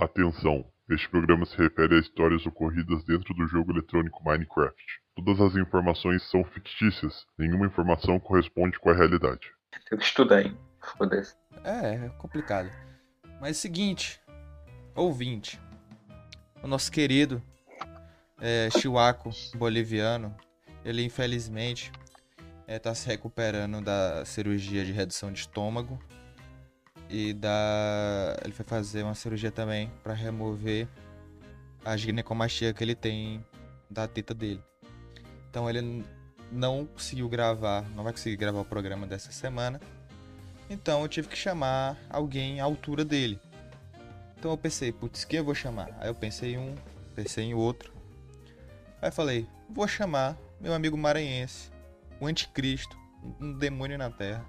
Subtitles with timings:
[0.00, 0.64] Atenção!
[0.88, 4.82] Este programa se refere a histórias ocorridas dentro do jogo eletrônico Minecraft.
[5.14, 9.52] Todas as informações são fictícias, nenhuma informação corresponde com a realidade.
[9.90, 10.56] Tem que estudar, hein?
[10.96, 11.36] Foda-se.
[11.62, 12.70] É, é complicado.
[13.42, 14.18] Mas seguinte,
[14.94, 15.60] ouvinte,
[16.62, 17.42] o nosso querido
[18.40, 20.34] é, Chihuaco boliviano,
[20.82, 21.92] ele infelizmente
[22.66, 26.02] está se recuperando da cirurgia de redução de estômago
[27.10, 30.86] e da ele foi fazer uma cirurgia também para remover
[31.84, 33.44] a ginecomastia que ele tem
[33.90, 34.62] da teta dele.
[35.48, 36.04] Então ele
[36.52, 39.80] não conseguiu gravar, não vai conseguir gravar o programa dessa semana.
[40.68, 43.40] Então eu tive que chamar alguém à altura dele.
[44.38, 45.88] Então eu pensei, putz, quem eu vou chamar?
[45.98, 46.74] Aí eu pensei em um,
[47.14, 47.92] pensei em outro.
[49.02, 51.70] Aí falei, vou chamar meu amigo maranhense,
[52.20, 52.96] o anticristo,
[53.40, 54.44] um demônio na terra,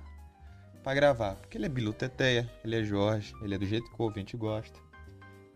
[0.84, 1.36] para gravar.
[1.36, 4.36] Porque ele é Bilu Teteia, ele é Jorge, ele é do jeito que o ouvinte
[4.36, 4.80] gosta.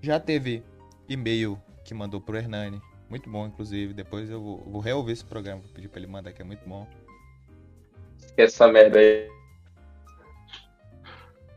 [0.01, 0.63] Já teve
[1.07, 3.93] e-mail que mandou pro Hernani, muito bom, inclusive.
[3.93, 6.67] Depois eu vou, vou reouvir esse programa, vou pedir pra ele mandar, que é muito
[6.67, 6.87] bom.
[8.17, 9.29] Esquece essa merda aí.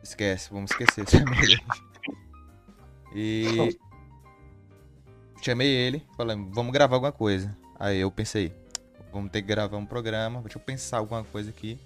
[0.03, 1.89] Esquece, vamos esquecer essa merda.
[3.15, 3.77] E
[5.43, 7.57] chamei ele, falei, vamos gravar alguma coisa.
[7.79, 8.53] Aí eu pensei,
[9.13, 11.79] vamos ter que gravar um programa, deixa eu pensar alguma coisa aqui.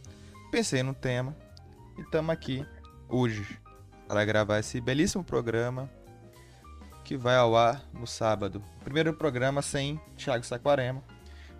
[0.50, 1.34] Pensei no tema
[1.96, 2.66] e estamos aqui
[3.08, 3.58] hoje
[4.08, 5.90] para gravar esse belíssimo programa
[7.04, 8.62] que vai ao ar no sábado.
[8.84, 11.02] Primeiro programa sem Thiago Saquarema.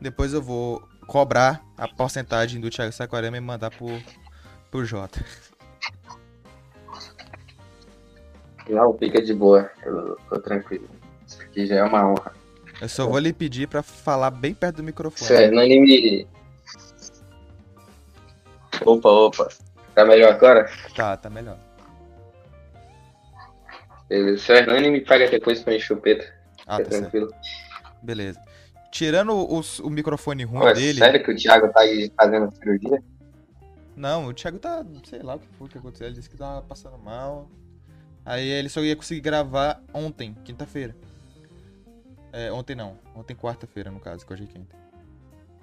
[0.01, 4.01] Depois eu vou cobrar a porcentagem do Thiago Saquarema e mandar por,
[4.71, 5.25] por Jota.
[8.69, 9.71] Não, fica de boa.
[9.85, 10.89] Eu tô tranquilo.
[11.27, 12.33] Isso aqui já é uma honra.
[12.81, 15.27] Eu só vou lhe pedir para falar bem perto do microfone.
[15.27, 16.29] Se o Hernani me.
[18.85, 19.49] Opa, opa.
[19.95, 20.71] Tá melhor agora?
[20.95, 21.59] Tá, tá melhor.
[24.09, 24.39] Beleza.
[24.39, 26.25] Se o Hernani me paga depois pra chupeta.
[26.67, 27.01] Ah, Fica tá certo.
[27.11, 27.35] tranquilo.
[28.03, 28.41] Beleza.
[28.91, 30.99] Tirando os- o microfone ruim dele.
[30.99, 33.03] sério que o Thiago tá aí fazendo cirurgia?
[33.97, 34.85] Não, o Thiago tá.
[35.05, 36.07] Sei lá o que foi que aconteceu.
[36.07, 37.49] Ele disse que tava passando mal.
[38.25, 40.95] Aí ele só ia conseguir gravar ontem, quinta-feira.
[42.33, 42.97] É, ontem não.
[43.15, 44.77] Ontem quarta-feira, no caso, que hoje é quinta.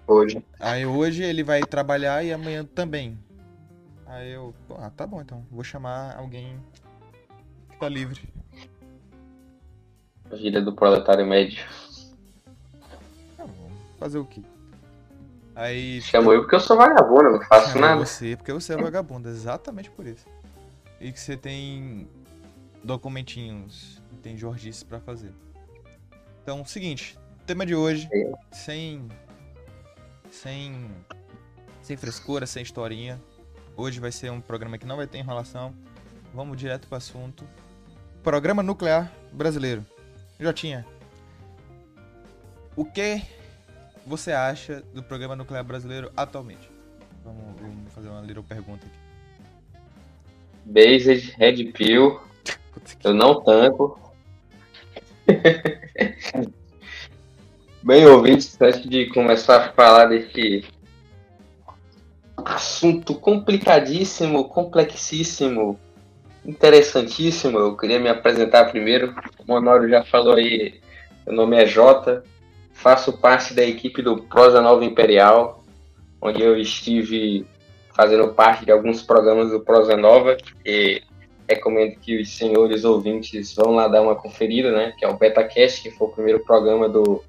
[0.08, 0.44] Hoje.
[0.60, 3.18] Aí hoje ele vai trabalhar e amanhã também.
[4.10, 4.54] Aí eu.
[4.80, 5.46] Ah, tá bom então.
[5.52, 6.60] Vou chamar alguém
[7.70, 8.22] que tá livre.
[10.32, 11.64] A vida do proletário médio.
[13.38, 13.72] Tá bom.
[14.00, 14.42] Fazer o quê?
[15.56, 16.02] Aí.
[16.02, 18.04] Chamou eu porque eu sou vagabundo, não faço Chamou nada.
[18.06, 20.26] você, porque você é vagabundo, exatamente por isso.
[21.00, 22.08] E que você tem
[22.84, 25.32] documentinhos, tem jorgices pra fazer.
[26.42, 28.10] Então, seguinte, tema de hoje,
[28.52, 29.08] sem
[30.32, 30.90] sem
[31.82, 33.22] sem frescura, sem historinha.
[33.80, 35.74] Hoje vai ser um programa que não vai ter enrolação.
[36.34, 37.46] Vamos direto pro assunto.
[38.22, 39.86] Programa nuclear brasileiro.
[40.38, 40.86] Jotinha.
[42.76, 43.22] O que
[44.06, 46.70] você acha do programa nuclear brasileiro atualmente?
[47.24, 49.00] Vamos, vamos fazer uma little pergunta aqui.
[50.66, 52.20] Based, Red Pill,
[53.02, 53.98] eu não tanco.
[57.82, 60.66] Bem, ouvintes, antes de começar a falar desse
[62.46, 65.80] assunto complicadíssimo, complexíssimo,
[66.46, 69.14] interessantíssimo, eu queria me apresentar primeiro.
[69.48, 70.80] O Honório já falou aí,
[71.26, 72.24] meu nome é Jota,
[72.74, 75.64] faço parte da equipe do Prosa Nova Imperial,
[76.22, 77.46] onde eu estive
[77.96, 81.02] fazendo parte de alguns programas do Prosa Nova, e
[81.50, 84.94] recomendo que os senhores ouvintes vão lá dar uma conferida, né?
[84.98, 87.24] Que é o BetaCast, que foi o primeiro programa do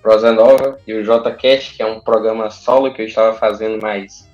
[0.00, 4.28] Prosa Nova, e o JCast, que é um programa solo que eu estava fazendo, mas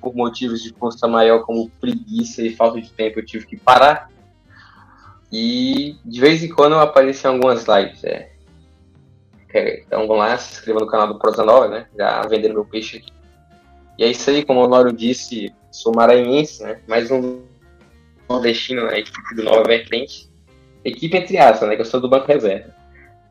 [0.00, 4.10] por motivos de força maior, como preguiça e falta de tempo, eu tive que parar.
[5.32, 8.04] E de vez em quando eu apareço em algumas lives.
[8.04, 8.30] É.
[9.86, 11.86] Então vão lá, se inscreva no canal do Prosa Nova, né?
[11.96, 13.12] Já vendendo meu peixe aqui.
[13.98, 16.80] E é isso aí, como o Honório disse, sou maranhense, né?
[16.86, 17.42] Mais um
[18.28, 20.28] nordestino na equipe do Nova Vertente.
[20.84, 21.74] Equipe entre aspas, né?
[21.74, 22.74] Que eu sou do Banco Reserva.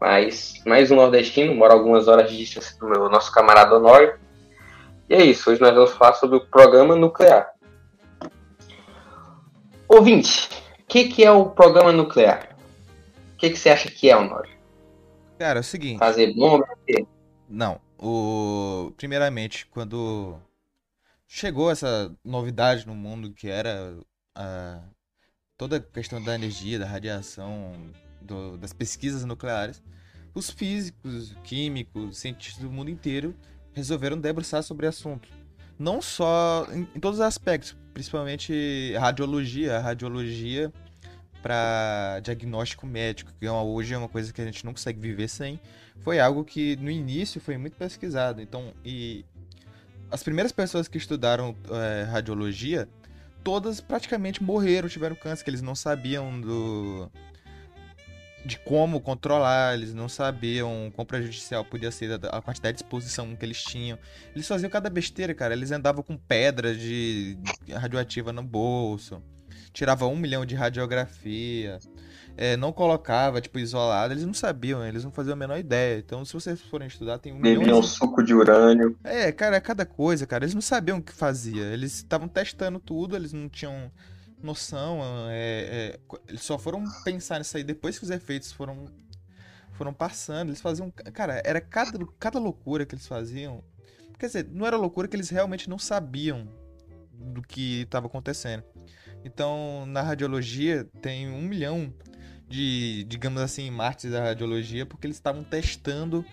[0.01, 4.16] Mas mais um nordestino, mora algumas horas de distância do meu nosso camarada Honório.
[5.10, 7.54] E é isso, hoje nós vamos falar sobre o programa nuclear.
[9.88, 10.50] Ouvinte,
[10.80, 12.56] o que, que é o programa nuclear?
[13.34, 14.52] O que, que você acha que é, Honório?
[15.38, 16.00] Cara, é o seguinte.
[16.00, 16.66] Fazer bomba?
[17.48, 20.38] Não, o primeiramente quando
[21.28, 23.96] chegou essa novidade no mundo que era
[24.34, 24.80] a
[25.58, 27.74] toda a questão da energia, da radiação,
[28.22, 29.81] do- das pesquisas nucleares,
[30.34, 33.36] os físicos, químicos, cientistas do mundo inteiro
[33.75, 35.27] resolveram debruçar sobre o assunto.
[35.77, 39.80] Não só em, em todos os aspectos, principalmente radiologia.
[39.80, 40.72] Radiologia
[41.45, 45.27] para diagnóstico médico, que é hoje é uma coisa que a gente não consegue viver
[45.27, 45.60] sem,
[46.00, 48.42] foi algo que no início foi muito pesquisado.
[48.42, 49.24] Então, e
[50.10, 52.89] as primeiras pessoas que estudaram é, radiologia,
[53.44, 57.12] todas praticamente morreram, tiveram câncer, que eles não sabiam do
[58.45, 63.44] de como controlar, eles não sabiam quão prejudicial podia ser a quantidade de exposição que
[63.44, 63.97] eles tinham.
[64.36, 65.53] Eles faziam cada besteira, cara.
[65.53, 67.38] Eles andavam com pedra de
[67.74, 69.21] radioativa no bolso,
[69.74, 71.80] tirava um milhão de radiografia,
[72.38, 74.13] é, não colocava, tipo, isolado.
[74.13, 75.98] Eles não sabiam, eles não faziam a menor ideia.
[75.98, 77.88] Então, se vocês forem estudar, tem um Bebiam milhão de...
[77.88, 78.95] suco de urânio.
[79.03, 80.44] É, cara, é cada coisa, cara.
[80.44, 81.63] Eles não sabiam o que fazia.
[81.63, 83.91] Eles estavam testando tudo, eles não tinham
[84.45, 85.00] noção.
[85.30, 88.86] É, é, eles só foram pensar nisso aí depois que os efeitos foram,
[89.74, 90.50] foram passando.
[90.50, 90.92] Eles faziam.
[90.92, 93.63] Cara, era cada, cada loucura que eles faziam.
[94.18, 96.47] Quer dizer, não era loucura que eles realmente não sabiam
[97.12, 98.63] do que estava acontecendo.
[99.24, 101.94] Então, na radiologia, tem um milhão
[102.48, 106.24] de, digamos assim, mártires da radiologia, porque eles estavam testando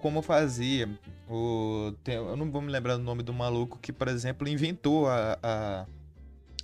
[0.00, 0.88] como fazia.
[1.28, 5.08] O, tem, eu não vou me lembrar do nome do maluco que, por exemplo, inventou
[5.08, 5.86] a, a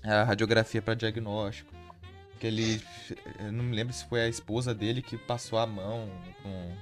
[0.03, 1.73] a radiografia para diagnóstico.
[2.39, 2.83] Que ele.
[3.53, 6.09] Não me lembro se foi a esposa dele que passou a mão
[6.43, 6.73] com,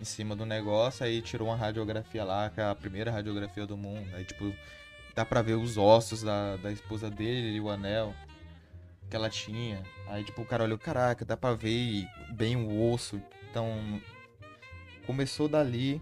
[0.00, 3.76] em cima do negócio, aí tirou uma radiografia lá, que é a primeira radiografia do
[3.76, 4.08] mundo.
[4.14, 4.54] Aí, tipo,
[5.14, 8.14] dá pra ver os ossos da, da esposa dele e o anel
[9.08, 9.82] que ela tinha.
[10.08, 13.20] Aí, tipo, o cara olhou, caraca, dá pra ver bem o osso.
[13.50, 14.00] Então,
[15.04, 16.00] começou dali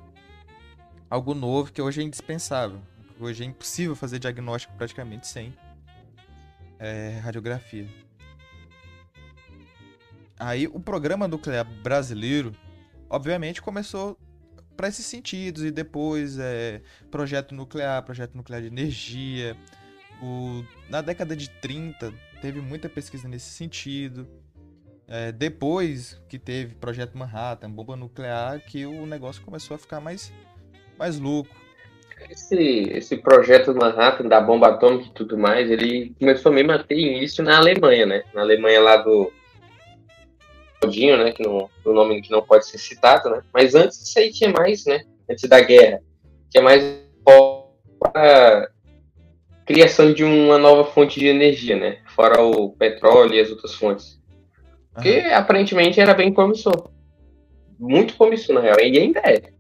[1.09, 2.79] algo novo que hoje é indispensável.
[3.19, 5.55] Hoje é impossível fazer diagnóstico praticamente sem
[6.79, 7.89] é, radiografia.
[10.39, 12.53] Aí o programa nuclear brasileiro,
[13.11, 14.17] obviamente, começou
[14.77, 16.81] para esses sentidos e depois é,
[17.11, 19.57] projeto nuclear, projeto nuclear de energia.
[20.23, 24.29] O, na década de 30 teve muita pesquisa nesse sentido.
[25.09, 30.33] É, depois que teve projeto Manhattan, bomba nuclear, que o negócio começou a ficar mais,
[30.97, 31.55] mais louco.
[32.31, 36.79] Esse, esse projeto do Manhattan, da bomba atômica e tudo mais, ele começou mesmo a
[36.79, 38.23] ter início na Alemanha, né?
[38.35, 39.33] Na Alemanha lá do
[40.85, 41.33] Odinho, né?
[41.33, 43.43] Que não, do nome que não pode ser citado, né?
[43.53, 45.01] Mas antes disso aí tinha mais, né?
[45.31, 46.01] Antes da guerra,
[46.51, 46.83] tinha mais
[48.01, 48.71] para
[49.65, 51.99] criação de uma nova fonte de energia, né?
[52.15, 54.19] Fora o petróleo e as outras fontes.
[54.95, 56.91] Porque aparentemente era bem promissor.
[57.79, 58.81] Muito promissor, na real.
[58.81, 59.58] E ainda é.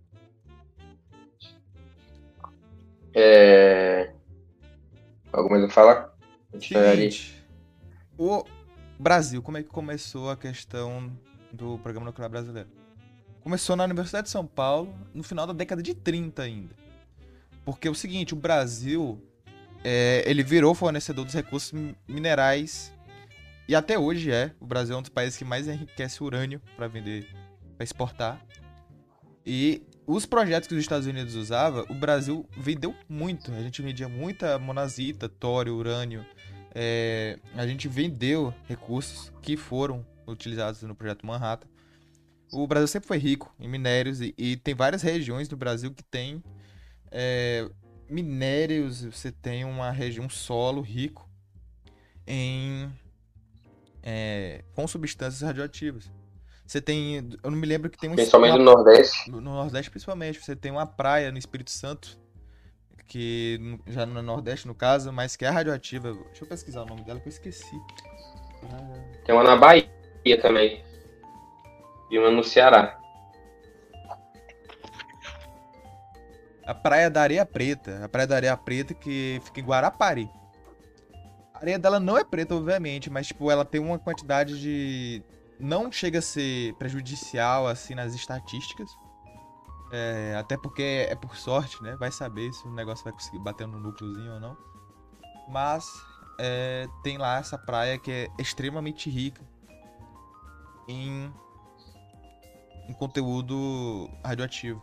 [3.21, 4.13] É...
[5.33, 6.15] Alguma coisa a falar?
[6.61, 7.45] Seguinte,
[8.17, 8.45] o
[8.97, 11.11] Brasil, como é que começou a questão
[11.53, 12.69] do programa nuclear brasileiro?
[13.43, 16.77] Começou na Universidade de São Paulo, no final da década de 30 ainda.
[17.65, 19.21] Porque é o seguinte, o Brasil,
[19.83, 21.73] é, ele virou fornecedor dos recursos
[22.07, 22.93] minerais
[23.67, 24.53] e até hoje é.
[24.61, 27.27] O Brasil é um dos países que mais enriquece urânio para vender,
[27.77, 28.41] para exportar.
[29.45, 33.53] E os projetos que os Estados Unidos usava, o Brasil vendeu muito.
[33.53, 36.25] A gente vendia muita monazita, tório, urânio.
[36.75, 41.69] É, a gente vendeu recursos que foram utilizados no projeto Manhattan.
[42.51, 46.03] O Brasil sempre foi rico em minérios e, e tem várias regiões do Brasil que
[46.03, 46.43] tem
[47.11, 47.69] é,
[48.09, 49.05] minérios.
[49.05, 51.29] Você tem uma região, um solo rico
[52.27, 52.91] em
[54.03, 56.11] é, com substâncias radioativas.
[56.69, 57.17] Você tem.
[57.43, 58.15] Eu não me lembro que tem um.
[58.15, 59.31] Principalmente uma, no Nordeste.
[59.31, 60.39] No, no, Nordeste, principalmente.
[60.39, 62.19] Você tem uma praia no Espírito Santo,
[63.07, 66.13] que já no Nordeste, no caso, mas que é radioativa.
[66.13, 67.75] Deixa eu pesquisar o nome dela que eu esqueci.
[69.25, 69.89] Tem uma na Bahia
[70.43, 70.85] também.
[72.11, 73.01] E uma no Ceará.
[76.67, 78.05] A Praia da Areia Preta.
[78.05, 80.31] A Praia da Areia Preta que fica em Guarapari.
[81.55, 85.25] A areia dela não é preta, obviamente, mas tipo, ela tem uma quantidade de
[85.59, 88.91] não chega a ser prejudicial assim nas estatísticas.
[89.91, 91.97] É, até porque é por sorte, né?
[91.97, 94.57] Vai saber se o negócio vai conseguir bater no núcleozinho ou não.
[95.49, 95.87] Mas
[96.39, 99.43] é, tem lá essa praia que é extremamente rica
[100.87, 101.33] em,
[102.89, 104.83] em conteúdo radioativo.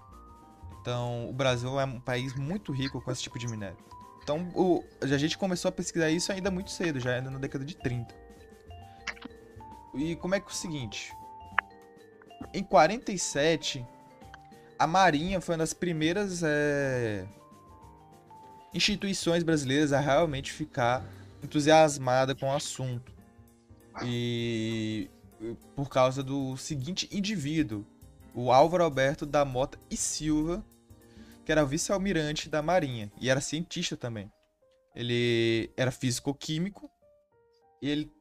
[0.82, 3.78] Então, o Brasil é um país muito rico com esse tipo de minério.
[4.22, 7.76] Então, o, a gente começou a pesquisar isso ainda muito cedo, já na década de
[7.76, 8.25] 30.
[9.96, 11.14] E como é que é o seguinte?
[12.54, 13.86] Em 47,
[14.78, 17.26] a Marinha foi uma das primeiras é,
[18.74, 21.04] instituições brasileiras a realmente ficar
[21.42, 23.14] entusiasmada com o assunto.
[24.04, 25.10] E
[25.76, 27.86] por causa do seguinte indivíduo,
[28.34, 30.66] o Álvaro Alberto da Mota e Silva,
[31.46, 34.30] que era vice-almirante da Marinha e era cientista também.
[34.94, 36.90] Ele era físico-químico
[37.82, 38.12] e ele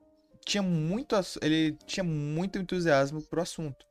[0.45, 3.87] tinha muito, ele tinha muito entusiasmo pro assunto.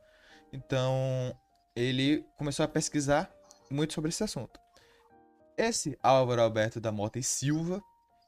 [0.52, 1.36] Então,
[1.76, 3.32] ele começou a pesquisar
[3.70, 4.60] muito sobre esse assunto.
[5.58, 7.82] Esse Álvaro Alberto da Mota e Silva,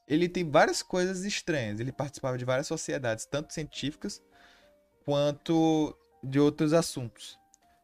[0.08, 1.80] ele tem várias coisas estranhas.
[1.80, 4.22] Ele participava de várias sociedades, tanto científicas
[5.04, 7.38] quanto de outros assuntos.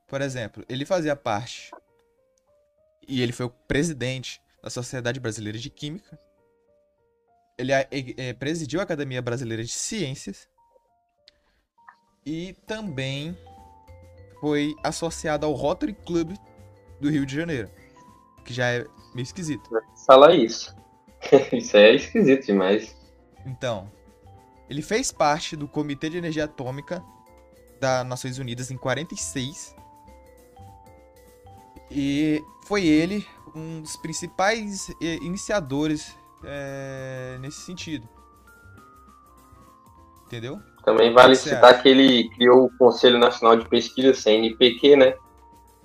[0.08, 1.72] Por exemplo, ele fazia parte
[3.08, 6.20] e ele foi o presidente da Sociedade Brasileira de Química.
[7.58, 10.48] Ele a- e- eh, presidiu a Academia Brasileira de Ciências
[12.26, 13.38] e também
[14.40, 16.34] foi associado ao Rotary Club
[17.00, 17.70] do Rio de Janeiro,
[18.46, 19.70] que já é meio esquisito.
[20.06, 20.76] Fala isso.
[21.54, 22.96] isso é esquisito demais.
[23.46, 23.92] Então,
[24.70, 27.04] ele fez parte do Comitê de Energia Atômica
[27.80, 29.76] das Nações Unidas em 46.
[31.90, 38.08] E foi ele um dos principais eh, iniciadores eh, nesse sentido.
[40.26, 40.62] Entendeu?
[40.84, 45.14] Também vale citar que ele criou o Conselho Nacional de Pesquisa, CNPq, né?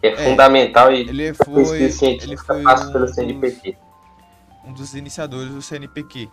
[0.01, 3.77] Que é, É, fundamental e Ele foi, pesquisa ele foi passa pelo um dos, CNPq.
[4.65, 6.31] um dos iniciadores do CNPq,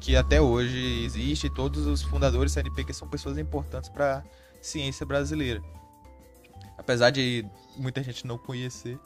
[0.00, 1.48] que até hoje existe.
[1.48, 4.22] Todos os fundadores do CNPq são pessoas importantes para
[4.60, 5.62] ciência brasileira.
[6.76, 7.44] Apesar de
[7.76, 8.98] muita gente não conhecer,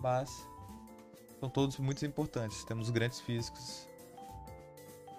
[0.00, 0.48] mas
[1.38, 2.64] são todos muito importantes.
[2.64, 3.88] Temos grandes físicos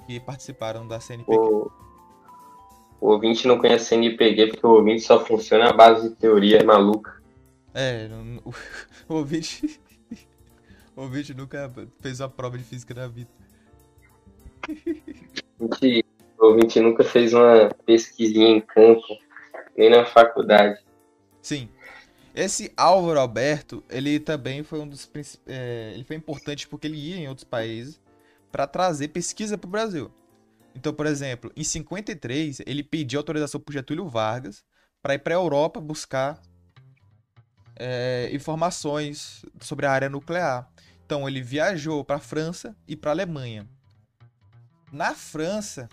[0.05, 1.31] que participaram da CNPq.
[1.31, 1.71] O,
[3.01, 7.21] o ouvinte não conhece CNPq porque o ouvinte só funciona à base de teoria maluca.
[7.73, 8.07] É,
[8.45, 8.53] o,
[9.09, 9.79] o ouvinte,
[10.95, 13.29] o ouvinte nunca fez uma prova de física na vida.
[15.59, 16.05] O ouvinte-
[16.37, 19.01] o ouvinte nunca fez uma pesquisinha em campo,
[19.77, 20.83] nem na faculdade.
[21.41, 21.69] Sim.
[22.35, 25.55] Esse Álvaro Alberto, ele também foi um dos principais.
[25.93, 28.01] ele foi importante porque ele ia em outros países
[28.53, 30.13] para trazer pesquisa para o Brasil.
[30.75, 34.63] Então, por exemplo, em 53, ele pediu autorização para Getúlio Vargas
[35.01, 36.39] para ir para a Europa buscar
[37.75, 40.69] é, informações sobre a área nuclear.
[41.03, 43.67] Então, ele viajou para a França e para a Alemanha.
[44.91, 45.89] Na França,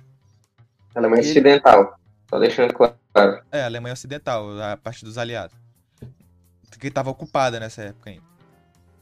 [0.94, 1.98] Alemanha Ele- Ocidental.
[2.28, 3.42] Só deixando claro.
[3.50, 5.56] É, Alemanha Ocidental, a parte dos aliados.
[6.78, 8.29] Que estava ocupada nessa época ainda.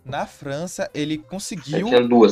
[0.09, 1.87] Na França, ele conseguiu.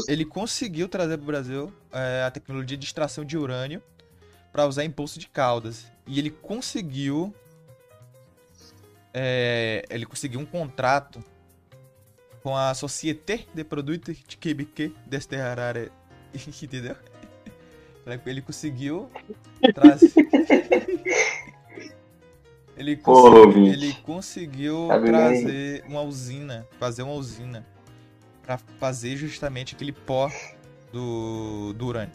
[0.08, 3.82] Ele conseguiu trazer para o Brasil é, a tecnologia de extração de urânio
[4.50, 5.86] para usar em poço de caldas.
[6.06, 7.34] E ele conseguiu.
[9.12, 11.22] é, ele conseguiu um contrato
[12.42, 15.92] com a Société de Produits Químicos deste Harare.
[16.62, 16.96] Entendeu?
[18.24, 19.10] Ele conseguiu
[19.74, 20.12] trazer.
[22.76, 23.70] Ele conseguiu, ouvinte.
[23.70, 27.64] ele conseguiu Tá trazer uma usina, fazer uma usina
[28.42, 30.30] Pra fazer justamente aquele pó
[30.92, 32.14] do, do urânio.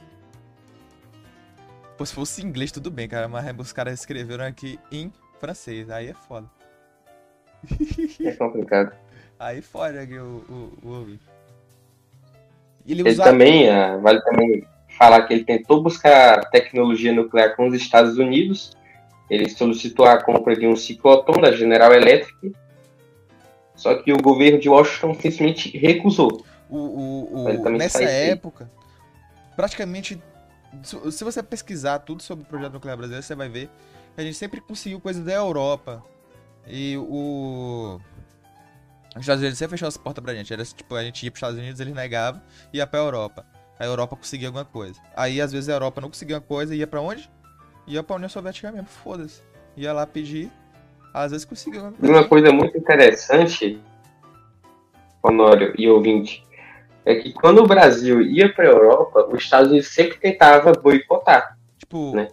[1.97, 5.89] Pô, se fosse em inglês, tudo bem, cara, mas os caras escreveram aqui em francês,
[5.89, 6.49] aí é foda.
[8.23, 8.91] É complicado.
[9.37, 11.23] Aí fode aqui o, o, o ouvinte.
[12.87, 13.23] Ele Ele usa...
[13.23, 14.63] também, ah, vale também
[14.97, 18.77] falar que ele tentou buscar tecnologia nuclear com os Estados Unidos.
[19.31, 22.53] Ele solicitou a compra de um ciclotron da General Electric.
[23.73, 26.45] Só que o governo de Washington simplesmente recusou.
[26.69, 28.29] O, o, o- nessa isso aí.
[28.31, 28.69] época,
[29.55, 30.21] praticamente,
[30.83, 33.69] se você pesquisar tudo sobre o projeto nuclear brasileiro, você vai ver
[34.15, 36.03] que a gente sempre conseguiu coisa da Europa.
[36.67, 37.99] E o.
[39.15, 40.51] Os Estados Unidos sempre fechou as portas pra gente.
[40.51, 42.41] Era tipo, a gente ia pros Estados Unidos, eles negavam,
[42.73, 43.45] ia pra Europa.
[43.79, 44.99] A Europa conseguia alguma coisa.
[45.15, 47.29] Aí, às vezes, a Europa não conseguia uma coisa, ia pra onde?
[47.91, 49.41] Ia pra União Soviética mesmo, foda-se.
[49.75, 50.49] Ia lá pedir,
[51.13, 52.51] às vezes conseguia alguma E uma coisa.
[52.51, 53.79] muito interessante,
[55.23, 56.43] Honório e ouvinte,
[57.05, 61.57] é que quando o Brasil ia para a Europa, os Estados Unidos sempre tentava boicotar.
[61.77, 62.27] Tipo, né?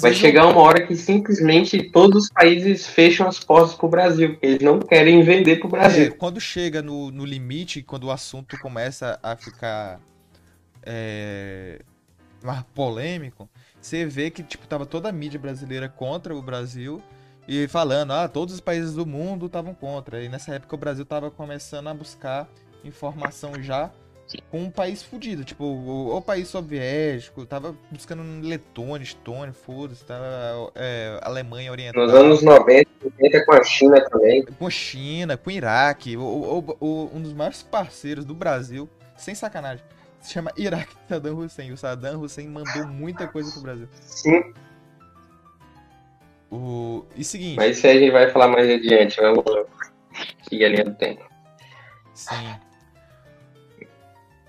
[0.00, 4.30] Vai chegar uma hora que simplesmente todos os países fecham as portas para o Brasil,
[4.30, 6.14] porque eles não querem vender para o É, Brasil.
[6.16, 10.00] quando chega no, no limite, quando o assunto começa a ficar
[10.82, 11.80] é,
[12.42, 13.48] mais polêmico,
[13.84, 17.02] você vê que tipo, tava toda a mídia brasileira contra o Brasil
[17.46, 20.22] e falando, ah, todos os países do mundo estavam contra.
[20.22, 22.48] E nessa época o Brasil tava começando a buscar
[22.82, 23.90] informação já
[24.50, 30.24] com um país fudido, tipo, o, o país soviético, tava buscando Letônia, Estônia, foda-se, tava
[30.74, 34.42] é, Alemanha Oriental Nos anos 90, 80 com a China também.
[34.58, 39.84] com China, com Iraque, o, o- o- um dos maiores parceiros do Brasil, sem sacanagem,
[40.24, 41.72] se chama Iraque Saddam Hussein.
[41.72, 43.88] O Saddam Hussein mandou muita coisa pro Brasil.
[44.00, 44.54] Sim,
[46.50, 49.20] O, e seguinte, mas isso aí a gente vai falar mais adiante.
[49.20, 49.44] Vamos
[50.48, 51.24] seguir a linha do tempo.
[52.14, 52.34] sim.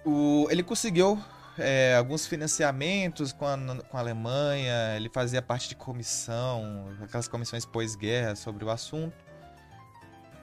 [0.05, 1.19] O, ele conseguiu
[1.57, 3.57] é, alguns financiamentos com a,
[3.89, 9.15] com a Alemanha, ele fazia parte de comissão, aquelas comissões pós-guerra sobre o assunto.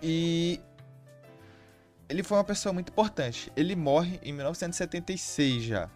[0.03, 0.61] E
[2.13, 3.51] ele foi uma pessoa muito importante.
[3.57, 5.89] Ele morre em 1976 já.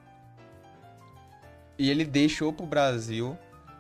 [1.79, 3.37] E ele deixou para o Brasil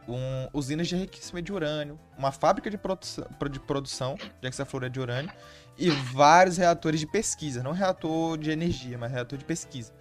[0.06, 5.32] um, usinas de enriquecimento de urânio, uma fábrica de produção, de produção de de urânio
[5.78, 7.62] e vários reatores de pesquisa.
[7.62, 9.94] Não reator de energia, mas reator de pesquisa.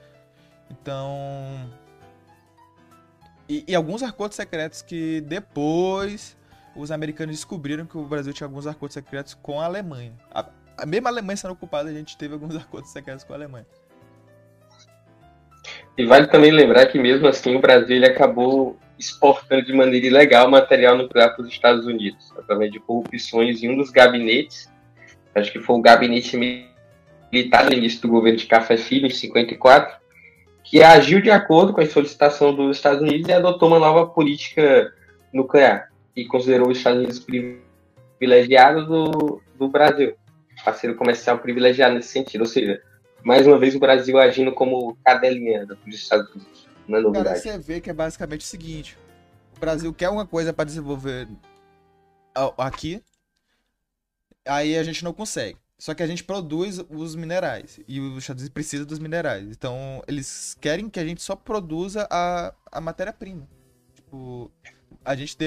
[0.69, 1.71] Então.
[3.47, 6.35] E, e, alguns acordos secretos que depois
[6.75, 10.13] os americanos descobriram que o Brasil tinha alguns acordos secretos com a Alemanha.
[10.33, 13.65] A, a mesma Alemanha sendo ocupada, a gente teve alguns acordos secretos com a Alemanha.
[15.97, 20.97] E vale também lembrar que mesmo assim o Brasil acabou exportando de maneira ilegal material
[20.97, 24.69] nuclear para os Estados Unidos, através de corrupções em um dos gabinetes,
[25.33, 26.37] acho que foi o gabinete
[27.31, 29.97] militar no início do governo de Café Filho, em 54,
[30.63, 34.93] que agiu de acordo com a solicitação dos Estados Unidos e adotou uma nova política
[35.33, 40.15] nuclear e considerou os Estados Unidos privilegiados do, do Brasil,
[40.65, 42.41] parceiro comercial privilegiado nesse sentido.
[42.41, 42.81] Ou seja,
[43.23, 46.67] mais uma vez o Brasil agindo como cadelinha dos Estados Unidos.
[46.87, 47.25] Não é novidade.
[47.27, 48.97] Cara, você vê que é basicamente o seguinte:
[49.55, 51.27] o Brasil quer uma coisa para desenvolver
[52.57, 53.01] aqui,
[54.45, 55.57] aí a gente não consegue.
[55.77, 57.81] Só que a gente produz os minerais.
[57.85, 59.45] E os Estados Unidos precisam dos minerais.
[59.45, 63.45] Então, eles querem que a gente só produza a, a matéria-prima.
[63.93, 64.49] Tipo,
[65.03, 65.37] a gente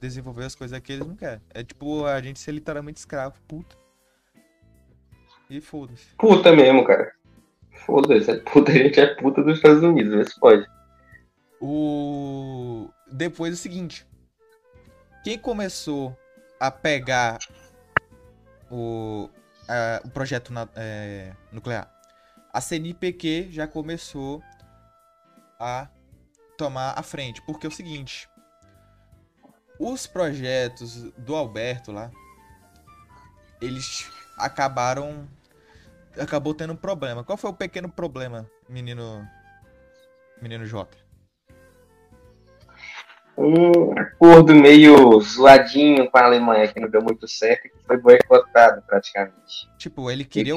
[0.00, 1.40] desenvolver as coisas aqui, eles não querem.
[1.54, 3.76] É tipo a gente ser literalmente escravo, puta.
[5.48, 6.06] E foda-se.
[6.18, 7.12] Puta mesmo, cara.
[7.70, 10.66] Foda-se, é puta, a gente é puta dos Estados Unidos, vê se pode.
[11.60, 12.88] O.
[13.10, 14.06] Depois o seguinte.
[15.22, 16.16] Quem começou
[16.60, 17.38] a pegar
[18.70, 19.28] o,
[20.04, 21.92] o projeto na, é, nuclear.
[22.52, 24.42] A CNPq já começou
[25.58, 25.88] a
[26.56, 28.28] tomar a frente, porque é o seguinte:
[29.78, 32.10] os projetos do Alberto lá,
[33.60, 35.28] eles acabaram
[36.18, 37.24] acabou tendo um problema.
[37.24, 39.26] Qual foi o pequeno problema, menino
[40.40, 41.06] menino Jota?
[43.36, 48.82] um acordo meio zoadinho com a Alemanha, que não deu muito certo, que foi boicotado
[48.86, 49.68] praticamente.
[49.76, 50.54] Tipo, ele queria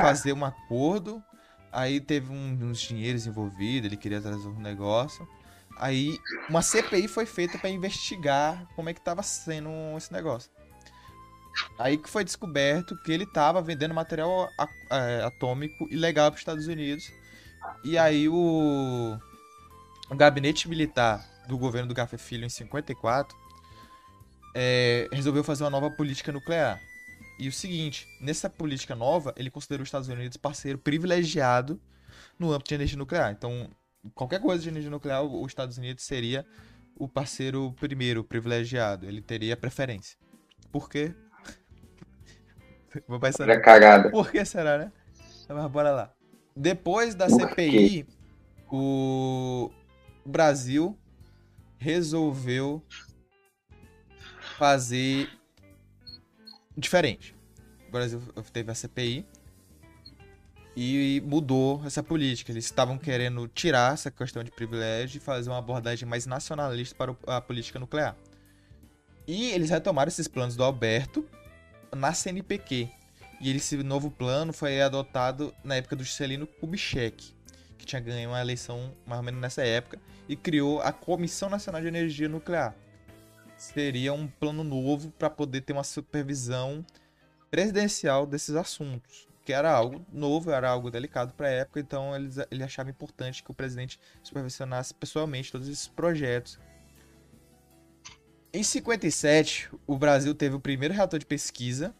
[0.00, 1.22] fazer um acordo,
[1.70, 5.28] aí teve uns dinheiros envolvidos, ele queria trazer um negócio.
[5.78, 10.50] Aí uma CPI foi feita para investigar como é que estava sendo esse negócio.
[11.78, 14.48] Aí que foi descoberto que ele estava vendendo material
[14.90, 17.12] é, atômico ilegal para os Estados Unidos.
[17.84, 19.18] E aí o,
[20.10, 23.36] o gabinete militar do governo do Café Filho em 54,
[24.54, 26.80] é, resolveu fazer uma nova política nuclear.
[27.38, 31.80] E o seguinte, nessa política nova, ele considerou os Estados Unidos parceiro privilegiado
[32.38, 33.32] no âmbito de energia nuclear.
[33.32, 33.68] Então,
[34.14, 36.46] qualquer coisa de energia nuclear, os Estados Unidos seria
[36.96, 39.06] o parceiro primeiro privilegiado.
[39.06, 40.16] Ele teria preferência.
[40.70, 41.14] Por quê?
[43.06, 43.48] Vou pensar.
[43.48, 44.10] É cagada.
[44.10, 44.92] Por que será, né?
[45.48, 46.12] Mas bora lá.
[46.54, 48.06] Depois da CPI,
[48.70, 49.70] o
[50.24, 50.98] Brasil
[51.78, 52.82] resolveu
[54.58, 55.28] fazer
[56.76, 57.34] diferente.
[57.88, 58.20] O Brasil
[58.52, 59.26] teve a CPI
[60.76, 62.52] e mudou essa política.
[62.52, 67.36] Eles estavam querendo tirar essa questão de privilégio e fazer uma abordagem mais nacionalista para
[67.36, 68.16] a política nuclear.
[69.26, 71.26] E eles retomaram esses planos do Alberto
[71.96, 72.90] na CNPq.
[73.40, 77.34] E esse novo plano foi adotado na época do Juscelino Kubitschek,
[77.76, 81.80] que tinha ganho uma eleição mais ou menos nessa época e criou a Comissão Nacional
[81.80, 82.74] de Energia Nuclear.
[83.56, 86.84] Seria um plano novo para poder ter uma supervisão
[87.50, 92.36] presidencial desses assuntos, que era algo novo, era algo delicado para a época, então eles,
[92.50, 96.58] ele achava importante que o presidente supervisionasse pessoalmente todos esses projetos.
[98.54, 101.94] Em 57, o Brasil teve o primeiro reator de pesquisa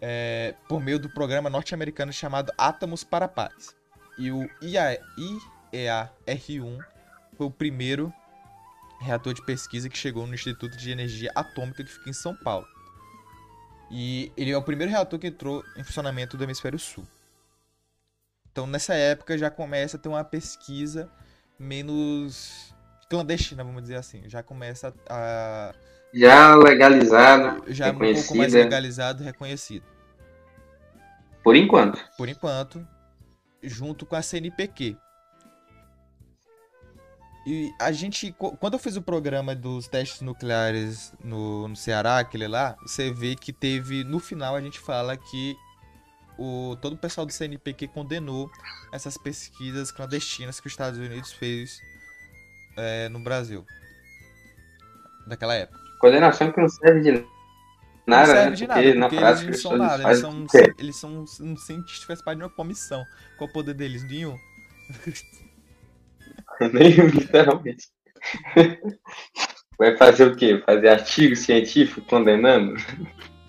[0.00, 3.76] é, por meio do programa norte-americano chamado Átomos para Paz.
[4.18, 5.38] E o IAE,
[5.70, 6.78] EA-R1
[7.36, 8.10] foi o primeiro
[9.00, 12.66] reator de pesquisa que chegou no Instituto de Energia Atômica que fica em São Paulo.
[13.90, 17.06] E ele é o primeiro reator que entrou em funcionamento do Hemisfério Sul.
[18.50, 21.12] Então, nessa época, já começa a ter uma pesquisa
[21.58, 22.73] menos
[23.08, 24.22] clandestina, vamos dizer assim.
[24.26, 25.74] Já começa a.
[26.12, 29.84] Já legalizado, já um pouco mais legalizado reconhecido.
[31.42, 32.02] Por enquanto.
[32.16, 32.86] Por enquanto,
[33.62, 34.96] junto com a CNPq,
[37.46, 42.48] e a gente, quando eu fiz o programa dos testes nucleares no, no Ceará, aquele
[42.48, 45.54] lá, você vê que teve, no final a gente fala que
[46.38, 48.50] o, todo o pessoal do CNPq condenou
[48.90, 51.82] essas pesquisas clandestinas que os Estados Unidos fez
[52.76, 53.64] é, no Brasil.
[55.26, 55.78] Daquela época.
[55.98, 57.12] Coordenação que não serve de
[58.06, 58.56] nada, não serve né?
[58.56, 60.02] de Porque nada, na porque prática eles não são nada.
[60.02, 60.46] Eles são,
[60.78, 63.02] eles são um cientista que faz parte de uma comissão.
[63.38, 64.04] Qual o poder deles?
[64.04, 64.36] Nenhum.
[66.72, 67.88] Nem literalmente.
[69.78, 70.62] Vai fazer o quê?
[70.64, 72.76] Fazer artigo científico condenando?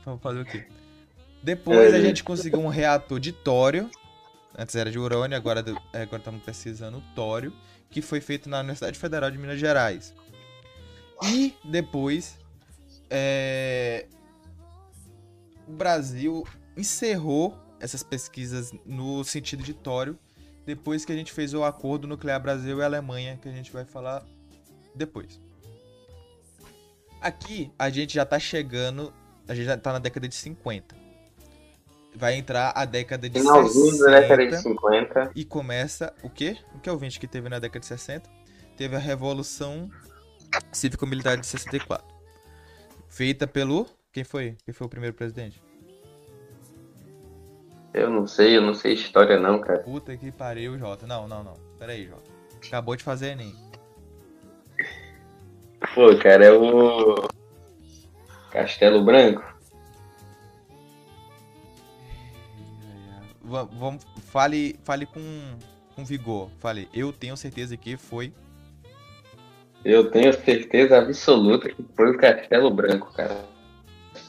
[0.03, 0.65] Vamos fazer o quê?
[1.43, 3.89] Depois É, a gente conseguiu um reator de tório.
[4.57, 7.53] Antes era de urânio, agora agora estamos pesquisando tório,
[7.89, 10.13] que foi feito na Universidade Federal de Minas Gerais.
[11.23, 12.37] E depois
[13.09, 14.07] é,
[15.67, 16.45] o Brasil
[16.75, 20.17] encerrou essas pesquisas no sentido de tório
[20.65, 23.85] depois que a gente fez o acordo nuclear Brasil e Alemanha, que a gente vai
[23.85, 24.25] falar
[24.95, 25.39] depois.
[27.21, 29.13] Aqui a gente já tá chegando,
[29.47, 31.04] a gente já tá na década de 50.
[32.15, 35.31] Vai entrar a década de Finalzinho da década de 60 50.
[35.35, 36.57] e começa o quê?
[36.73, 38.29] O que é o 20 que teve na década de 60?
[38.77, 39.89] Teve a Revolução
[40.71, 42.05] Cívico-Militar de 64.
[43.09, 43.87] Feita pelo.
[44.11, 44.55] Quem foi?
[44.63, 45.61] Quem foi o primeiro presidente?
[47.93, 49.79] Eu não sei, eu não sei história não, cara.
[49.79, 51.07] Puta que pariu, Jota.
[51.07, 51.53] Não, não, não.
[51.79, 52.29] Pera aí, Jota.
[52.65, 53.55] Acabou de fazer Enem.
[55.93, 57.27] Pô, cara, é o.
[58.51, 59.54] Castelo Branco?
[63.45, 65.21] Vamos, fale, fale com,
[65.95, 66.49] com vigor.
[66.59, 68.33] Fale, eu tenho certeza que foi.
[69.83, 73.45] Eu tenho certeza absoluta que foi o Castelo Branco, cara.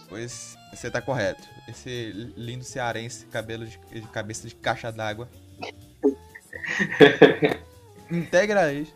[0.09, 1.43] Pois você tá correto.
[1.67, 5.29] Esse lindo cearense, cabelo de, de cabeça de caixa d'água.
[8.13, 8.95] Integra isso.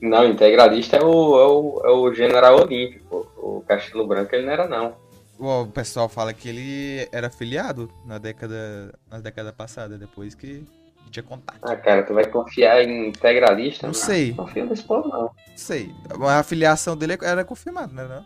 [0.00, 3.30] Não, integralista é o, é o, é o General Olímpico.
[3.36, 4.96] O Castelo Branco ele não era, não.
[5.40, 10.64] O pessoal fala que ele era afiliado na década, na década passada, depois que
[11.10, 11.58] tinha contato.
[11.62, 13.86] Ah, cara, tu vai confiar em integralista?
[13.86, 14.28] Não sei.
[14.34, 15.22] Não confio nesse povo, não.
[15.22, 15.94] Não sei.
[16.28, 18.04] A afiliação dele era confirmada, né?
[18.06, 18.24] Não?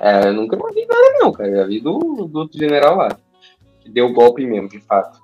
[0.00, 1.50] É, eu nunca vi nada, não, cara.
[1.54, 3.16] Já vi do, do outro general lá.
[3.80, 5.20] Que deu golpe mesmo, de fato.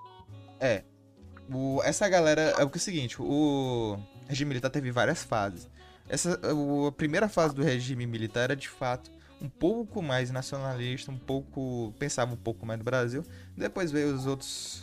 [1.53, 2.55] O, essa galera.
[2.59, 3.98] É o que é o seguinte, o
[4.29, 5.68] regime militar teve várias fases.
[6.09, 9.11] Essa, o- a primeira fase do regime militar era de fato
[9.44, 11.92] um pouco mais nacionalista, um pouco.
[11.98, 13.22] pensava um pouco mais no Brasil.
[13.57, 14.83] Depois veio os outros.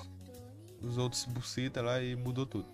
[0.81, 2.65] Os outros bucita lá e mudou tudo.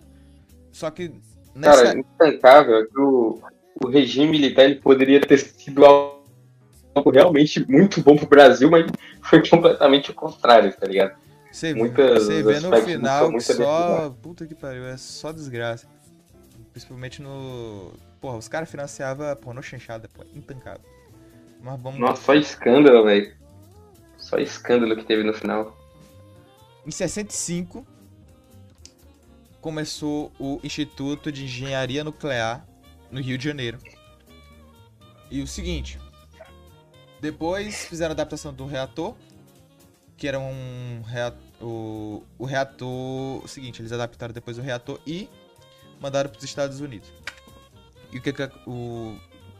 [0.70, 1.12] Só que
[1.54, 1.84] nessa.
[1.84, 3.40] Cara, intancável é que o,
[3.82, 8.86] o regime militar ele poderia ter sido algo realmente muito bom pro Brasil, mas
[9.22, 11.16] foi completamente o contrário, tá ligado?
[11.50, 14.10] Você, vê no final que só.
[14.22, 15.86] Puta que pariu, é só desgraça.
[16.72, 17.92] Principalmente no.
[18.20, 20.97] Porra, os caras financiavam pornô chanchada, pô, intancável.
[21.60, 21.98] Mas vamos.
[21.98, 23.36] Nossa, só escândalo, velho.
[24.16, 25.76] Só escândalo que teve no final.
[26.86, 27.86] Em 65,
[29.60, 32.66] começou o Instituto de Engenharia Nuclear
[33.10, 33.78] no Rio de Janeiro.
[35.30, 35.98] E o seguinte,
[37.20, 39.14] depois fizeram a adaptação do reator,
[40.16, 45.28] que era um reator, o, o reator, o seguinte, eles adaptaram depois o reator e
[46.00, 47.12] mandaram para os Estados Unidos.
[48.12, 49.16] E o que que o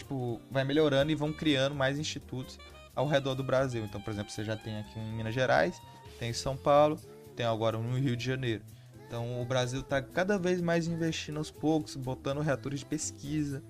[0.08, 2.58] tipo vai melhorando e vão criando mais institutos
[2.94, 3.84] ao redor do Brasil.
[3.84, 5.80] Então, por exemplo, você já tem aqui em Minas Gerais,
[6.18, 6.98] tem em São Paulo,
[7.36, 8.64] tem agora um no Rio de Janeiro.
[9.06, 13.62] Então o Brasil está cada vez mais investindo aos poucos, botando reatores de pesquisa,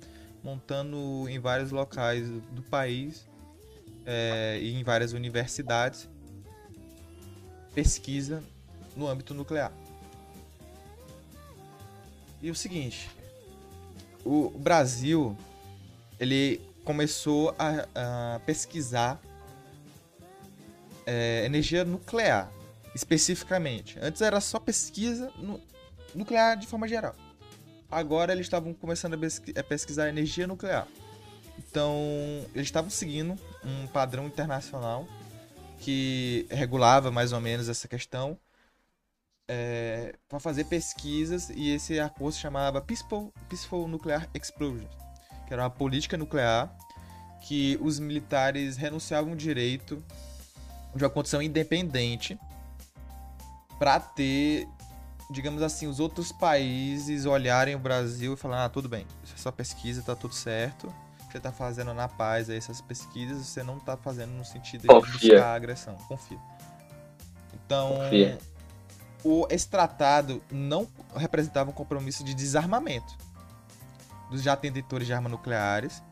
[0.42, 3.28] montando em vários locais do país
[4.06, 6.08] é, e em várias universidades
[7.74, 8.42] pesquisa
[8.96, 9.72] no âmbito nuclear.
[12.42, 13.08] E o seguinte,
[14.24, 15.36] o Brasil
[16.18, 17.86] ele começou a,
[18.36, 19.20] a pesquisar
[21.06, 22.50] é, energia nuclear
[22.94, 23.98] especificamente.
[24.00, 25.60] Antes era só pesquisa nu-
[26.14, 27.14] nuclear de forma geral.
[27.90, 30.86] Agora eles estavam começando a, pesqui- a pesquisar energia nuclear.
[31.58, 31.94] Então,
[32.54, 35.06] eles estavam seguindo um padrão internacional
[35.80, 38.38] que regulava mais ou menos essa questão
[40.28, 44.86] para fazer pesquisas e esse acordo se chamava Peaceful, Peaceful Nuclear Explosion,
[45.48, 46.70] que era uma política nuclear
[47.40, 50.04] que os militares renunciavam o direito
[50.94, 52.38] de uma condição independente
[53.78, 54.68] para ter,
[55.30, 59.52] digamos assim, os outros países olharem o Brasil e falar, ah, tudo bem, isso é
[59.52, 60.92] pesquisa, tá tudo certo.
[61.30, 64.88] Você tá fazendo na paz aí essas pesquisas, você não tá fazendo no sentido de
[64.88, 65.34] Confia.
[65.34, 65.94] buscar agressão.
[66.08, 66.38] Confia.
[67.54, 68.38] Então, Confia.
[69.22, 73.27] o, esse tratado não representava um compromisso de desarmamento
[74.30, 76.02] dos já detentores de armas nucleares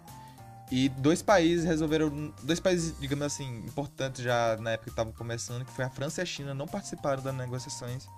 [0.71, 2.33] E dois países resolveram.
[2.43, 6.21] Dois países, digamos assim, importantes já na época que estavam começando, que foi a França
[6.21, 8.09] e a China, não participaram das negociações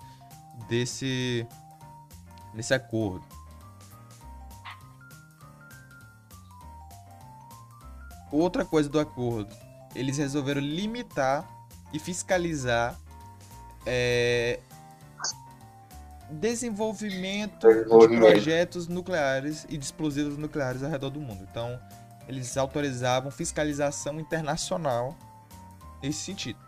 [0.67, 1.45] desse.
[2.53, 3.23] desse acordo.
[8.31, 9.55] Outra coisa do acordo,
[9.95, 11.47] eles resolveram limitar
[11.91, 12.95] e fiscalizar
[13.85, 14.59] é,
[16.29, 18.25] desenvolvimento, Desenvolvimento.
[18.25, 21.45] de projetos nucleares e de explosivos nucleares ao redor do mundo.
[21.49, 21.79] Então,
[22.27, 25.17] eles autorizavam fiscalização internacional
[26.01, 26.59] nesse sentido.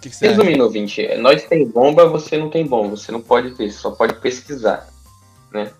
[0.00, 0.36] Que, que você acha?
[0.36, 2.96] Resumindo, ouvinte, nós tem bomba, você não tem bomba.
[2.96, 4.86] Você não pode ter, só pode pesquisar.
[5.50, 5.70] Né?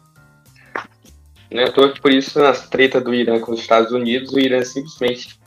[1.51, 4.41] Não é toa que por isso, nas tretas do Irã com os Estados Unidos, o
[4.41, 5.39] Irã simplesmente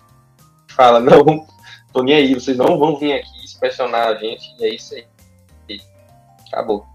[0.67, 1.47] fala: não,
[1.91, 5.05] tô nem aí, vocês não vão vir aqui inspecionar a gente, e é isso aí.
[6.51, 6.87] Acabou.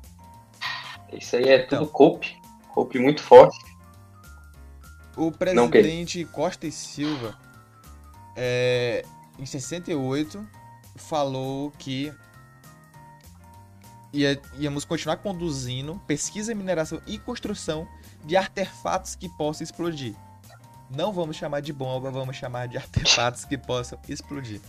[1.12, 1.80] Isso aí é Então.
[1.80, 2.36] tudo cope,
[2.72, 3.58] cope muito forte.
[5.16, 7.38] O presidente Costa e Silva,
[8.34, 9.04] é,
[9.38, 10.46] em 68,
[10.96, 12.12] falou que
[14.12, 17.86] ia- íamos continuar conduzindo pesquisa, mineração e construção
[18.24, 20.14] de artefatos que possam explodir.
[20.90, 24.60] Não vamos chamar de bomba, vamos chamar de artefatos que possam explodir.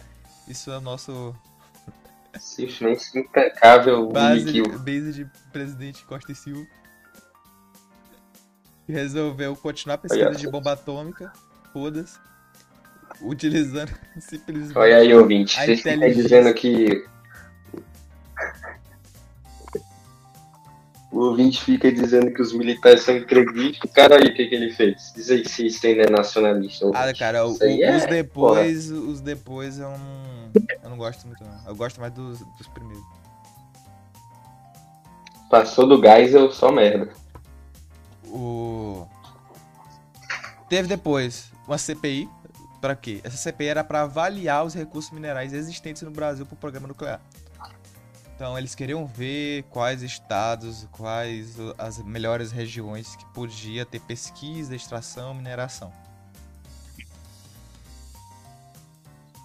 [0.48, 1.34] Isso é o nosso
[2.40, 4.80] Simplesmente impecável, base, Unikill.
[4.80, 6.66] base de presidente Costa e Silva.
[8.86, 11.32] Que resolveu continuar a pesquisa Olha de bomba atômica,
[11.72, 12.20] foda-se,
[13.22, 16.24] utilizando simplesmente Olha aí, ouvinte, vocês ficam inteligência.
[16.24, 17.06] dizendo que.
[21.14, 23.92] O ouvinte fica dizendo que os militares são entreguistas.
[23.92, 25.14] Cara, aí o que, que ele fez?
[25.16, 26.86] Diz aí se isso ainda é nacionalista.
[26.94, 27.20] Ah, ouvinte.
[27.20, 30.52] cara, o- é, os depois, os depois eu não,
[30.84, 31.68] eu não gosto muito não.
[31.68, 33.04] Eu gosto mais dos, dos primeiros.
[35.52, 37.10] Passou do gás, eu só merda.
[38.26, 39.06] O
[40.68, 42.28] teve depois uma CPI
[42.82, 43.22] para quê?
[43.24, 47.22] Essa CPI era para avaliar os recursos minerais existentes no Brasil para o programa nuclear.
[48.44, 55.34] Então eles queriam ver quais estados, quais as melhores regiões que podia ter pesquisa, extração,
[55.34, 55.94] mineração.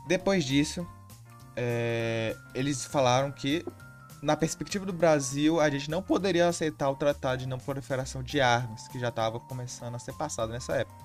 [0.08, 0.84] Depois disso,
[1.54, 3.64] é, eles falaram que
[4.20, 8.40] na perspectiva do Brasil, a gente não poderia aceitar o tratado de não proliferação de
[8.40, 11.04] armas, que já estava começando a ser passado nessa época.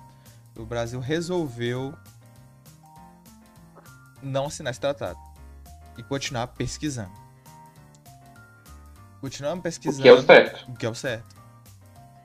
[0.56, 1.96] O Brasil resolveu
[4.20, 5.20] não assinar esse tratado
[5.96, 7.23] e continuar pesquisando.
[9.24, 10.02] Continuamos O pesquisando.
[10.02, 10.70] que é o certo.
[10.70, 11.34] O que é o certo.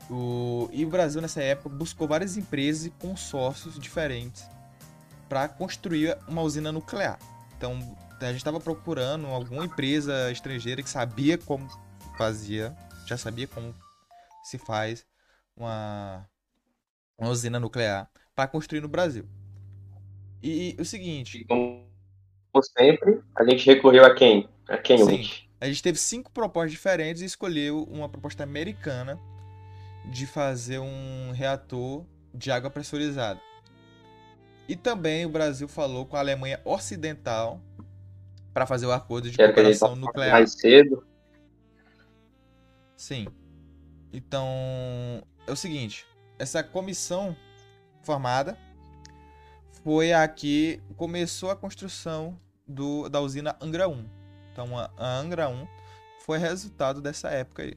[0.10, 0.70] O...
[0.74, 4.44] E o Brasil, nessa época, buscou várias empresas e consórcios diferentes
[5.30, 7.18] para construir uma usina nuclear.
[7.56, 7.80] Então,
[8.20, 11.70] a gente estava procurando alguma empresa estrangeira que sabia como
[12.18, 12.76] fazia,
[13.08, 13.74] já sabia como
[14.44, 15.06] se faz
[15.56, 16.28] uma,
[17.18, 19.26] uma usina nuclear para construir no Brasil.
[20.44, 21.88] E o seguinte, Como
[22.78, 24.50] sempre, a gente recorreu a quem?
[24.68, 25.04] A quem, Sim.
[25.04, 25.49] ouvinte?
[25.62, 29.20] A gente teve cinco propostas diferentes e escolheu uma proposta americana
[30.06, 33.42] de fazer um reator de água pressurizada.
[34.68, 37.60] E também o Brasil falou com a Alemanha Ocidental
[38.54, 40.32] para fazer o acordo de Que era o que a gente cooperação nuclear.
[40.32, 41.06] mais cedo.
[42.96, 43.28] Sim.
[44.14, 44.48] Então,
[45.46, 46.06] é o seguinte,
[46.38, 47.36] essa comissão
[48.04, 48.58] formada
[49.84, 54.19] foi a que começou a construção do, da usina Angra 1.
[54.52, 55.68] Então, a, a Angra 1
[56.26, 57.74] foi resultado dessa época aí.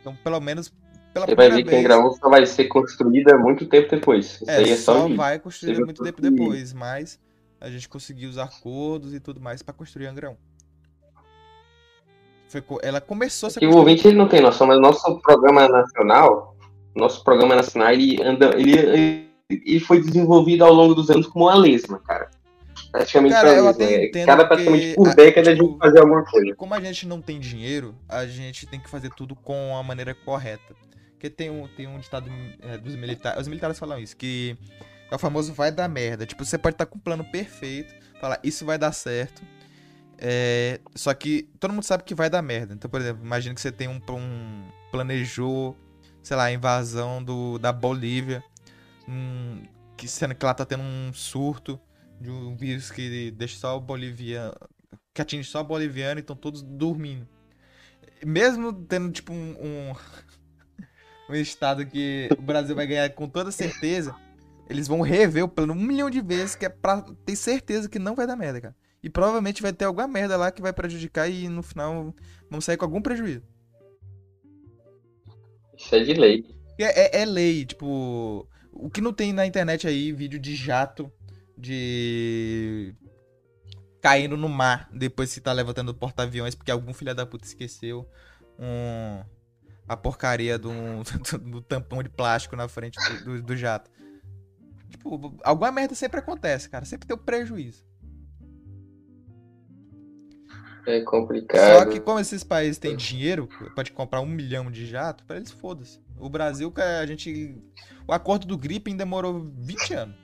[0.00, 0.72] Então, pelo menos
[1.12, 4.40] pela Você vai ver que a vez, Engraúna só vai ser construída muito tempo depois.
[4.40, 7.18] Isso é, aí é só, só um vai construída muito tempo depois, mas
[7.60, 10.36] a gente conseguiu os acordos e tudo mais para construir Angra 1.
[12.48, 15.68] Foi ela começou a ser Que o ouvinte ele não tem noção, mas nosso programa
[15.68, 16.56] nacional,
[16.94, 21.54] nosso programa nacional, ele anda, ele, ele foi desenvolvido ao longo dos anos como uma
[21.54, 22.30] lesma, cara.
[22.92, 23.84] Praticamente Cara, uma eu lesma.
[23.84, 26.54] até É, entendo Cada praticamente por a- década a tipo, gente fazer alguma coisa.
[26.56, 30.14] como a gente não tem dinheiro, a gente tem que fazer tudo com a maneira
[30.14, 30.74] correta.
[31.12, 32.30] Porque tem um, tem um ditado
[32.62, 33.40] é, dos militares.
[33.42, 34.56] Os militares falam isso, que
[35.10, 36.24] é o famoso vai dar merda.
[36.26, 39.42] Tipo, você pode estar com um plano perfeito, falar isso vai dar certo.
[40.18, 42.74] é, só que todo mundo sabe que vai dar merda.
[42.74, 45.76] Então, por exemplo, imagina que você tem um, um planejou,
[46.22, 48.42] sei lá, a invasão do, da Bolívia,
[49.96, 51.78] que sendo que lá tá tendo um surto
[52.20, 54.54] de um vírus que deixa só o boliviano,
[55.14, 57.26] que atinge só o boliviano e estão todos dormindo.
[58.24, 59.94] Mesmo tendo, tipo, um, um,
[61.30, 64.14] um estado que o Brasil vai ganhar com toda certeza,
[64.68, 67.98] eles vão rever o plano um milhão de vezes, que é pra ter certeza que
[67.98, 68.76] não vai dar merda, cara.
[69.02, 72.14] E provavelmente vai ter alguma merda lá que vai prejudicar e no final
[72.50, 73.42] vamos sair com algum prejuízo.
[75.74, 76.44] Isso é de lei.
[76.78, 78.46] É, é, é lei, tipo.
[78.72, 81.10] O que não tem na internet aí, vídeo de jato
[81.60, 82.94] de.
[84.00, 88.08] caindo no mar depois que tá levantando o porta-aviões porque algum filho da puta esqueceu
[88.58, 89.22] um.
[89.88, 90.70] a porcaria do,
[91.30, 93.90] do, do tampão de plástico na frente do, do, do jato.
[94.90, 96.84] Tipo, alguma merda sempre acontece, cara.
[96.84, 97.84] Sempre tem um prejuízo.
[100.86, 101.78] É complicado.
[101.78, 105.50] Só que como esses países têm dinheiro, pode comprar um milhão de jato, pra eles
[105.50, 106.00] foda-se.
[106.18, 107.56] O Brasil, a gente.
[108.06, 110.19] O acordo do Gripen demorou 20 anos.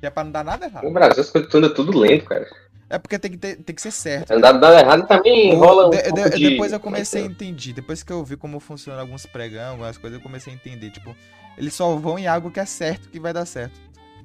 [0.00, 0.84] Que é pra não dar nada errado.
[0.84, 2.46] No Brasil as coisas andam tudo lento, cara.
[2.88, 4.32] É porque tem que, ter, tem que ser certo.
[4.32, 6.50] Andar nada errado também rola um De- pouco de- de...
[6.50, 7.72] Depois eu comecei a entender.
[7.72, 10.90] Depois que eu vi como funciona alguns pregão, algumas coisas, eu comecei a entender.
[10.90, 11.14] Tipo,
[11.56, 13.78] eles só vão em algo que é certo que vai dar certo.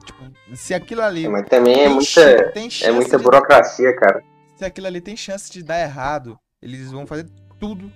[0.03, 0.23] Tipo,
[0.55, 1.25] se aquilo ali.
[1.25, 4.23] É, Mas também é muita, é muita de- burocracia, cara.
[4.55, 7.27] se aquilo ali tem chance de dar errado, eles vão fazer
[7.59, 7.91] tudo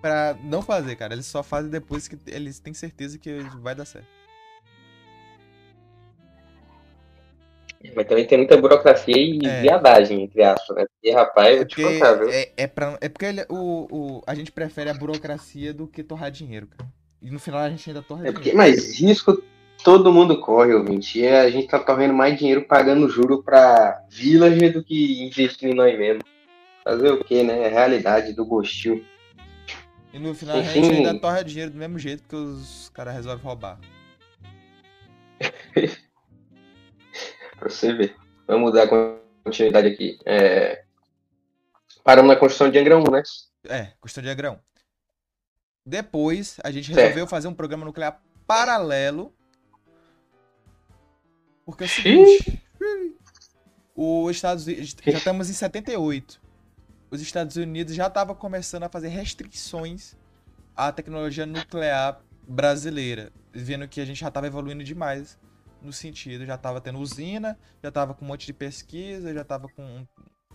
[0.00, 1.12] pra não fazer, cara.
[1.12, 4.06] Eles só fazem depois que eles têm certeza que vai dar certo.
[7.96, 9.62] Mas também tem muita burocracia e É.
[9.62, 10.84] viadagem, entre aspas, né?
[11.02, 12.28] E, rapaz, eu É vou te porque, contar, viu?
[12.28, 16.02] é, é, pra, é porque ele- o, o, a gente prefere a burocracia do que
[16.02, 16.90] torrar dinheiro, cara.
[17.22, 18.58] E no final a gente ainda torra É porque, dinheiro.
[18.58, 19.42] mas risco
[19.82, 21.20] todo mundo corre, ouvinte.
[21.20, 25.74] E a gente tá torrendo mais dinheiro pagando juro pra villager do que investindo em
[25.74, 26.22] nós mesmos.
[26.84, 27.62] Fazer o quê, né?
[27.62, 29.02] É a realidade do gostil.
[30.12, 30.82] E no final a Enfim.
[30.82, 33.78] gente ainda torra dinheiro do mesmo jeito que os caras resolvem roubar.
[37.60, 38.16] Pra você ver.
[38.46, 38.88] Vamos dar
[39.44, 40.18] continuidade aqui.
[40.24, 40.82] É...
[42.02, 43.22] Paramos na construção de Angra 1, né?
[43.68, 44.58] É, questão de agrão.
[45.84, 46.98] Depois, a gente Certo.
[46.98, 49.32] resolveu fazer um programa nuclear paralelo.
[51.66, 52.62] Porque é o seguinte.
[53.94, 54.96] Os Estados Unidos.
[55.04, 56.40] Já estamos em 78.
[57.10, 60.16] Os Estados Unidos já estavam começando a fazer restrições
[60.74, 63.30] à tecnologia nuclear brasileira.
[63.52, 65.38] Vendo que a gente já estava evoluindo demais
[65.82, 66.44] no sentido.
[66.46, 70.06] Já estava tendo usina, já estava com um monte de pesquisa, já estava com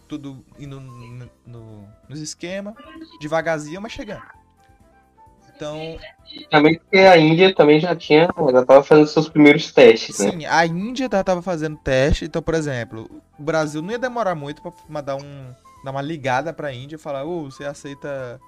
[0.07, 2.75] tudo indo no, no- nos esquemas.
[3.19, 4.23] Devagarzinho, mas chegando.
[5.55, 5.97] Então,
[6.49, 10.31] Também porque a Índia também já tinha, já tava fazendo seus primeiros testes, né?
[10.31, 12.25] sim, a Índia já tava fazendo teste.
[12.25, 15.53] Então, por exemplo, o Brasil não ia demorar muito pra mandar um.
[15.83, 18.39] dar uma ligada pra Índia e falar, ô, você aceita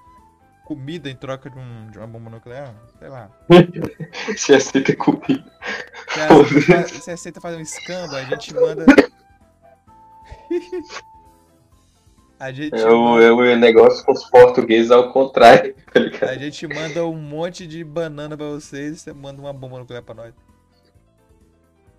[0.68, 2.74] comida em troca de, um, de uma bomba nuclear?
[2.98, 3.30] Sei lá.
[4.36, 5.42] Você aceita comida.
[6.06, 8.18] Você aceita, você aceita fazer um escândalo?
[8.18, 8.84] A gente manda.
[12.38, 12.78] a gente.
[12.78, 15.74] É o, é o negócio com os portugueses ao contrário,
[16.20, 16.26] tá?
[16.28, 20.02] A gente manda um monte de banana pra vocês e você manda uma bomba nuclear
[20.02, 20.34] pra nós.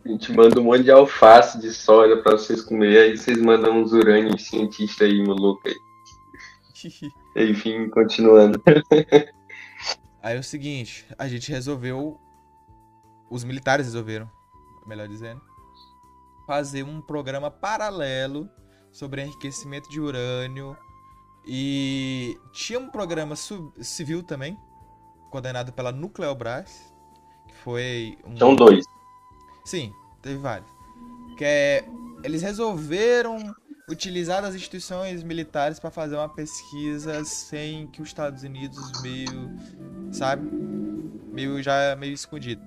[0.06, 3.82] A gente manda um monte de alface, de soja pra vocês comer, aí vocês mandam
[3.82, 5.76] uns urânios cientistas aí, maluco aí.
[7.40, 8.62] Enfim, continuando.
[10.22, 12.20] Aí é o seguinte, a gente resolveu.
[13.30, 14.30] Os militares resolveram,
[14.86, 15.42] melhor dizendo,
[16.46, 18.50] fazer um programa paralelo
[18.92, 20.76] sobre enriquecimento de urânio.
[21.48, 24.58] E tinha um programa civil também,
[25.32, 26.94] coordenado pela Nucleobras,
[27.48, 28.36] que foi um.
[28.36, 28.86] São dois.
[29.64, 30.70] Sim, teve vários.
[31.38, 31.86] Que é,
[32.24, 33.56] eles resolveram
[33.90, 39.52] utilizar as instituições militares para fazer uma pesquisa sem que os Estados Unidos meio,
[40.12, 40.48] sabe,
[41.32, 42.62] meio já meio escondido.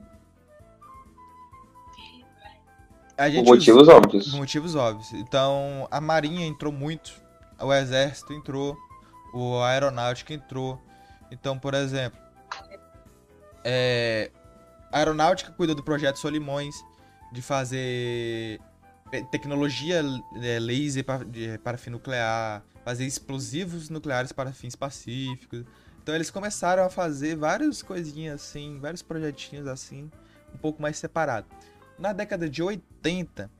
[3.17, 4.29] Por motivos usou- óbvios.
[4.31, 5.13] por motivos óbvios.
[5.13, 7.13] Então, a Marinha entrou muito,
[7.61, 8.77] o Exército entrou,
[9.33, 10.81] o Aeronáutica entrou.
[11.31, 12.19] Então, por exemplo,
[13.65, 14.31] é,
[14.91, 16.75] a Aeronáutica cuida do projeto Solimões,
[17.33, 18.61] de fazer
[19.21, 20.03] tecnologia
[20.43, 21.27] é, laser para,
[21.63, 25.65] para fim nuclear, fazer explosivos nucleares para fins pacíficos.
[26.03, 30.11] Então, eles começaram a fazer várias coisinhas assim, vários projetinhos assim,
[30.53, 31.47] um pouco mais separado.
[31.99, 33.51] Na década de 80,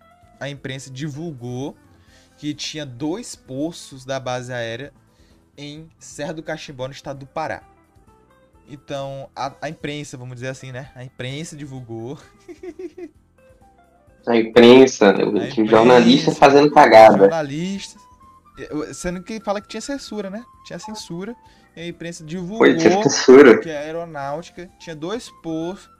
[0.41, 1.77] a imprensa divulgou
[2.37, 4.93] que tinha dois poços da base aérea
[5.57, 7.63] em Serra do Cachimbó, no estado do Pará.
[8.67, 10.91] Então, a, a imprensa, vamos dizer assim, né?
[10.95, 12.19] A imprensa divulgou.
[14.27, 15.25] A imprensa, né?
[15.25, 15.65] O imprensa.
[15.67, 17.19] jornalista fazendo cagada.
[17.19, 18.01] Jornalistas.
[18.59, 20.45] eh, Sendo que fala que tinha censura, né?
[20.65, 21.35] Tinha censura.
[21.77, 23.59] E a imprensa divulgou Foi de censura.
[23.61, 25.91] que a aeronáutica tinha dois postos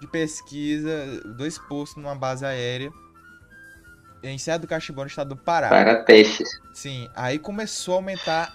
[0.00, 2.90] de pesquisa, dois postos numa base aérea
[4.22, 5.68] em Serra do Cachimbó, no estado do Pará.
[5.68, 6.48] Para testes.
[6.72, 8.52] Sim, aí começou a aumentar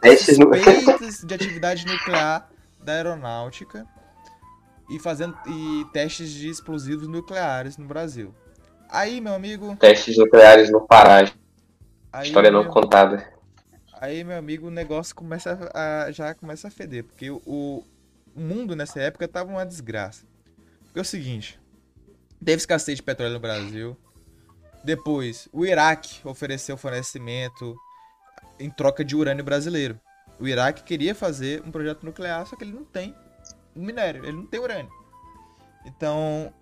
[0.00, 0.52] Testes no...
[0.54, 2.48] suspeitas de atividade nuclear
[2.82, 3.84] da aeronáutica
[4.90, 8.34] e fazendo e testes de explosivos nucleares no Brasil.
[8.88, 11.30] Aí, meu amigo, testes nucleares no Pará.
[12.12, 13.32] aí, História não meu- contada.
[14.00, 17.84] Aí, meu amigo, o negócio começa a, já começa a feder, porque o, o
[18.34, 20.24] mundo nessa época tava uma desgraça.
[20.84, 21.60] Porque é o seguinte,
[22.44, 23.96] teve escassez de petróleo no Brasil.
[24.82, 27.76] Depois, o Iraque ofereceu fornecimento
[28.58, 30.00] em troca de urânio brasileiro.
[30.40, 33.14] O Iraque queria fazer um projeto nuclear, só que ele não tem
[33.74, 34.90] minério, ele não tem urânio.
[35.84, 36.52] Então,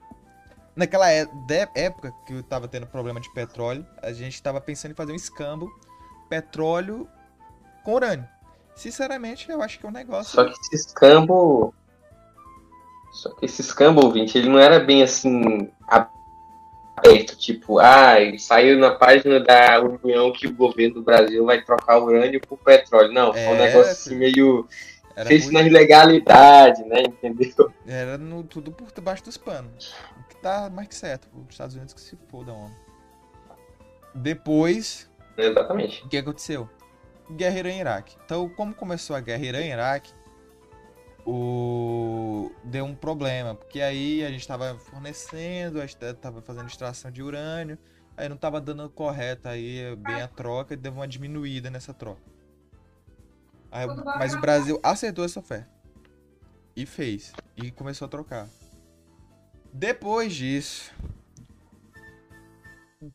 [0.76, 1.26] naquela é-
[1.74, 5.16] época que eu tava tendo problema de petróleo, a gente tava pensando em fazer um
[5.16, 5.68] escambo
[6.28, 7.08] petróleo
[7.84, 8.28] com urânio.
[8.74, 10.32] Sinceramente, eu acho que é um negócio.
[10.34, 11.74] Só que esse escambo.
[13.10, 18.92] Só que esse escambo, ouvinte, ele não era bem assim aberto, tipo, ah, saiu na
[18.92, 23.12] página da União que o governo do Brasil vai trocar urânio por petróleo.
[23.12, 24.68] Não, foi um É, negócio assim meio
[25.18, 27.02] Era, feito muito- na ilegalidade, né?
[27.02, 27.72] Entendeu?
[27.86, 29.94] era no- tudo por debaixo dos panos.
[30.20, 31.28] O que tá mais que certo.
[31.34, 32.76] Os Estados Unidos que se fodam, homem.
[34.14, 36.04] Depois, Exatamente.
[36.04, 36.68] o que aconteceu?
[37.32, 38.16] Guerra Irã-Iraque.
[38.24, 40.12] Então, como começou a guerra Irã-Iraque,
[41.26, 42.50] o...
[42.64, 47.22] deu um problema, porque aí a gente estava fornecendo, a gente estava fazendo extração de
[47.22, 47.76] urânio,
[48.16, 52.22] aí não estava dando correta aí bem a troca e deu uma diminuída nessa troca.
[53.70, 55.68] Aí, mas o Brasil acertou essa oferta.
[56.74, 57.32] E fez.
[57.56, 58.48] E começou a trocar.
[59.72, 60.90] Depois disso,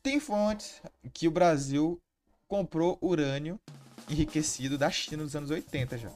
[0.01, 0.81] tem fontes
[1.13, 1.99] que o Brasil
[2.47, 3.59] comprou urânio
[4.09, 6.09] enriquecido da China nos anos 80 já.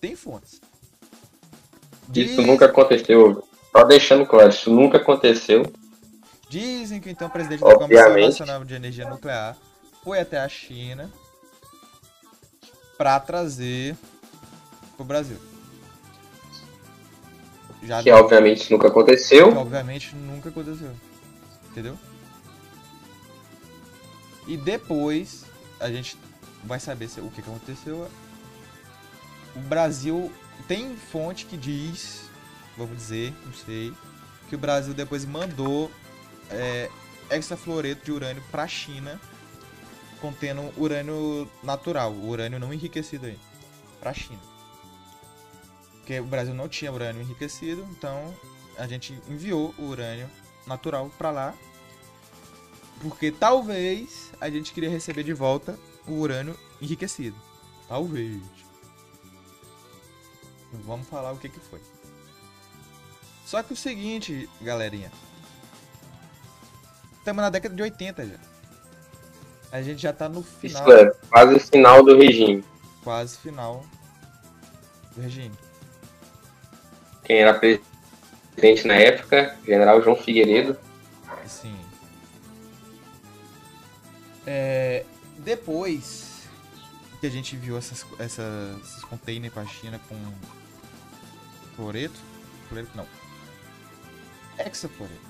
[0.00, 0.54] Tem fontes.
[2.14, 3.46] Isso Diz- nunca aconteceu.
[3.70, 5.62] Só deixando claro, isso nunca aconteceu.
[6.48, 8.40] Dizem que então o presidente da Comissão Obviamente.
[8.40, 9.56] Nacional de Energia Nuclear
[10.02, 11.10] foi até a China
[12.98, 13.96] para trazer
[14.96, 15.38] pro Brasil.
[17.82, 19.56] Já Que obviamente isso nunca aconteceu.
[19.56, 20.90] obviamente nunca aconteceu.
[21.70, 21.96] Entendeu?
[24.46, 25.44] E depois
[25.78, 26.18] a gente
[26.64, 28.08] vai saber se- o que, que aconteceu.
[29.54, 30.32] O Brasil
[30.66, 32.22] tem fonte que diz,
[32.76, 33.92] vamos dizer, não sei,
[34.48, 35.90] que o Brasil depois mandou
[36.50, 36.90] é,
[37.30, 39.20] hexafluoreto de urânio para a China,
[40.20, 43.38] contendo urânio natural, urânio não enriquecido aí,
[44.00, 44.40] para a China.
[45.98, 48.34] Porque o Brasil não tinha urânio enriquecido, então
[48.76, 50.28] a gente enviou o urânio
[50.66, 51.54] natural para lá,
[53.00, 57.36] porque talvez a gente queria receber de volta o urânio enriquecido.
[57.88, 58.42] Talvez.
[60.84, 61.80] Vamos falar o que que foi.
[63.44, 65.10] Só que o seguinte, galerinha.
[67.18, 68.57] Estamos na década de 80 já.
[69.70, 72.64] A gente já tá no final, Isso é quase final do regime.
[73.04, 73.84] quase final
[75.14, 75.54] do regime.
[77.24, 80.76] Quem era presidente na época, General João Figueiredo.
[81.46, 81.76] Sim.
[84.46, 85.04] É,
[85.38, 86.42] depois
[87.20, 90.16] que a gente viu essas, essas, esses containers pra China com
[91.76, 92.18] fluoreto,
[92.68, 93.06] fluoreto não,
[94.58, 95.20] hexafluoreto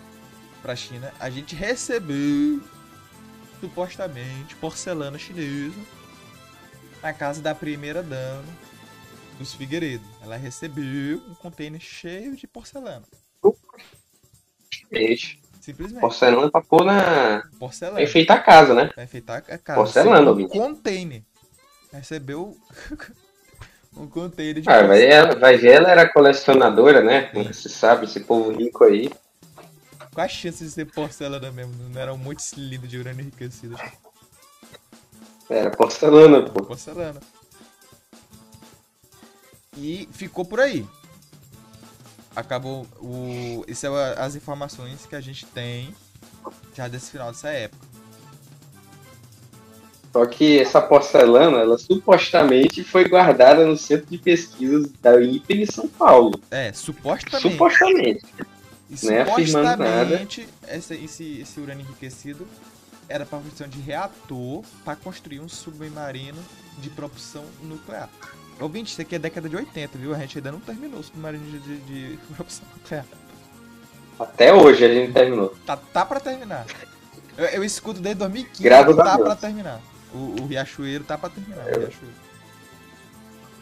[0.62, 2.60] pra China, a gente recebeu
[3.60, 5.78] supostamente porcelana chinesa
[7.02, 8.44] na casa da primeira dama
[9.38, 10.04] dos Figueiredo.
[10.22, 13.04] Ela recebeu um container cheio de porcelana.
[15.60, 16.00] Simplesmente.
[16.00, 17.40] Porcelana pra pôr na.
[17.40, 18.02] pra Porcelana.
[18.02, 18.90] enfeitar a casa, né?
[18.96, 19.78] Vai enfeitar a casa.
[19.80, 21.22] Porcelana, um container.
[21.92, 22.56] Recebeu
[23.96, 27.30] um container de Ah, vai, ela, vai ver, ela era colecionadora, né?
[27.34, 29.10] Nunca se sabe, esse povo rico aí.
[30.18, 31.72] Qual a chance de ser porcelana mesmo?
[31.90, 33.76] Não era um monte de cilindro de urânio enriquecido.
[35.48, 36.64] Era porcelana, pô.
[36.64, 37.20] Porcelana.
[39.76, 40.84] E ficou por aí.
[42.34, 43.62] Acabou o.
[43.68, 45.94] Essas são a- as informações que a gente tem
[46.74, 47.86] já desse final dessa época.
[50.12, 55.66] Só que essa porcelana, ela supostamente foi guardada no centro de pesquisas da IPE em
[55.66, 56.40] São Paulo.
[56.50, 57.52] É, supostamente.
[57.52, 58.26] Supostamente.
[58.90, 59.84] E Não é afirmando
[60.68, 62.46] esse, esse, esse urânio enriquecido
[63.08, 66.38] era para função de reator para construir um submarino
[66.78, 68.08] de propulsão nuclear.
[68.60, 70.14] Ouvinte, isso aqui é década de 80, viu?
[70.14, 73.06] A gente ainda não terminou o submarino de, de, de propulsão nuclear.
[74.18, 75.54] Até hoje a gente terminou.
[75.64, 76.66] Tá, tá para terminar.
[77.36, 79.80] Eu, eu escuto desde 2015 Graças tá para terminar.
[80.12, 81.64] O, o Riachuelo tá para terminar.
[81.64, 82.27] o Riachuelo.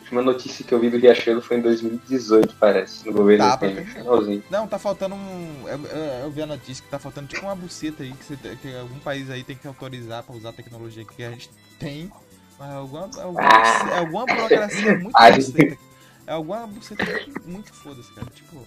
[0.06, 3.56] A última notícia que eu vi do Riachuelo foi em 2018, parece, no governo Tá,
[3.56, 3.84] Temer.
[3.88, 4.40] Finalzinho.
[4.48, 5.64] Não, tá faltando um.
[5.66, 8.36] Eu, eu- eu vi a notícia que tá faltando tipo uma buceta aí que, você
[8.62, 11.50] que algum país aí tem que autorizar pra usar a tecnologia que a gente
[11.80, 12.08] tem.
[12.56, 13.90] Mas alguma, alguma, Ah.
[13.94, 15.78] é alguma burocracia muito buceta.
[16.24, 17.04] É alguma buceta
[17.44, 18.28] muito, foda-se, cara.
[18.32, 18.64] Tipo.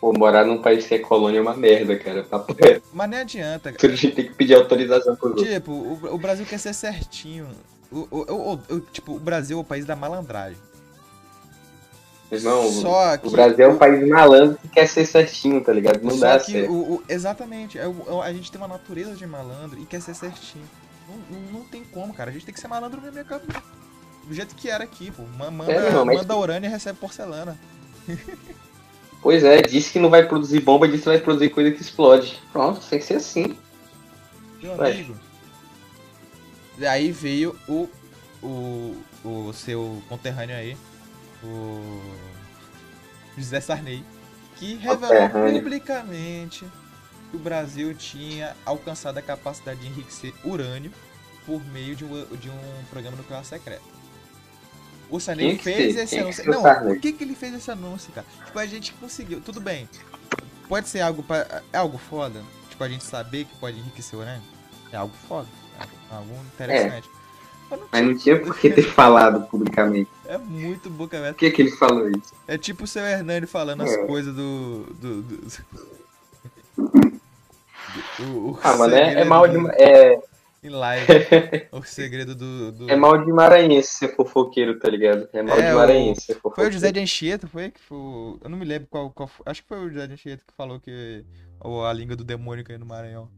[0.00, 2.26] Pô, morar num país que é colônia é uma merda, cara.
[2.58, 2.88] Reto.
[2.94, 3.68] Mas nem adianta.
[3.82, 5.46] A gente tem que pedir autorização outros.
[5.46, 7.48] Tipo, o, o Brasil quer ser certinho.
[7.90, 10.58] O, o, tipo, o Brasil é o país da malandragem.
[12.30, 16.02] Irmão, Só que o Brasil é um país malandro que quer ser certinho, tá ligado?
[16.02, 16.70] Não dá que certo.
[16.70, 20.14] o, o- exatamente, é é a gente tem uma natureza de malandro e quer ser
[20.14, 20.64] certinho.
[21.08, 22.28] Não, não, não tem como, cara.
[22.28, 23.46] A gente tem que ser malandro mesmo, acabou.
[24.26, 25.22] Do jeito que era aqui, pô.
[25.38, 27.58] Ma- Manda, É, mas- manda urânio e recebe porcelana.
[29.20, 32.40] Pois é, disse que não vai produzir bomba, disse que vai produzir coisa que explode.
[32.52, 33.56] Pronto, tem que ser assim.
[34.62, 34.92] Meu Ué.
[34.92, 35.16] amigo.
[36.86, 37.88] Aí veio o,
[38.42, 40.76] o, o seu conterrâneo aí,
[41.42, 42.00] o
[43.36, 44.04] José Sarney,
[44.56, 46.64] que revelou publicamente
[47.30, 50.92] que o Brasil tinha alcançado a capacidade de enriquecer urânio
[51.44, 53.82] por meio de um, de um programa nuclear secreto.
[55.10, 56.44] O Sarney que fez ser, esse que anúncio.
[56.44, 58.26] o Não, por que, que ele fez esse anúncio, cara?
[58.44, 59.40] Tipo, a gente conseguiu.
[59.40, 59.88] Tudo bem.
[60.68, 62.42] Pode ser algo pra, é algo foda.
[62.68, 64.42] Tipo, a gente saber que pode enriquecer urânio.
[64.92, 65.48] É algo foda.
[65.78, 67.08] É algo interessante.
[67.70, 70.08] Mas não Mas não tinha por que ter falado publicamente.
[70.26, 71.38] é muito boca Por aberta.
[71.38, 72.32] que, que ele falou isso?
[72.46, 74.06] É tipo o seu Hernani falando as É.
[74.06, 74.84] coisas do.
[75.00, 75.52] do, do-
[78.20, 78.22] o,
[78.52, 79.56] o Ah, mano, é, é mal de.
[79.82, 80.20] É,
[80.60, 81.06] Em live.
[81.70, 82.72] o segredo do.
[82.72, 85.28] do- é mal de maranhense ser fofoqueiro, tá ligado?
[85.32, 86.70] É mal É, de o- maranhense ser Foi fofoqueiro.
[86.70, 87.70] o José de Anchieta, foi?
[87.70, 87.96] Que foi
[88.42, 89.44] Eu não me lembro qual, qual foi.
[89.46, 91.24] Acho que foi o José de Anchieta que falou que
[91.60, 93.28] ou a língua do demônio caiu no Maranhão.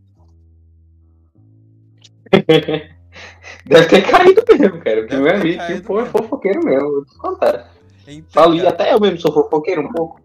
[3.66, 5.01] Deve ter caído mesmo, cara.
[5.01, 7.70] Porque Deve meu amigo, caído pô, é fofoqueiro mesmo, vou te contar.
[8.07, 10.20] Então, Falo, e cara, até eu mesmo sou fofoqueiro um pouco.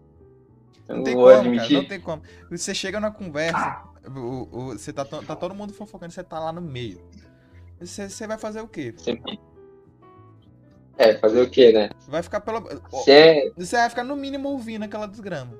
[0.88, 2.22] Eu Não tem vou como, cara, não tem como.
[2.50, 6.52] Você chega na conversa, o, o- você tá, tá todo mundo fofocando, você tá lá
[6.52, 7.00] no meio.
[7.80, 8.94] Você, você vai fazer o quê?
[10.98, 11.90] É, fazer o quê, né?
[12.08, 12.62] Vai ficar pelo.
[13.04, 15.52] Se, é, Você vai ficar no mínimo ouvindo aquela desgrama.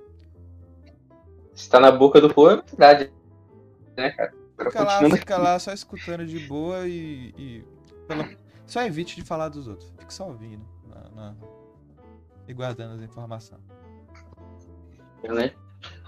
[1.55, 3.13] se tá na boca do povo, é verdade.
[3.97, 4.33] Né, cara?
[4.59, 7.35] Fica lá, fica lá só escutando de boa e.
[7.37, 7.65] e
[8.09, 8.29] pela-
[8.67, 9.93] Só evite de falar dos outros.
[9.99, 10.65] Fique só ouvindo.
[10.89, 11.35] na- na-
[12.49, 13.61] E guardando as informações.
[15.23, 15.53] né?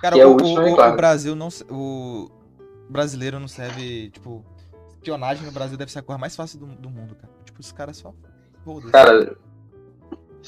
[0.01, 0.97] Cara, Que é o, o último, o- é o.
[0.97, 1.49] Brasil não.
[1.71, 2.31] O
[2.89, 4.11] brasileiro não serve.
[4.11, 4.45] Tipo,
[4.89, 7.33] espionagem no Brasil deve ser a coisa mais fácil do, do mundo, cara.
[7.45, 8.15] Tipo, os caras só.
[8.91, 9.37] Cara,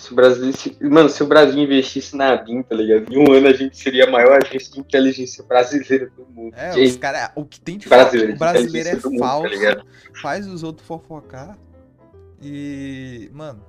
[0.00, 0.52] se o Brasil.
[0.52, 3.12] se- mano, se o Brasil investisse na BIM, tá ligado?
[3.12, 6.54] Em um ano a gente seria a maior agência de inteligência brasileira do mundo.
[6.56, 7.30] É, Gente, os caras.
[7.36, 9.46] O que tem de brasileiro, O brasileiro é mundo, tá falso.
[9.48, 9.84] ligado?
[10.20, 11.56] faz os outros fofocar.
[12.42, 13.30] E.
[13.32, 13.60] Mano,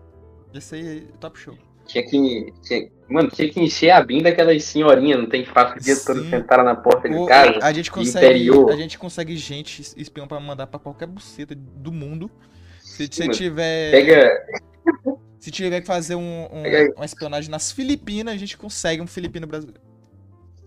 [0.53, 1.55] esse aí é top show.
[1.85, 2.53] Tinha que.
[2.61, 5.95] tinha- mano, tinha que encher a BIM daquelas senhorinhas, não tem que passar o dia
[6.05, 6.29] todo Sim.
[6.29, 7.59] sentada na porta de O- casa.
[7.61, 8.25] a gente consegue.
[8.27, 8.71] interior.
[8.71, 12.31] A gente consegue gente espião pra mandar pra qualquer buceta do mundo.
[12.79, 13.91] Se você tiver.
[13.91, 14.31] Pega.
[15.41, 19.47] Se tiver que fazer um, um- uma espionagem nas Filipinas, a gente consegue um filipino
[19.47, 19.81] brasileiro.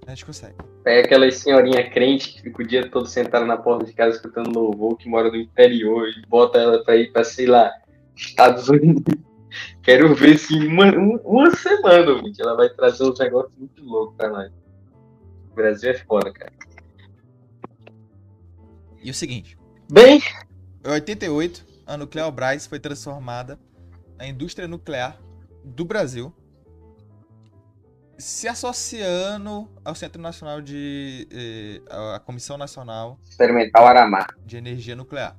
[0.05, 0.57] A gente consegue.
[0.83, 4.51] Pega aquelas senhorinhas crentes que fica o dia todo sentada na porta de casa escutando
[4.59, 7.72] louvor, que mora no interior, e bota ela pra ir pra, sei lá,
[8.16, 9.14] Estados Unidos.
[9.85, 14.16] Quero ver se uma, um- uma semana, gente, ela vai trazer uns negócios muito loucos
[14.16, 14.53] pra nós.
[15.53, 16.53] O Brasil é foda, cara.
[19.03, 19.57] E o seguinte:
[19.91, 20.20] Bem,
[20.85, 23.57] em 88, a Nucleobras foi transformada
[24.17, 25.21] na indústria nuclear
[25.65, 26.35] do Brasil,
[28.19, 31.27] se associando ao Centro Nacional de.
[31.31, 31.83] Eh,
[32.15, 34.27] à Comissão Nacional experimental Aramar.
[34.45, 35.37] de Energia Nuclear.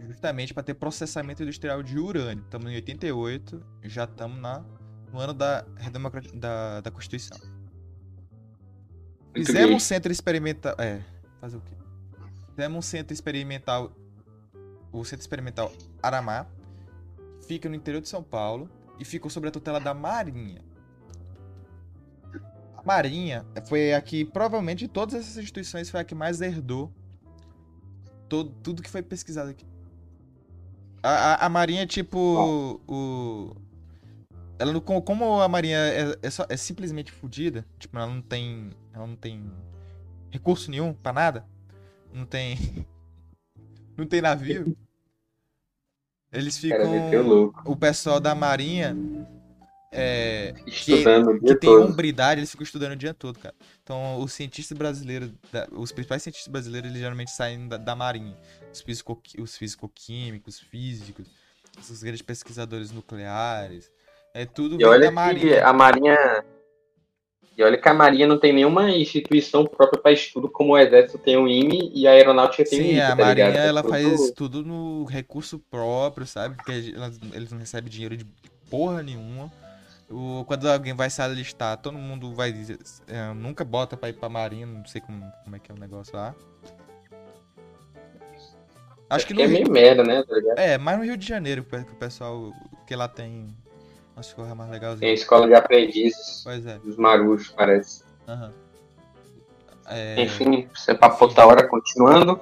[0.00, 2.44] Justamente para ter processamento industrial de urânio.
[2.44, 4.62] Estamos em 88, já estamos na,
[5.12, 5.64] no ano da,
[6.34, 7.38] da, da Constituição.
[9.34, 10.74] Muito Fizemos um centro experimental.
[10.78, 11.00] É,
[11.40, 11.74] fazer o quê?
[12.50, 13.92] Fizemos um centro experimental.
[14.92, 15.72] O centro experimental
[16.02, 16.46] Aramar.
[17.46, 18.68] Fica no interior de São Paulo.
[18.98, 20.62] E ficou sob a tutela da Marinha.
[22.76, 26.92] A Marinha foi a que, provavelmente, de todas essas instituições, foi a que mais herdou
[28.28, 29.64] todo, tudo que foi pesquisado aqui.
[31.02, 32.80] A, a, a Marinha é tipo.
[32.88, 33.56] O.
[34.58, 38.70] Ela como a Marinha é, é, só- é simplesmente fodida, tipo, ela não tem.
[38.92, 39.50] Ela não tem
[40.30, 41.44] recurso nenhum pra nada.
[42.12, 42.56] Não tem.
[43.96, 44.76] Não tem navio.
[46.34, 47.22] Eles ficam.
[47.22, 47.62] louco.
[47.64, 48.96] O pessoal da Marinha.
[49.96, 51.84] É, Estudando o que dia tem todo.
[51.86, 53.54] hombridade, eles ficam estudando o dia todo, cara.
[53.82, 58.36] Então, os cientistas brasileiros, da- os principais cientistas brasileiros, eles geralmente saem da, da Marinha.
[58.72, 61.26] Os, fisico, os fisicoquímicos, físicos,
[61.78, 63.88] os grandes pesquisadores nucleares.
[64.34, 65.64] É tudo E vem olha da que Marinha.
[65.64, 66.44] a Marinha.
[67.56, 71.18] E olha que a Marinha não tem nenhuma instituição própria para estudo, como o Exército
[71.18, 73.64] tem o IME e a Aeronáutica tem o Sim, INPE, a tá Marinha ligado?
[73.64, 76.56] É ela tudo- faz tudo no recurso próprio, sabe?
[76.56, 78.24] Porque elas- eles não recebem dinheiro de
[78.68, 79.52] porra nenhuma.
[80.10, 82.78] O, quando alguém vai se alistar, todo mundo vai dizer.
[83.06, 85.78] é, nunca bota pra ir pra Marinha, não sei como, como é que é o
[85.78, 86.34] negócio lá.
[89.08, 90.22] Acho que no é Rio, meio merda, né?
[90.24, 90.60] Tá?
[90.60, 92.52] É, mais no Rio de Janeiro que o pessoal.
[92.86, 93.46] Que lá tem
[94.16, 95.20] umas coisas mais Tem legalzinhas.
[95.20, 96.78] escola de aprendizes Pois é.
[96.78, 98.04] dos marujos, parece.
[98.28, 98.52] aham.
[99.86, 102.40] É, Enfim, isso é papo outra hora, continuando.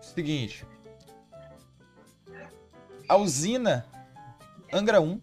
[0.00, 0.66] Seguinte.
[3.08, 3.86] A usina
[4.72, 5.20] Angra 1,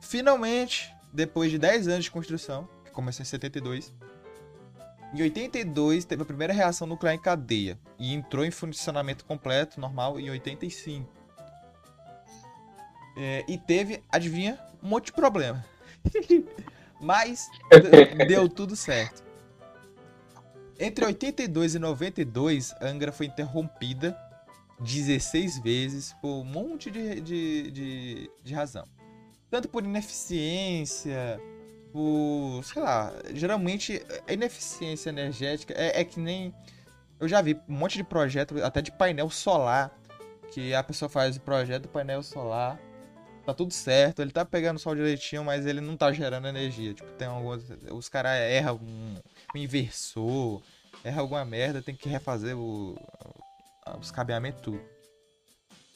[0.00, 3.92] finalmente, depois de 10 anos de construção, que começou em 72,
[5.12, 10.18] em 82 teve a primeira reação nuclear em cadeia e entrou em funcionamento completo, normal,
[10.18, 11.06] em 85.
[13.16, 15.64] É, e teve, adivinha, um monte de problema.
[17.00, 17.48] Mas
[18.28, 19.22] deu tudo certo.
[20.78, 24.18] Entre 82 e 92, Angra foi interrompida
[24.80, 28.84] 16 vezes por um monte de, de, de, de razão.
[29.50, 31.40] Tanto por ineficiência,
[31.92, 32.62] por.
[32.64, 33.12] sei lá.
[33.32, 36.52] Geralmente, a ineficiência energética é, é que nem.
[37.20, 39.96] Eu já vi um monte de projeto, até de painel solar,
[40.52, 42.80] que a pessoa faz o projeto do painel solar.
[43.44, 46.94] Tá tudo certo, ele tá pegando sol direitinho, mas ele não tá gerando energia.
[46.94, 47.62] Tipo, tem alguns.
[47.90, 49.14] Os caras erram um,
[49.54, 50.62] um inversor,
[51.04, 52.96] erra alguma merda, tem que refazer o,
[54.00, 54.80] os cabeamentos tudo.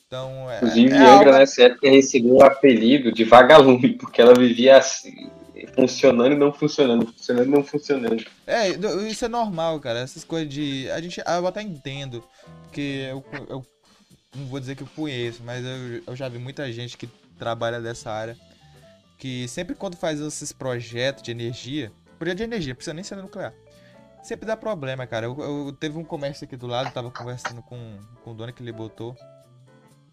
[0.06, 4.34] Então, é, Inclusive, é Angra algo- nessa época recebeu o apelido de vagalume, porque ela
[4.34, 5.30] vivia assim,
[5.74, 8.24] funcionando e não funcionando, funcionando e não funcionando.
[8.46, 8.68] É,
[9.08, 10.00] isso é normal, cara.
[10.00, 10.90] Essas coisas de.
[10.90, 11.20] A gente.
[11.24, 12.22] ah, Eu até entendo.
[12.64, 13.66] Porque eu, eu
[14.36, 17.08] não vou dizer que eu conheço, mas eu, eu já vi muita gente que
[17.38, 18.36] trabalha dessa área.
[19.16, 21.90] Que sempre quando faz esses projetos de energia.
[22.18, 23.52] Projeto de energia, precisa nem ser nuclear.
[24.22, 25.26] Sempre dá problema, cara.
[25.26, 28.62] Eu, eu- teve um comércio aqui do lado, tava conversando com, com o dono que
[28.62, 29.16] ele botou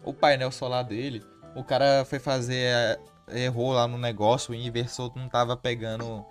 [0.03, 1.23] o painel solar dele.
[1.55, 2.55] O cara foi fazer.
[2.67, 2.99] é,
[3.43, 6.23] Errou lá no negócio, o inversor não tava pegando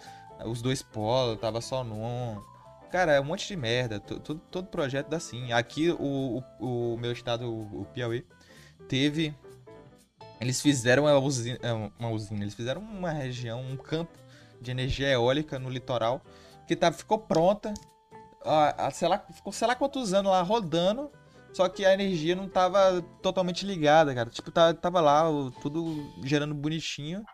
[0.45, 2.41] os dois polos, tava só num.
[2.93, 3.99] Cara, é um monte de merda.
[3.99, 5.53] Tu- Todo, projeto dá assim.
[5.53, 8.25] Aqui, o, o, o meu estado, o, o Piauí,
[8.89, 9.35] teve.
[10.41, 14.13] Eles fizeram uma usina, é, uma usina, eles fizeram uma região, um campo
[14.61, 16.21] de energia eólica no litoral,
[16.67, 17.73] que tá, ficou pronta.
[18.45, 21.11] A, a- sei lá, ficou sei lá quantos anos lá rodando,
[21.53, 24.29] só que a energia não tava totalmente ligada, cara.
[24.29, 25.25] Tipo, tava, tava lá,
[25.63, 27.25] tudo gerando bonitinho.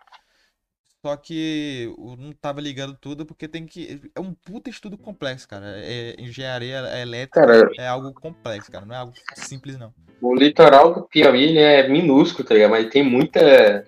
[1.05, 4.01] Só que o- não tava ligando tudo porque tem que.
[4.15, 5.65] É um puta estudo complexo, cara.
[5.79, 8.85] É, engenharia elétrica Cara, é algo complexo, cara.
[8.85, 9.95] Não é algo simples, não.
[10.21, 12.71] o litoral do Piauí é minúsculo, tá ligado?
[12.73, 13.87] Mas tem muita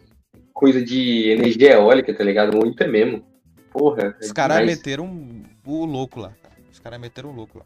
[0.54, 2.56] coisa de energia eólica, tá ligado?
[2.56, 3.22] Muita mesmo.
[3.70, 4.16] Porra.
[4.20, 4.78] é Os caras demais.
[4.78, 5.04] meteram
[5.66, 6.32] o louco lá.
[6.42, 6.54] cara.
[6.72, 7.64] Os caras meteram o louco lá.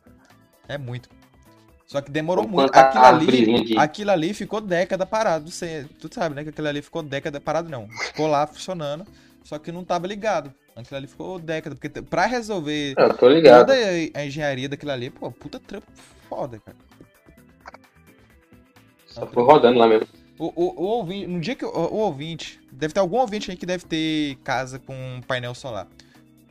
[0.68, 1.08] É muito.
[1.86, 2.74] Só que demorou Vamos muito.
[2.76, 5.48] Aquilo ali, de- aquilo ali ficou década parado.
[5.48, 6.42] Você, tu sabe, né?
[6.42, 7.88] Que aquilo ali ficou década parado, não.
[7.88, 9.06] Ficou lá funcionando,
[9.46, 10.52] só que não tava ligado.
[10.74, 11.76] Aquilo ali ficou década.
[11.76, 13.66] Porque pra resolver Ah, tô ligado.
[13.66, 13.72] toda
[14.14, 15.86] a engenharia daquilo ali, pô, puta trampo
[16.28, 16.76] foda, cara.
[19.06, 20.08] Só foi rodando lá mesmo.
[20.36, 23.56] O, o, o ouvinte, no dia que o, o ouvinte, deve ter algum ouvinte aí
[23.56, 25.86] que deve ter casa com painel solar.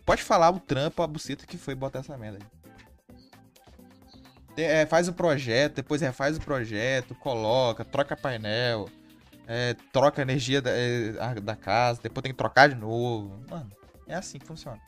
[0.05, 2.55] Pode falar o trampo, a buceta que foi botar essa merda aí.
[4.57, 8.87] É, faz o projeto, depois refaz o projeto, coloca, troca painel,
[9.47, 13.43] é, troca a energia da, é, da casa, depois tem que trocar de novo.
[13.49, 13.71] Mano,
[14.07, 14.79] é assim que funciona.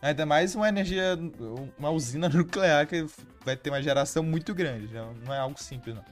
[0.00, 1.16] Ainda mais uma energia,
[1.78, 3.06] uma usina nuclear que
[3.44, 4.92] vai ter uma geração muito grande.
[4.92, 6.04] Não não é algo simples, não.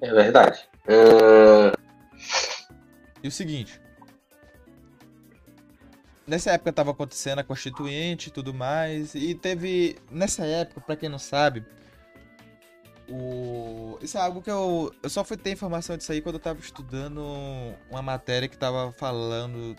[0.00, 0.68] É verdade.
[0.86, 1.72] Ah,
[3.22, 3.80] E o seguinte.
[6.26, 9.14] Nessa época tava acontecendo a Constituinte e tudo mais.
[9.14, 9.96] E teve.
[10.10, 11.64] Nessa época, pra quem não sabe.
[13.08, 13.98] O...
[14.02, 14.92] Isso é algo que eu.
[15.02, 17.22] Eu só fui ter informação disso aí quando eu tava estudando
[17.90, 19.74] uma matéria que tava falando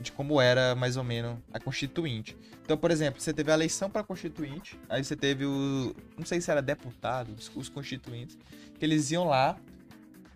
[0.00, 2.36] de como era mais ou menos a Constituinte.
[2.64, 5.94] Então, por exemplo, você teve a eleição pra Constituinte, aí você teve o.
[6.16, 8.38] Não sei se era deputado, os- constituintes,
[8.78, 9.56] que eles iam lá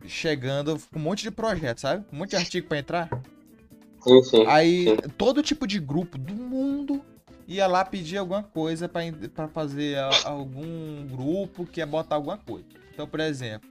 [0.06, 2.04] chegando com um monte de projetos, sabe?
[2.12, 3.08] Um monte de artigo pra entrar.
[4.02, 4.46] sim, sim.
[4.46, 4.96] Aí Sim.
[5.16, 7.04] todo tipo de grupo do mundo
[7.48, 12.66] ia lá pedir alguma coisa pra fazer a- algum grupo que ia botar alguma coisa.
[12.92, 13.68] Então, por exemplo,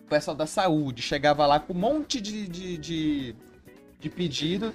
[0.00, 3.36] o pessoal da saúde chegava lá com um monte de, de, de,
[4.00, 4.74] de pedido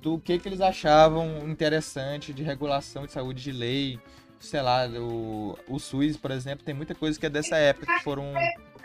[0.00, 3.98] do que, que eles achavam interessante de regulação de saúde, de lei.
[4.40, 8.04] Sei lá, o, o SUS, por exemplo, tem muita coisa que é dessa época que
[8.04, 8.32] foram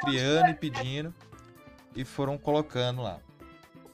[0.04, 1.14] criando e pedindo
[1.96, 3.20] e foram colocando lá.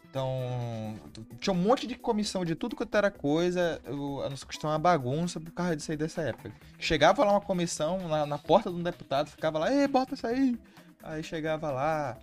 [0.09, 0.95] Então,
[1.39, 3.79] tinha um monte de comissão de tudo quanto era coisa.
[3.87, 6.51] O, a nossa questão é uma bagunça por causa disso aí dessa época.
[6.79, 10.25] Chegava lá uma comissão na, na porta de um deputado, ficava lá, ei, bota isso
[10.25, 10.59] aí.
[11.03, 12.17] Aí chegava lá,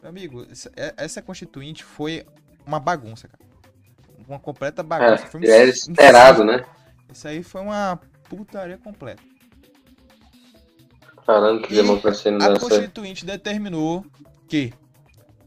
[0.00, 2.24] Meu amigo, essa, é, constituinte foi
[2.64, 3.42] uma bagunça, cara.
[4.28, 5.24] Uma completa bagunça.
[5.24, 6.64] É, foi um era inc- esperado, né?
[7.12, 9.22] Isso aí foi uma putaria completa.
[11.24, 12.58] Falando que democracia não A.
[12.58, 14.04] Constituinte determinou
[14.48, 14.72] que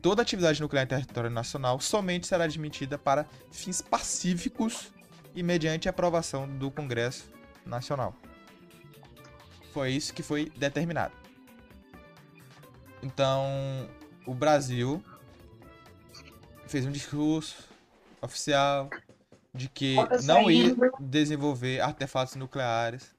[0.05, 4.93] toda atividade nuclear em território nacional somente será admitida para fins pacíficos
[5.33, 7.27] e mediante aprovação do Congresso
[7.65, 8.15] Nacional.
[9.73, 11.11] Foi isso que foi determinado.
[13.01, 13.89] Então,
[14.27, 15.03] o Brasil
[16.67, 17.67] fez um discurso
[18.21, 18.91] oficial
[19.55, 23.15] de que não ia desenvolver artefatos nucleares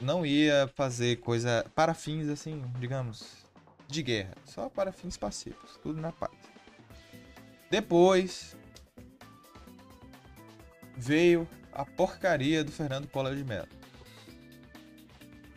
[0.00, 3.43] não ia fazer coisa para fins assim, digamos,
[3.94, 6.32] de guerra, só para fins pacíficos, tudo na paz.
[7.70, 8.56] Depois
[10.96, 13.68] veio a porcaria do Fernando Collor de Mello.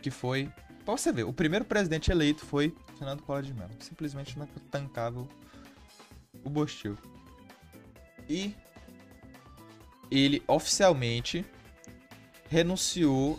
[0.02, 0.50] Que foi,
[0.84, 3.70] pra você ver, o primeiro presidente eleito foi Fernando Collor de Mello.
[3.80, 5.28] Simplesmente não tancava o-
[6.44, 6.96] o Bostil.
[8.28, 8.54] E
[10.10, 11.44] ele oficialmente
[12.48, 13.38] renunciou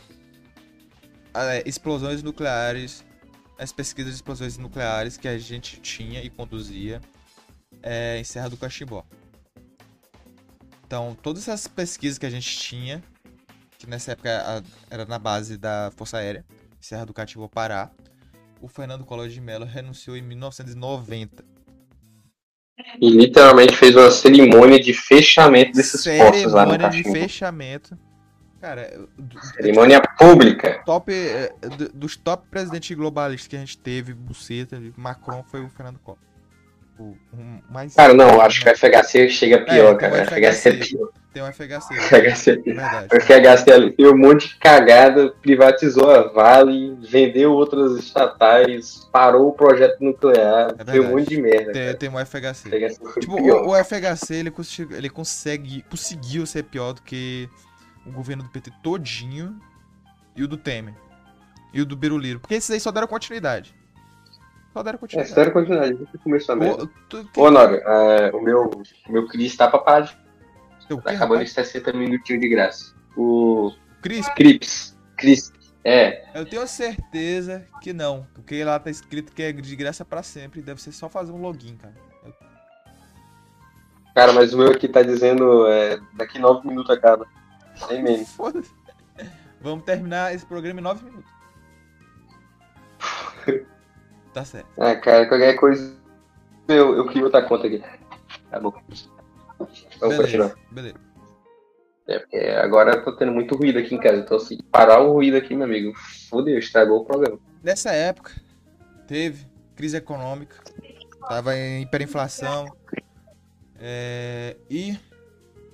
[1.33, 3.03] a é, explosões nucleares,
[3.59, 7.01] as pesquisas de explosões nucleares que a gente tinha e conduzia
[7.83, 9.05] é, em Serra do Cachimbó.
[10.87, 13.03] Então, todas essas pesquisas que a gente tinha,
[13.77, 16.43] que nessa época era na base da Força Aérea,
[16.79, 17.91] Serra do Catimbó, Pará,
[18.61, 21.43] o Fernando Collor de Mello renunciou em 1990.
[22.99, 27.97] E literalmente fez uma cerimônia de fechamento desses postos lá no Cerimônia de fechamento.
[28.61, 30.81] Cara, do- Cerimônia pública.
[30.85, 35.69] top, eh, do- dos top presidentes globalistas que a gente teve, Buceta, Macron foi o
[35.69, 36.19] Fernando Collor.
[36.99, 40.13] O, um mais Cara, não, acho que o FHC chega pior, É, cara.
[40.13, 40.89] o O FHC é FHC.
[40.97, 41.09] pior.
[41.33, 41.93] tem um FHC.
[41.93, 42.75] O FHC é pior.
[42.75, 43.07] Verdade.
[43.13, 49.47] O FHC ali tem um monte de cagada, privatizou a Vale, vendeu outras estatais, parou
[49.47, 51.71] o projeto nuclear, É deu um monte de merda.
[51.71, 51.97] Tem, cara.
[51.97, 52.67] tem um FHC.
[52.67, 54.53] O FHC Tipo, o, o FHC ele,
[54.97, 57.47] ele consegue, conseguiu ser pior do que
[58.09, 59.59] o governo do PT todinho
[60.35, 60.93] e o do Temer.
[61.73, 62.39] E o do Biruliro.
[62.39, 63.75] Porque esses aí só deram continuidade.
[64.73, 65.33] Só deram É, continuidade.
[65.33, 65.93] sério, continuidade.
[65.95, 66.83] Desde que começou a merda.
[66.83, 68.69] O, tu, Ô, Honório, é, o meu,
[69.07, 70.01] o meu Cris tá pra parar.
[70.01, 70.17] de-
[70.87, 71.51] teu Tá quê, acabando rapaz?
[71.51, 72.95] em 60 minutinhos de graça.
[73.15, 74.97] O Cris, Crips.
[75.15, 75.51] Cris.
[75.83, 78.25] É, eu tenho certeza que não.
[78.33, 80.61] Porque lá tá escrito que é de graça pra sempre.
[80.61, 81.93] Deve ser só fazer um login, cara.
[84.15, 87.25] cara, mas o meu aqui tá dizendo é, daqui 9 minutos acaba.
[87.87, 88.25] Sem.
[88.25, 88.71] Foda-se.
[89.61, 91.31] Vamos terminar esse programa em 9 minutos.
[94.31, 94.69] Tá certo.
[94.77, 95.97] Ah, cara, qualquer coisa.
[96.67, 97.83] Eu, eu crio outra conta aqui.
[98.51, 98.71] Tá bom.
[99.99, 100.19] Vamos continuar.
[100.19, 100.95] Beleza, beleza.
[102.07, 104.17] É, porque agora eu tô tendo muito ruído aqui em casa.
[104.17, 105.93] Então, se parar o ruído aqui, meu amigo,
[106.29, 107.39] fodeu, estragou o programa.
[107.63, 108.31] Nessa época,
[109.07, 110.55] teve crise econômica,
[111.27, 112.75] tava em hiperinflação,
[113.79, 114.97] é, e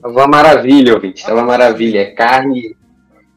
[0.05, 1.23] Tava uma maravilha, ouvinte.
[1.23, 1.99] Tava uma maravilha.
[2.01, 2.77] É carne.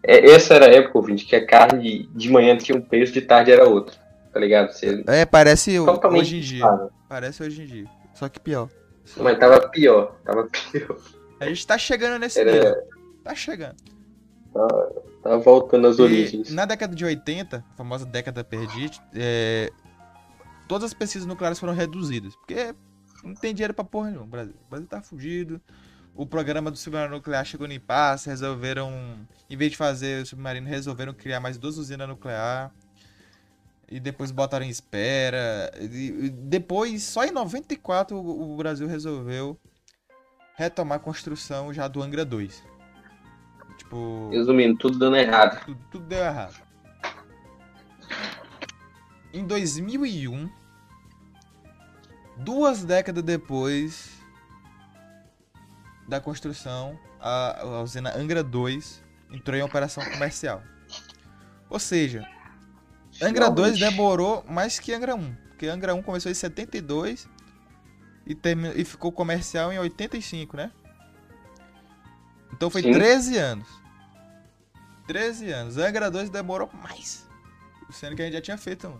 [0.03, 3.23] É, essa era a época, ouvinte, que a carne de manhã tinha um preço, de
[3.23, 3.97] tarde era outro.
[4.33, 4.71] Tá ligado?
[4.73, 5.03] Você...
[5.07, 8.69] é, parece Totalmente hoje em dia, parece hoje em dia, só que pior.
[9.17, 10.15] Mas tava pior.
[10.23, 10.99] Tava pior.
[11.41, 12.75] A gente tá chegando nesse Era- nível,
[13.25, 13.77] tá chegando.
[15.23, 16.53] Tava voltando às E origens.
[16.53, 19.71] na década de 80, a famosa década perdida, é,
[20.69, 22.75] todas as pesquisas nucleares foram reduzidas, porque
[23.25, 24.55] não tem dinheiro pra porra nenhuma, o Brasil.
[24.67, 25.61] O Brasil tá fugido.
[26.19, 30.67] O programa do submarino nuclear chegou no impasse, resolveram, em vez de fazer o submarino,
[30.67, 32.73] resolveram criar mais duas usinas nucleares.
[33.89, 35.71] E depois botaram em espera.
[35.81, 39.57] E depois, só em 94, o, o Brasil resolveu
[40.57, 42.65] retomar a construção já do Angra 2.
[43.79, 44.31] Tipo.
[44.33, 45.65] Resumindo, tudo dando errado.
[45.67, 46.61] Tudo, tudo deu errado.
[49.33, 50.51] Em 2001,
[52.39, 54.18] duas décadas depois
[56.09, 60.63] da construção, a, a usina Angra 2 entrou em operação comercial.
[61.69, 62.27] Ou seja,
[63.23, 63.79] Angra 2 Finalmente.
[63.79, 65.35] demorou mais que Angra 1.
[65.49, 67.29] Porque Angra 1 começou em 72
[68.27, 70.71] e, termi- e ficou comercial em 85, né?
[72.53, 72.93] Então foi Sim.
[72.93, 73.69] 13 anos.
[75.07, 75.77] 13 anos.
[75.77, 77.27] Angra 2 demorou mais.
[77.91, 78.99] Sendo que a gente já tinha feito um.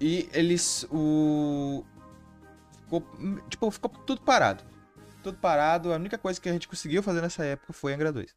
[0.00, 0.86] E eles.
[0.90, 1.84] O.
[2.86, 3.04] Ficou,
[3.50, 4.64] tipo, ficou tudo parado.
[5.22, 5.92] Tudo parado.
[5.92, 8.32] A única coisa que a gente conseguiu fazer nessa época foi Angra 2.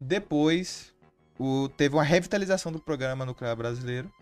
[0.00, 0.94] Depois,
[1.38, 4.12] o, teve uma revitalização do programa nuclear brasileiro.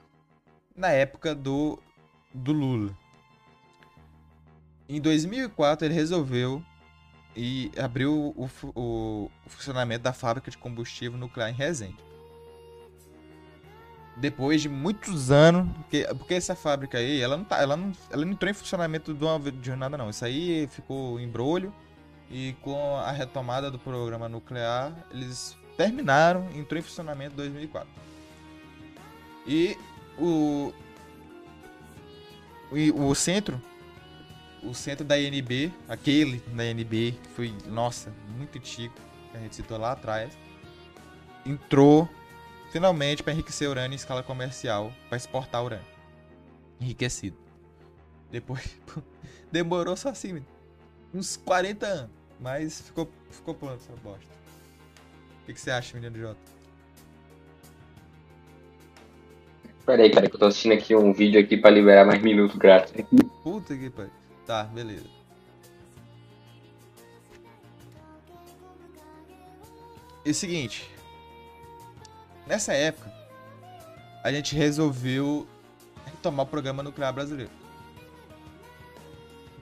[0.74, 1.82] Na época do,
[2.32, 2.96] do Lula.
[4.88, 6.62] Em 2004, ele resolveu
[7.34, 11.96] e abriu o, o- o funcionamento da fábrica de combustível nuclear em Resende.
[14.16, 18.24] Depois de muitos anos, porque, porque essa fábrica aí, ela não, tá, ela, não, ela
[18.24, 20.08] não entrou em funcionamento de uma de nada não.
[20.08, 21.72] Isso aí ficou em brolho
[22.30, 27.88] e com a retomada do programa nuclear, eles terminaram, entrou em funcionamento em 2004.
[29.46, 29.76] E
[30.18, 30.72] o,
[32.72, 33.60] o, o centro,
[34.62, 38.94] o centro da INB, aquele da INB, que foi, nossa, muito antigo,
[39.30, 40.36] que a gente citou lá atrás,
[41.44, 42.08] entrou
[42.76, 45.86] finalmente para enriquecer urânio em escala comercial, para exportar urânio
[46.78, 47.38] enriquecido.
[48.30, 48.78] Depois,
[49.50, 50.44] demorou só assim,
[51.14, 54.26] uns 40 anos, mas ficou, ficou pronto essa bosta.
[55.40, 56.38] O que, que você acha, menino Jota?
[59.86, 62.92] Peraí, cara, que eu tô assistindo aqui um vídeo aqui pra liberar mais minutos grátis.
[63.42, 64.12] Puta que pariu.
[64.44, 65.06] Tá, beleza.
[70.26, 70.95] E o seguinte.
[72.46, 73.12] Nessa época,
[74.22, 75.46] a gente resolveu
[76.04, 77.50] retomar o programa nuclear brasileiro.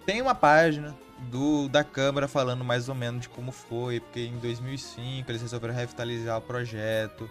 [0.04, 0.94] Tem uma página
[1.30, 5.74] do da Câmara falando mais ou menos de como foi, porque em 2005 eles resolveram
[5.74, 7.28] revitalizar o projeto,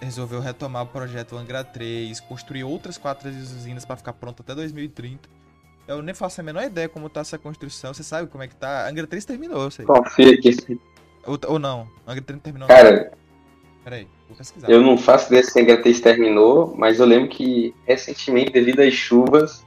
[0.00, 5.28] resolveu retomar o projeto Angra 3, construir outras quatro usinas para ficar pronto até 2030.
[5.88, 7.94] Eu nem faço a menor ideia como tá essa construção.
[7.94, 8.88] Você sabe como é que tá?
[8.88, 9.84] Angra 3 terminou, eu sei.
[9.84, 10.80] Confia aqui.
[11.24, 11.88] Ou, ou não?
[12.06, 12.68] Angra 3 terminou.
[12.68, 13.12] Cara,
[13.86, 14.68] Peraí, vou pesquisar.
[14.68, 18.80] eu não faço ideia se a Angra 3 terminou, mas eu lembro que recentemente, devido
[18.80, 19.64] às chuvas,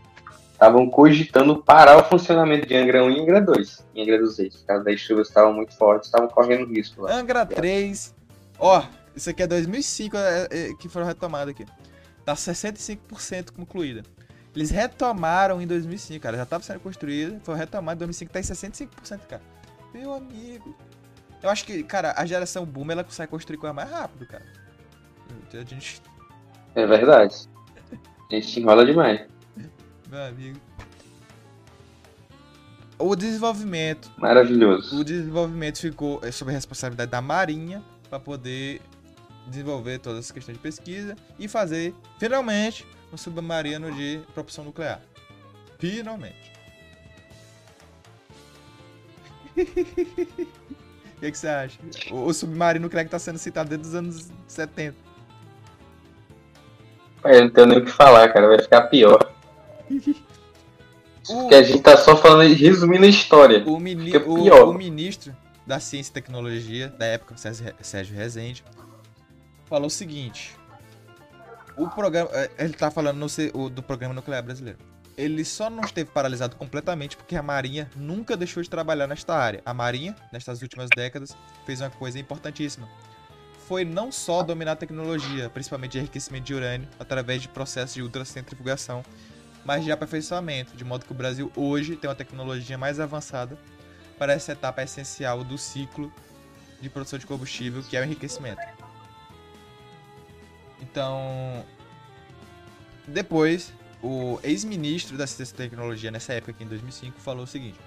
[0.51, 3.85] estavam cogitando parar o funcionamento de Angra 1 e Angra 2.
[3.95, 7.13] E Angra 2, por causa das chuvas estavam muito fortes, estavam correndo risco lá.
[7.13, 8.13] Angra 3.
[8.59, 8.83] Ó,
[9.15, 11.65] isso aqui é 2005 é, é, que foram retomados aqui.
[12.25, 14.03] Tá 65% concluída.
[14.53, 16.35] Eles retomaram em 2005, cara.
[16.35, 19.41] Já tava sendo construída, foi retomado em 2005, tá em 65%, cara.
[19.93, 20.75] Meu amigo.
[21.41, 24.45] Eu acho que, cara, a geração boom ela consegue construir coisa mais rápido, cara.
[25.53, 26.01] A gente,
[26.75, 27.47] É verdade.
[28.29, 29.25] A gente se enrola demais.
[30.07, 30.59] meu amigo.
[32.97, 34.99] O desenvolvimento Maravilhoso.
[34.99, 38.81] o desenvolvimento ficou é, sob a responsabilidade da Marinha para poder
[39.47, 45.01] desenvolver todas as questões de pesquisa e fazer finalmente um submarino de propulsão nuclear.
[45.79, 46.51] Finalmente.
[51.19, 51.77] O que, que você acha?
[52.11, 54.95] O, o submarino que está sendo citado desde os anos 70.
[57.25, 58.47] Eu não tenho nem o que falar, cara.
[58.47, 59.19] Vai ficar pior.
[61.29, 63.63] O, Porque a gente tá só falando, resumindo a história.
[63.67, 65.31] o, mini- o- o ministro
[65.67, 68.63] da Ciência e Tecnologia da época, Sérgio Rezende,
[69.67, 70.55] falou o seguinte:
[71.77, 74.79] o programa, eh, ele tá falando no do programa nuclear brasileiro.
[75.19, 79.61] Ele só não esteve paralisado completamente porque a Marinha nunca deixou de trabalhar nesta área.
[79.65, 82.87] A Marinha, nestas últimas décadas, fez uma coisa importantíssima.
[83.67, 88.01] Foi não só dominar a tecnologia, principalmente de enriquecimento de urânio, através de processos de
[88.01, 89.03] ultracentrifugação,
[89.65, 93.57] mas de aperfeiçoamento, de modo que o Brasil hoje tem uma tecnologia mais avançada
[94.17, 96.13] para essa etapa essencial do ciclo
[96.79, 98.61] de produção de combustível, que é o enriquecimento.
[100.81, 101.65] Então,
[103.05, 107.77] depois, o ex-ministro da Ciência e Tecnologia, nessa época aqui em 2005, falou o seguinte: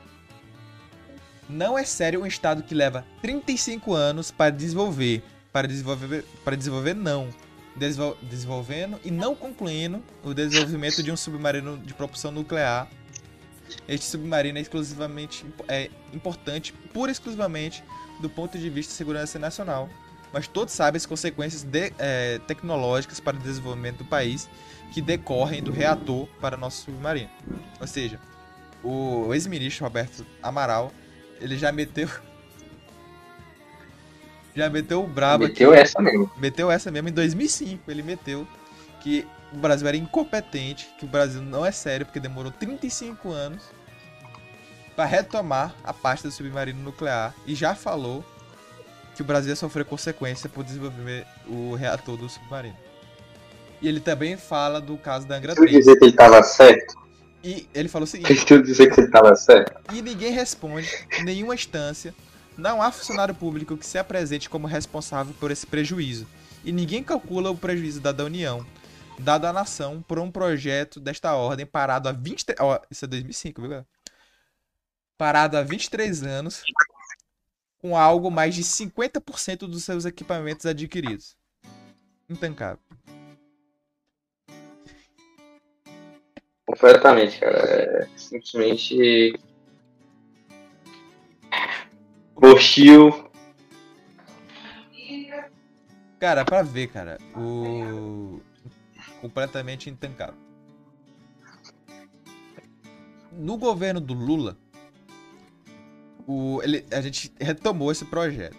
[1.49, 6.95] Não é sério um estado que leva 35 anos para desenvolver, para desenvolver, para desenvolver
[6.95, 7.29] não,
[7.75, 12.87] Desvol- desenvolvendo e não concluindo o desenvolvimento de um submarino de propulsão nuclear.
[13.89, 17.83] Este submarino é exclusivamente é importante, pura e exclusivamente
[18.21, 19.89] do ponto de vista de segurança nacional,
[20.33, 24.49] mas todos sabem as consequências de- eh, tecnológicas para o desenvolvimento do país
[24.93, 27.31] que decorrem do reator para nosso submarino.
[27.81, 28.19] Ou seja,
[28.83, 30.93] o ex-ministro Roberto Amaral,
[31.41, 32.09] ele já meteu
[34.55, 36.31] já meteu o brabo aqui Meteu essa mesmo.
[36.37, 37.91] meteu essa mesmo em 2005.
[37.91, 38.47] Ele meteu
[39.01, 43.63] que o Brasil era incompetente, que o Brasil não é sério, porque demorou 35 anos
[44.95, 48.25] para retomar a parte do submarino nuclear e já falou
[49.15, 52.77] que o Brasil ia sofrer consequência por desenvolver o reator do submarino.
[53.81, 55.73] E ele também fala do caso da Angra Tu 3.
[55.77, 56.95] dizer que ele tava certo?
[57.43, 59.73] E ele falou o seguinte: Deixa eu dizer que ele tava certo.
[59.93, 60.89] e ninguém responde
[61.25, 62.15] nenhuma instância.
[62.57, 66.27] Não há funcionário público que se apresente como responsável por esse prejuízo.
[66.65, 68.65] E ninguém calcula o prejuízo dado à União,
[69.19, 72.57] dado à nação, por um projeto desta ordem parado há 23...
[72.61, 73.87] Ó, isso é 2005, viu, galera?
[75.19, 76.63] Parado há 23 anos,
[77.83, 81.37] com algo mais de 50% dos seus equipamentos adquiridos.
[82.31, 82.79] Intancável.
[86.65, 87.59] Completamente, cara.
[87.59, 89.35] É simplesmente.
[92.37, 93.31] Hostil.
[96.21, 98.41] Cara, pra ver, cara, o...
[99.21, 100.41] completamente intancável.
[103.33, 104.57] No governo do Lula,
[106.27, 108.57] o, ele, a gente retomou esse projeto.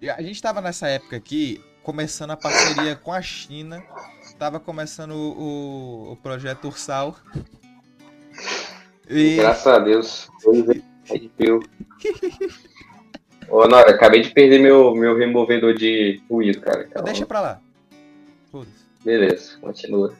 [0.00, 3.82] E a gente estava nessa época aqui começando a parceria com a China,
[4.22, 7.16] estava começando o, o projeto Ursal.
[9.08, 9.36] E...
[9.36, 10.28] Graças a Deus.
[13.48, 16.86] Ô, Nora, acabei de perder meu, meu removedor de ruído, cara.
[16.88, 17.04] Então...
[17.04, 17.60] Deixa pra lá.
[19.04, 20.14] Beleza, continua.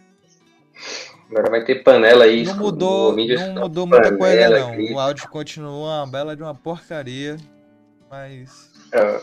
[1.30, 2.44] Agora vai ter panela aí.
[2.44, 4.94] Não mudou, não mudou muita coisa não.
[4.94, 7.36] O áudio continua uma bela de uma porcaria,
[8.10, 8.70] mas...
[8.92, 9.20] É.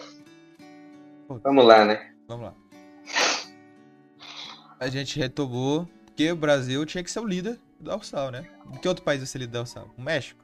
[1.44, 2.12] Vamos lá, né?
[2.28, 2.54] Vamos lá.
[4.80, 8.46] A gente retomou, porque o Brasil tinha que ser o líder do Alçal, né?
[8.82, 9.88] Que outro país vai ser líder do Alçal?
[9.98, 10.42] O México?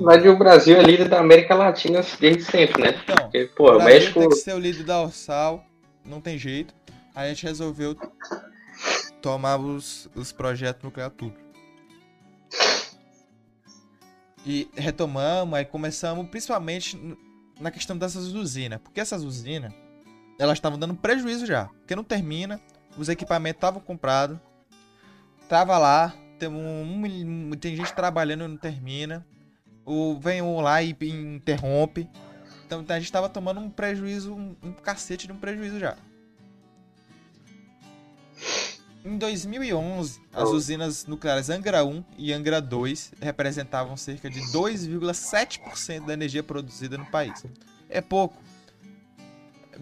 [0.00, 2.98] Mas o Brasil é líder da América Latina desde sempre, né?
[3.02, 5.64] Então, Porque, pô, o, o México tem que ser o líder da Orsal,
[6.04, 6.74] não tem jeito.
[7.14, 7.94] A gente resolveu
[9.22, 11.34] tomar os, os projetos nucleares tudo.
[14.44, 16.98] E retomamos, aí começamos principalmente
[17.60, 18.80] na questão dessas usinas.
[18.80, 19.72] Porque essas usinas,
[20.38, 21.66] elas estavam dando prejuízo já.
[21.66, 22.60] Porque não termina,
[22.98, 24.38] os equipamentos estavam comprados,
[25.48, 29.24] tava lá, tem, um, tem gente trabalhando e não termina
[29.84, 32.08] o vem um lá e interrompe.
[32.66, 35.96] Então a gente estava tomando um prejuízo, um, um cacete de um prejuízo já.
[39.04, 46.12] Em 2011, as usinas nucleares Angra 1 e Angra 2 representavam cerca de 2,7% da
[46.12, 47.44] energia produzida no país.
[47.88, 48.40] É pouco.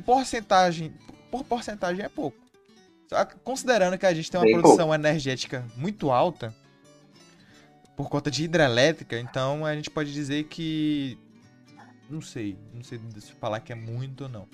[0.07, 0.95] Porcentagem,
[1.31, 2.39] por porcentagem é pouco.
[3.45, 4.95] Considerando que a gente tem uma Bem produção pouco.
[4.95, 6.55] energética muito alta,
[7.97, 11.19] por conta de hidrelétrica, então a gente pode dizer que.
[12.09, 14.49] Não sei, não sei se falar que é muito ou não.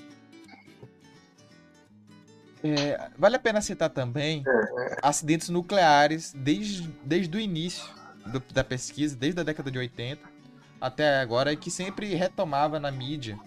[2.65, 4.43] É, vale a pena citar também
[5.03, 7.85] acidentes nucleares desde, desde o início
[8.27, 10.37] do, da pesquisa, desde a década de 80
[10.81, 13.39] até agora, que sempre retomava na mídia.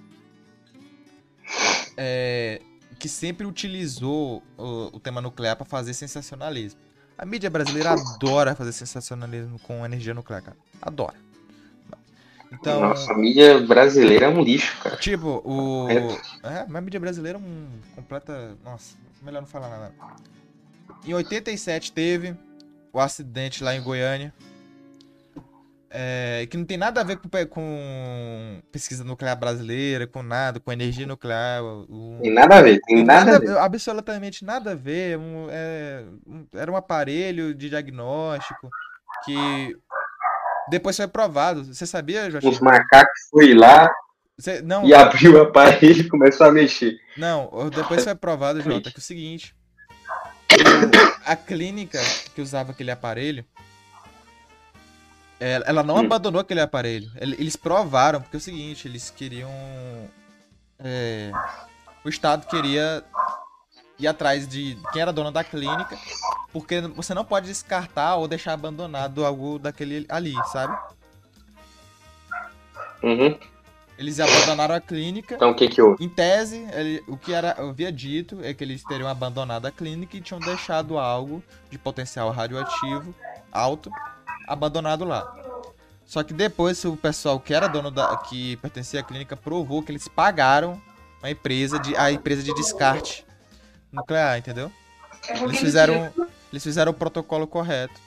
[1.98, 2.62] É,
[2.98, 6.80] que sempre utilizou o, o tema nuclear para fazer sensacionalismo.
[7.18, 10.58] A mídia brasileira adora fazer sensacionalismo com energia nuclear, cara.
[10.82, 11.29] Adora.
[12.52, 14.98] Então, Nossa, a mídia brasileira é um lixo, cara.
[14.98, 15.88] Tipo, o.
[16.44, 18.58] É, mas a mídia brasileira é um completa.
[18.64, 19.94] Nossa, melhor não falar nada.
[21.06, 22.36] Em 87 teve
[22.92, 24.34] o acidente lá em Goiânia.
[25.92, 30.72] É, que não tem nada a ver com, com, pesquisa nuclear brasileira, com nada, com
[30.72, 31.64] energia nuclear.
[31.64, 33.58] O, tem nada a ver, tem nada, nada a ver.
[33.58, 35.18] Absolutamente nada a ver.
[35.18, 38.70] Um, é, um, era um aparelho de diagnóstico
[39.26, 39.76] que
[40.70, 41.64] depois foi provado.
[41.66, 42.50] Você sabia, Joaquim?
[42.50, 43.90] Os macacos foi lá
[44.64, 46.98] não, e abriu o aparelho e começou a mexer.
[47.18, 49.56] Não, depois foi provado, Jota, que é o seguinte.
[51.26, 52.00] A clínica
[52.34, 53.46] que usava aquele aparelho
[55.40, 56.00] ela não hum.
[56.00, 57.10] abandonou aquele aparelho.
[57.16, 59.50] Eles provaram, porque é o seguinte, eles queriam.
[60.78, 61.32] É,
[62.04, 63.04] o Estado queria
[64.00, 65.98] ir atrás de quem era dona da clínica,
[66.52, 70.78] porque você não pode descartar ou deixar abandonado algo daquele ali, sabe?
[73.04, 73.38] Uhum.
[73.98, 75.36] Eles abandonaram a clínica.
[75.36, 76.04] Então o que que houve?
[76.04, 79.72] Em tese, ele, o que era, eu havia dito é que eles teriam abandonado a
[79.72, 83.14] clínica e tinham deixado algo de potencial radioativo
[83.52, 83.92] alto
[84.48, 85.36] abandonado lá.
[86.06, 89.92] Só que depois o pessoal que era dono da que pertencia à clínica provou que
[89.92, 90.82] eles pagaram
[91.22, 93.26] a empresa de a empresa de descarte
[93.92, 94.72] nuclear, entendeu?
[95.30, 96.12] Eles fizeram
[96.52, 98.00] eles fizeram o protocolo correto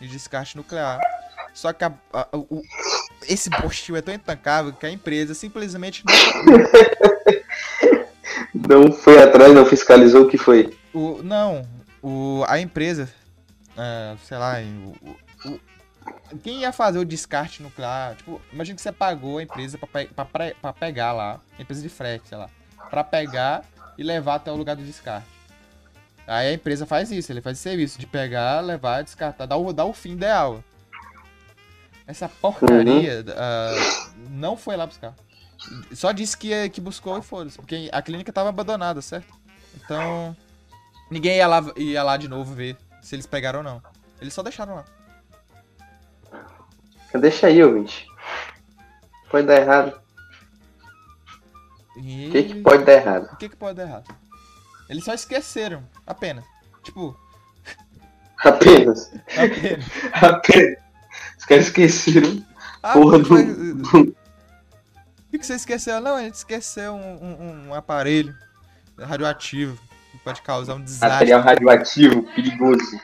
[0.00, 0.98] de descarte nuclear.
[1.52, 2.62] Só que a, a, o,
[3.28, 6.14] esse postil é tão intancável que a empresa simplesmente não...
[8.86, 10.76] não foi atrás, não fiscalizou o que foi.
[10.94, 11.62] O, não,
[12.02, 13.10] o, a empresa,
[13.72, 14.56] uh, sei lá,
[15.44, 15.60] o,
[16.42, 18.14] quem ia fazer o descarte nuclear?
[18.14, 21.88] Tipo, imagina que você pagou a empresa pra, pe pra, pra pegar lá, empresa de
[21.88, 22.48] frete, sei lá,
[22.88, 23.64] pra pegar
[24.00, 25.28] e levar até o lugar do descarte.
[26.26, 29.74] Aí a empresa faz isso, ele faz esse serviço de pegar, levar, descartar, dar o,
[29.74, 30.64] dar o fim ideal.
[32.06, 33.30] Essa porcaria uhum.
[33.30, 35.14] uh, não foi lá buscar.
[35.92, 39.34] Só disse que, que buscou e foda-se, porque a clínica tava abandonada, certo?
[39.76, 40.34] Então,
[41.10, 43.82] ninguém ia lá, ia lá de novo ver se eles pegaram ou não.
[44.18, 44.84] Eles só deixaram lá.
[47.20, 48.06] Deixa aí, ouvinte.
[49.30, 50.00] Pode dar errado.
[52.02, 52.28] E...
[52.28, 53.32] O que, que pode dar errado?
[53.32, 54.14] O que, que pode dar errado?
[54.88, 56.44] Eles só esqueceram, apenas.
[56.82, 57.18] Tipo.
[58.38, 59.12] Apenas.
[59.36, 59.86] Apenas.
[60.12, 60.78] apenas.
[61.38, 62.44] Os caras esqueceram.
[62.82, 63.34] Ah, porra do.
[65.32, 66.00] O que você esqueceu?
[66.00, 68.34] Não, a gente esqueceu um, um, um aparelho
[68.98, 69.78] radioativo.
[70.24, 71.08] pode causar um desastre.
[71.08, 73.00] Material radioativo, perigoso.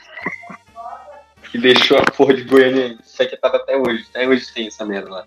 [1.50, 4.04] Que deixou a porra de Goiânia infectada até hoje.
[4.10, 5.26] Até hoje tem essa merda lá.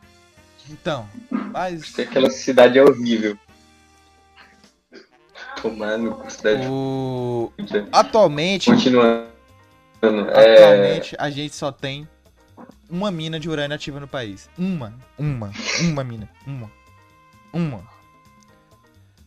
[0.69, 3.37] Então, mas Aquela cidade é horrível.
[5.61, 7.51] Tomando cidade o...
[7.91, 9.29] atualmente, Continuando.
[10.01, 12.07] É, atualmente a gente só tem
[12.89, 14.49] uma mina de urânio ativa no país.
[14.57, 15.51] Uma, uma,
[15.81, 16.71] uma mina, uma,
[17.53, 17.83] uma.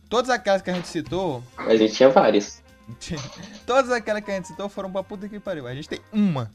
[0.09, 2.61] Todas aquelas que a gente citou, a gente tinha várias.
[3.65, 5.67] todas aquelas que a gente citou foram pra puta que pariu.
[5.67, 6.51] A gente tem uma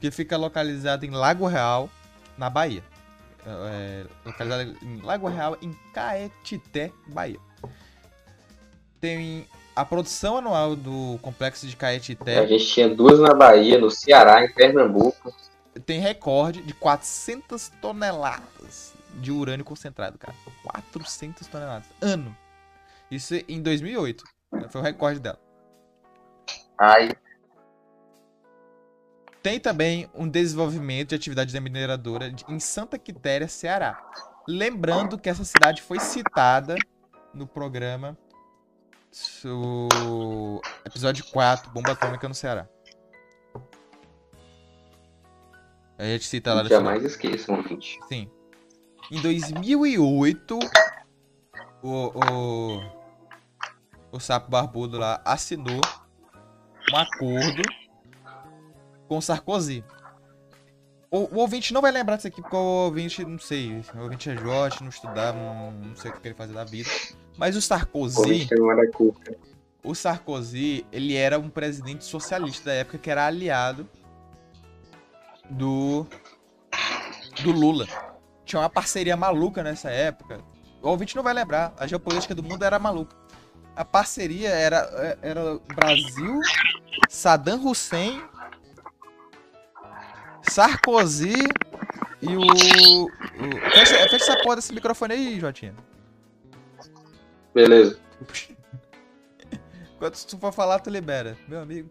[0.00, 1.88] que fica localizada em Lago Real,
[2.36, 2.82] na Bahia.
[3.44, 7.38] É, localizada em Lago Real, em Caetité, Bahia.
[9.02, 13.90] Tem a produção anual do complexo de A Caetité gente tinha duas na Bahia, no
[13.90, 15.34] Ceará, em Pernambuco.
[15.84, 20.36] tem recorde de 400 toneladas de urânio concentrado, cara.
[20.62, 21.88] 400 toneladas.
[22.00, 22.34] Ano.
[23.10, 24.22] Isso em 2008.
[24.68, 25.40] Foi o recorde dela.
[26.78, 27.10] Ai,
[29.42, 34.00] Tem também um desenvolvimento de atividade da mineradora em Santa Quitéria, Ceará.
[34.46, 36.76] Lembrando que essa cidade foi citada
[37.34, 38.16] no programa
[39.12, 42.66] so- episódio 4, Bomba Atômica no Ceará.
[45.98, 48.00] A gente cita lá jamais esqueçam, gente.
[48.08, 48.28] Sim.
[49.10, 50.58] Em 2008,
[51.82, 52.80] o, o,
[54.10, 55.80] o Sapo Barbudo lá assinou
[56.92, 57.62] um acordo
[59.06, 59.84] com o Sarkozy.
[61.10, 64.30] O, o ouvinte não vai lembrar disso aqui, porque o ouvinte, não sei, o ouvinte
[64.30, 66.88] é Jorge, não estudar, não, não sei o que ele fazia da vida.
[67.36, 68.48] Mas o Sarkozy,
[69.82, 73.88] o Sarkozy, ele era um presidente socialista da época que era aliado
[75.50, 76.06] do
[77.42, 77.86] do Lula.
[78.44, 80.40] Tinha uma parceria maluca nessa época.
[80.82, 83.16] O ouvinte não vai lembrar, a geopolítica do mundo era maluca.
[83.74, 86.40] A parceria era era Brasil,
[87.08, 88.22] Saddam Hussein,
[90.42, 91.34] Sarkozy
[92.20, 93.10] e o, o...
[93.70, 95.74] Fecha, fecha essa porra desse microfone aí, Jotinha.
[97.54, 97.98] Beleza.
[99.98, 101.88] Quando tu for falar, tu libera, meu amigo.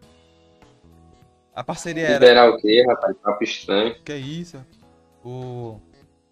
[1.53, 2.13] A parceria era.
[2.25, 3.15] Liberar o quê, rapaz?
[3.17, 3.95] Papo estranho.
[4.03, 4.65] Que isso?
[5.23, 5.79] O...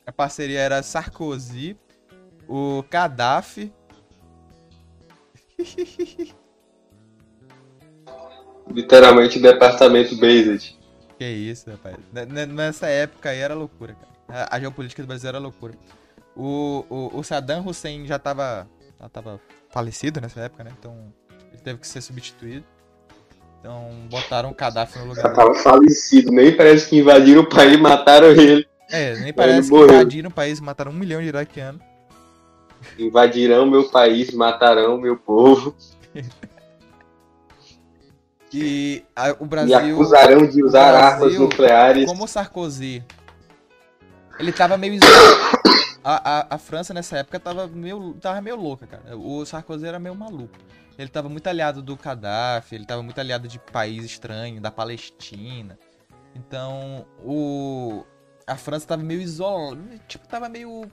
[0.05, 1.77] A parceria era Sarkozy,
[2.47, 3.71] o Gaddafi.
[8.71, 10.80] Literalmente departamento Based.
[11.17, 11.97] Que isso, rapaz.
[12.49, 14.09] Nessa época aí era loucura, cara.
[14.30, 15.73] A, a geopolítica do Brasil era loucura.
[16.36, 18.67] O, o, o Saddam Hussein já tava,
[18.99, 19.39] já tava
[19.69, 20.71] falecido nessa época, né?
[20.77, 21.13] Então
[21.51, 22.65] ele teve que ser substituído.
[23.59, 25.35] Então botaram o Gaddafi no lugar dele.
[25.35, 26.31] tava falecido.
[26.31, 28.67] Nem parece que invadiram o país e mataram ele.
[28.89, 31.81] É, nem parece que invadiram o país, mataram um milhão de iraquianos.
[32.97, 35.75] Invadirão meu país, matarão meu povo.
[38.51, 39.75] E a- o Brasil.
[39.77, 42.05] acusarão de usar Brasil, armas nucleares.
[42.07, 43.03] Como o Sarkozy,
[44.39, 45.59] ele tava meio isolado.
[46.03, 49.17] A, a, a França nessa época tava meio, tava meio louca, cara.
[49.17, 50.57] O Sarkozy era meio maluco.
[50.97, 55.77] Ele tava muito aliado do Gaddafi, ele tava muito aliado de país estranho, da Palestina.
[56.35, 58.05] Então, o
[58.45, 60.89] a França tava meio isolada, tipo, tava meio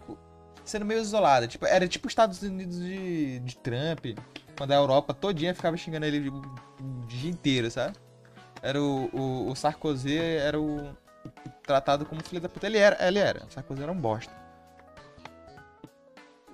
[0.64, 4.18] sendo meio isolada, tipo, era tipo os Estados Unidos de, de Trump,
[4.58, 7.96] quando a Europa todinha ficava xingando ele o, o dia inteiro, sabe?
[8.62, 10.94] Era o, o, o Sarkozy era o
[11.62, 12.66] tratado como filho da puta.
[12.66, 13.44] Ele era, ele era.
[13.46, 14.32] O Sarkozy era um bosta.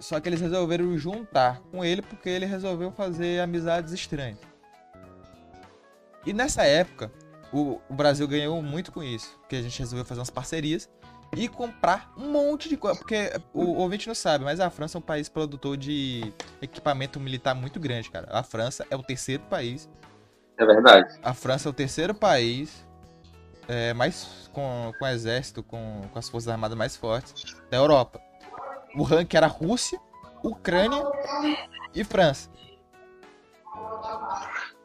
[0.03, 4.38] Só que eles resolveram juntar com ele porque ele resolveu fazer amizades estranhas.
[6.26, 7.11] E nessa época,
[7.53, 9.38] o, o Brasil ganhou muito com isso.
[9.40, 10.90] Porque a gente resolveu fazer umas parcerias
[11.36, 12.99] e comprar um monte de coisa.
[12.99, 17.20] Porque o, o ouvinte não sabe, mas a França é um país produtor de equipamento
[17.20, 18.26] militar muito grande, cara.
[18.30, 19.88] A França é o terceiro país
[20.58, 21.16] É verdade.
[21.22, 22.84] a França é o terceiro país
[23.68, 28.20] é, mais com, com exército, com, com as forças armadas mais fortes da Europa.
[28.95, 29.99] O ranking era Rússia,
[30.43, 31.03] Ucrânia
[31.95, 32.51] e França.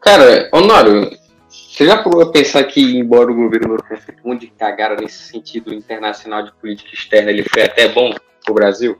[0.01, 1.11] Cara, Honório,
[1.49, 5.23] você já parou a pensar que, embora o governo europeu feito um de cagada nesse
[5.23, 8.13] sentido internacional de política externa, ele foi até bom
[8.45, 8.97] pro Brasil?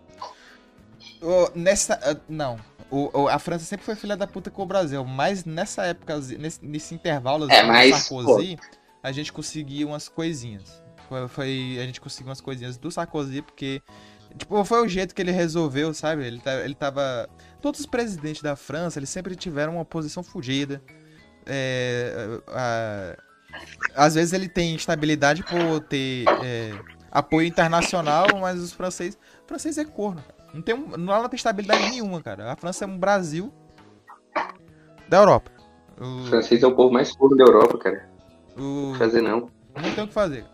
[1.22, 2.00] O- nessa.
[2.04, 2.58] ah, não.
[2.90, 6.18] O, o- a França sempre foi filha da puta com o Brasil, mas nessa época,
[6.38, 8.58] nesse, nesse intervalo assim, É, do mas, Sarkozy,
[9.04, 10.82] a gente conseguiu umas coisinhas.
[11.10, 13.82] Foi, foi- a gente conseguiu umas coisinhas do Sarkozy, porque.
[14.38, 16.26] Tipo, foi o jeito que ele resolveu, sabe?
[16.26, 17.28] Ele, tá- ele tava.
[17.62, 20.82] Todos os presidentes da França, eles sempre tiveram uma posição fugida.
[21.46, 23.18] É, a-
[23.96, 26.72] às vezes ele tem estabilidade por ter é,
[27.12, 29.18] apoio internacional, mas os franceses.
[29.44, 30.38] O francês é corno, cara.
[30.54, 32.52] Não tem, um- não tem estabilidade nenhuma, cara.
[32.52, 33.52] A França é um Brasil
[35.10, 35.52] da Europa.
[36.00, 38.10] O O, francês é o povo mais burro da Europa, cara.
[38.58, 39.50] o, Não fazer não.
[39.76, 40.46] não tem o que fazer.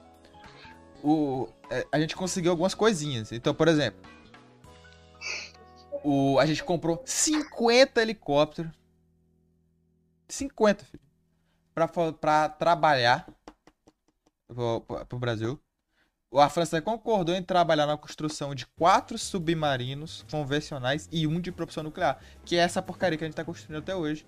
[1.04, 3.32] O, é, a gente conseguiu algumas coisinhas.
[3.34, 4.00] Então, por exemplo,
[6.04, 8.72] o, a gente comprou 50 helicópteros.
[10.30, 11.04] 50, filho.
[11.76, 13.28] Pra, pra trabalhar
[14.48, 15.60] pro- pro Brasil.
[16.36, 21.84] A França concordou em trabalhar na construção de quatro submarinos convencionais e um de propulsão
[21.84, 22.20] nuclear.
[22.44, 24.26] Que é essa porcaria que a gente tá construindo até hoje.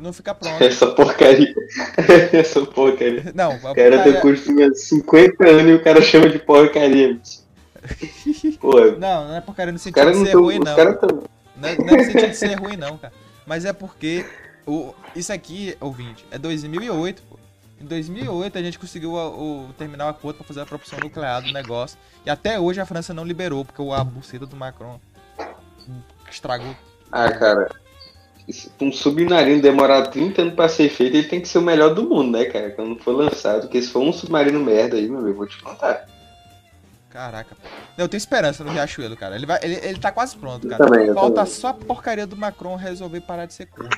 [0.00, 0.62] Não fica pronto.
[0.62, 1.54] Essa porcaria.
[2.32, 3.32] Essa porcaria.
[3.34, 6.38] Não, a O cara porcaria- tá construindo há 50 anos e o cara chama de
[6.38, 7.20] porcaria.
[8.60, 10.42] Pô, os Não, não é porcaria no sentido de ser tão.
[10.42, 10.74] ruim, não.
[10.96, 11.22] tão.
[11.56, 13.12] Não é, não é no sentido de ser ruim, não, cara.
[13.46, 14.24] Mas é porque
[14.66, 17.38] o, isso aqui, ouvinte, é 2008, pô.
[17.80, 21.42] Em 2008 a gente conseguiu a- o, terminar o acordo pra fazer a propulsão nuclear
[21.42, 21.98] do negócio.
[22.24, 25.00] E até hoje a França não liberou, porque o- a buceta do Macron
[26.30, 26.74] estragou.
[27.10, 27.68] Ah, cara.
[28.80, 32.08] Um submarino demorar 30 anos pra ser feito, ele tem que ser o melhor do
[32.08, 32.70] mundo, né, cara?
[32.70, 33.62] Quando for lançado.
[33.62, 36.06] Porque se for um submarino merda aí, meu amigo, eu vou te contar.
[37.10, 37.56] Caraca.
[37.98, 39.34] Eu tenho esperança no Riachuelo, cara.
[39.36, 40.84] Ele, vai, ele, ele tá quase pronto, Eu cara.
[40.86, 41.52] também, eu Falta também.
[41.52, 43.90] só a porcaria do Macron resolver parar de ser corno.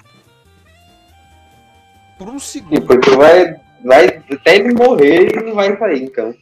[2.18, 2.74] Por um segundo.
[2.76, 3.54] E porque vai,
[3.84, 6.34] vai até ele morrer e não vai sair, então.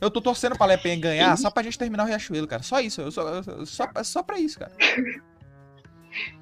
[0.00, 2.62] Eu tô torcendo pra Le Pen ganhar só pra gente terminar o Riachuelo, cara.
[2.62, 3.00] Só isso.
[3.00, 4.72] Eu só, eu- só, só pra isso, cara.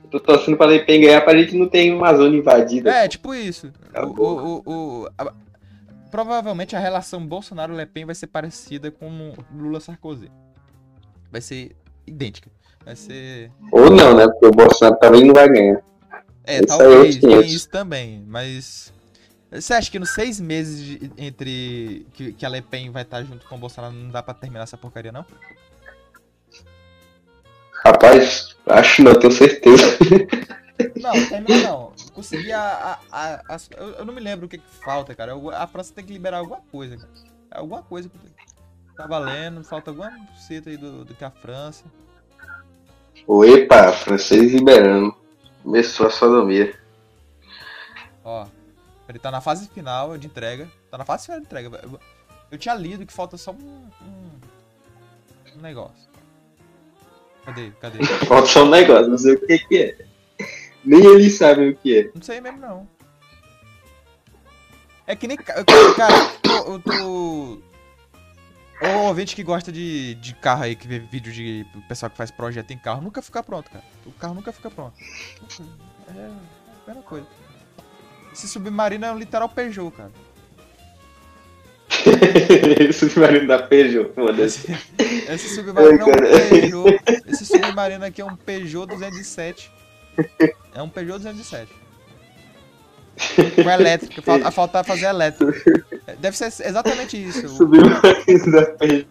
[0.03, 2.91] Eu tô torcendo pra Le Pen ganhar pra gente não ter uma zona invadida.
[2.91, 3.73] É, tipo isso.
[3.93, 4.63] Tá O, o,
[5.05, 5.33] o, a-
[6.11, 10.31] provavelmente a relação Bolsonaro-Le Pen vai ser parecida com Lula-Sarkozy.
[11.33, 11.75] Vai ser
[12.07, 12.49] idêntica.
[12.85, 13.51] Vai ser.
[13.73, 14.27] Ou não, né?
[14.29, 15.81] Porque o Bolsonaro também não vai ganhar.
[16.45, 17.53] É, talvez, é tem 500.
[17.53, 18.93] isso também, mas.
[19.51, 23.23] Você acha que nos seis meses de- entre que, que a Le Pen vai estar
[23.23, 25.25] junto com o Bolsonaro não dá pra terminar essa porcaria, não?
[27.85, 29.85] Rapaz, acho não, tenho certeza.
[31.01, 31.93] Não, termina não.
[32.15, 32.99] Conseguir a.
[33.13, 35.33] a, a- as- eu, eu não me lembro o que, que falta, cara.
[35.33, 37.11] Eu- A França tem que liberar alguma coisa, cara.
[37.51, 38.19] Alguma coisa que
[38.97, 41.85] tá valendo, falta alguma buceta aí do, do que a França.
[43.27, 45.15] Opa, francês liberando.
[45.63, 46.79] Começou a sodomia.
[48.25, 48.47] Ó,
[49.09, 50.69] ele tá na fase final de entrega.
[50.91, 51.81] Tá na fase final de entrega.
[51.83, 52.01] Eu,
[52.51, 54.31] eu tinha lido que falta só um, um,
[55.57, 56.09] um negócio.
[57.45, 57.71] Cadê?
[57.81, 58.05] Cadê?
[58.27, 60.07] Falta só um negócio, não sei o que, que é.
[60.85, 62.11] Nem eles sabem o que é.
[62.15, 62.89] Não sei mesmo, não.
[65.07, 65.37] É que nem.
[65.37, 65.63] ca-
[65.97, 66.15] Cara,
[66.45, 67.59] eu, tô.
[68.83, 72.31] O ouvinte que gosta de, de carro aí, que vê vídeo de pessoal que faz
[72.31, 73.85] projeto em carro, nunca fica pronto, cara.
[74.05, 74.95] O carro nunca fica pronto.
[76.09, 77.27] É a mesma coisa.
[78.33, 80.11] Esse submarino é um literal Peugeot, cara.
[82.93, 84.73] Submarino da Peugeot, foda-se.
[84.99, 86.49] Esse, esse submarino é um Ai.
[86.49, 87.01] Peugeot.
[87.27, 89.71] Esse submarino aqui é um Peugeot 207.
[90.75, 91.71] É um Peugeot 207.
[93.63, 94.23] Com elétrica.
[94.23, 95.85] Falta, falta fazer elétrica.
[96.19, 97.49] Deve ser exatamente isso.
[97.49, 99.07] Submarino da Peugeot,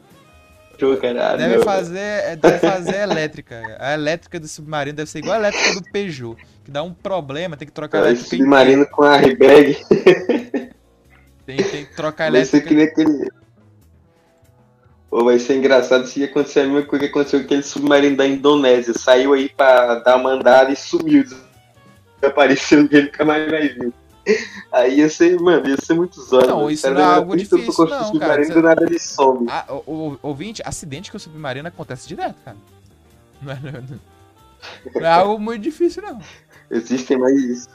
[1.01, 1.31] cara.
[1.33, 3.61] Ah, Deve fazer, é, deve fazer elétrica.
[3.79, 6.35] A elétrica do submarino deve ser igual a elétrica do Peugeot.
[6.63, 8.35] Que dá um problema, tem que trocar Cara, elétrica.
[8.37, 9.77] submarino com a airbag.
[11.45, 13.01] Tem, tem que trocar a Vai ser elétrica.
[13.01, 13.29] aquele.
[15.11, 18.25] Ou vai ser engraçado se acontecer a mesma coisa que aconteceu com aquele submarino da
[18.27, 18.93] Indonésia.
[18.97, 21.23] Saiu aí pra dar uma andada e sumiu.
[22.21, 23.93] Apareceu ninguém nunca mais vai vir.
[24.71, 26.47] Aí ia ser, mano, ia ser muito zóio.
[26.47, 28.61] Não, isso Os não é algo difícil, não, submarino, cara.
[28.61, 29.45] do nada ele some.
[29.49, 32.57] Ah, o, o- ouvinte, acidente com o submarino acontece direto, cara.
[33.41, 33.83] Não é, não é-
[34.95, 36.19] não é algo muito difícil, não.
[36.71, 37.67] Existem mais.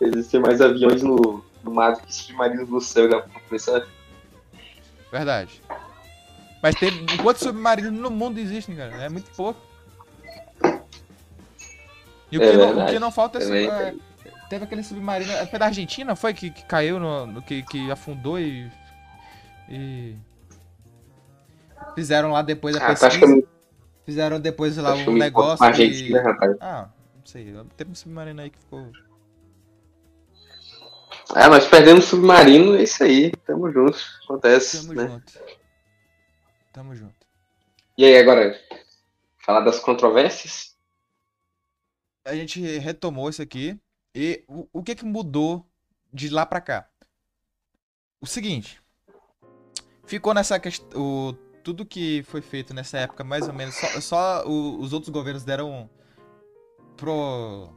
[0.00, 3.08] Existem mais aviões no, do que submarinos no céu.
[3.08, 3.86] Pra começar.
[5.12, 5.62] Verdade.
[6.62, 6.90] Mas tem.
[7.22, 8.94] Quantos submarinos no mundo existem, cara?
[9.02, 9.60] É muito pouco.
[12.32, 13.94] E o, É que, não, o que não falta é, sub- é,
[14.48, 15.32] Teve aquele submarino.
[15.48, 16.32] Foi da Argentina, foi?
[16.34, 17.26] Que, que caiu no.
[17.26, 18.70] no- que, que afundou e.
[19.68, 20.14] E.
[21.94, 23.42] Fizeram lá depois a Ah, tá pesquisa.
[24.04, 25.58] Fizeram depois lá um negócio.
[25.58, 26.56] que- Argentina, rapaz.
[26.60, 27.54] Ah, não sei.
[27.76, 28.90] Teve um submarino aí que ficou.
[31.34, 33.30] Ah, nós perdemos submarino, é isso aí.
[33.46, 34.20] Tamo juntos.
[34.24, 35.06] Acontece, Tamo né?
[35.08, 35.32] junto.
[36.72, 37.26] Tamo junto.
[37.96, 38.58] E aí, agora,
[39.38, 40.70] falar das controvérsias?
[42.24, 43.78] a gente retomou isso aqui.
[44.14, 45.66] E o, o que que mudou
[46.12, 46.88] de lá pra cá?
[48.20, 48.80] O seguinte.
[50.04, 51.36] Ficou nessa questão.
[51.64, 53.74] Tudo que foi feito nessa época, mais ou menos.
[53.74, 55.88] Só, só o- os outros governos deram.
[56.96, 57.70] Pro.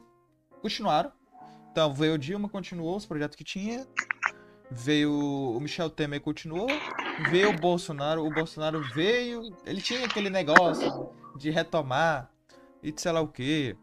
[0.62, 1.12] Continuaram.
[1.74, 3.88] Então veio o Dilma, continuou os projetos que tinha.
[4.70, 6.68] Veio o Michel Temer, continuou.
[7.32, 8.24] Veio o Bolsonaro.
[8.24, 9.42] O Bolsonaro veio.
[9.66, 12.30] Ele tinha aquele negócio de retomar
[12.84, 13.76] e de sei lá o que.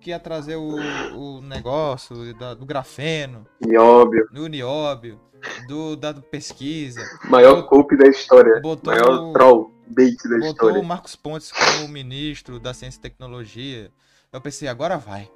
[0.00, 0.76] que ia trazer o,
[1.16, 4.28] o negócio da- do grafeno, Nióbio.
[4.32, 5.20] do nióbio,
[5.66, 7.00] do, da pesquisa.
[7.28, 8.60] Maior culpa da história.
[8.60, 10.80] Botou, Maior troll, bait da botou história.
[10.80, 13.90] o Marcos Pontes como ministro da Ciência e Tecnologia.
[14.32, 15.28] Eu pensei, agora vai.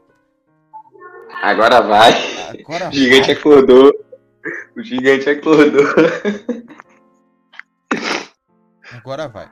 [1.42, 2.12] Agora vai.
[2.60, 3.36] Agora O gigante vai.
[3.36, 3.92] acordou.
[4.76, 5.84] O gigante acordou.
[8.92, 9.50] Agora vai.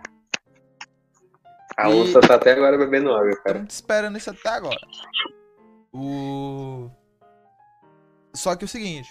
[1.76, 3.58] A E- onça tá até agora bebendo água, cara.
[3.58, 4.78] Estamos esperando isso até agora.
[5.92, 6.88] O...
[8.34, 9.08] Só que o seguinte,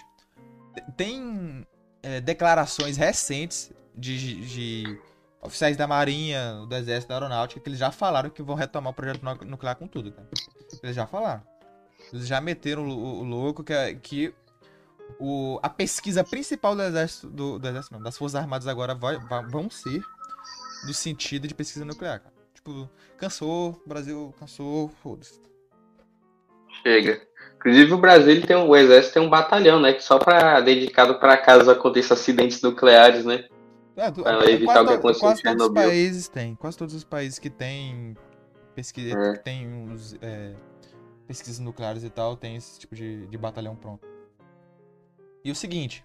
[0.96, 1.66] tem
[2.02, 5.00] é, declarações recentes de, de
[5.42, 8.94] oficiais da Marinha, do Exército da Aeronáutica, que eles já falaram que vão retomar o
[8.94, 10.28] projeto nu- nuclear com tudo, cara.
[10.82, 11.42] Eles já falaram.
[12.14, 14.32] Eles já meteram o, o louco que, é- que
[15.18, 19.18] o, a pesquisa principal do Exército, do, do Exército não, das Forças Armadas agora vai-
[19.18, 20.00] vai- vão ser
[20.86, 22.34] do sentido de pesquisa nuclear, cara.
[22.54, 22.88] Tipo,
[23.18, 25.40] cansou, Brasil cansou, foda-se.
[26.82, 27.20] Chega.
[27.56, 31.18] Inclusive o Brasil tem um, o exército tem um batalhão, né, que só para dedicado
[31.18, 33.46] para caso aconteça acidentes nucleares, né?
[33.96, 36.54] É, do- Pra evitar quase, o que aconteceu quase todos os países têm.
[36.56, 38.16] Quase todos os países que têm
[38.74, 39.32] pesquisa, É.
[39.32, 40.52] que tem os, é,
[41.26, 44.06] pesquisas nucleares e tal, tem esse tipo de, de batalhão pronto.
[45.44, 46.04] E o seguinte,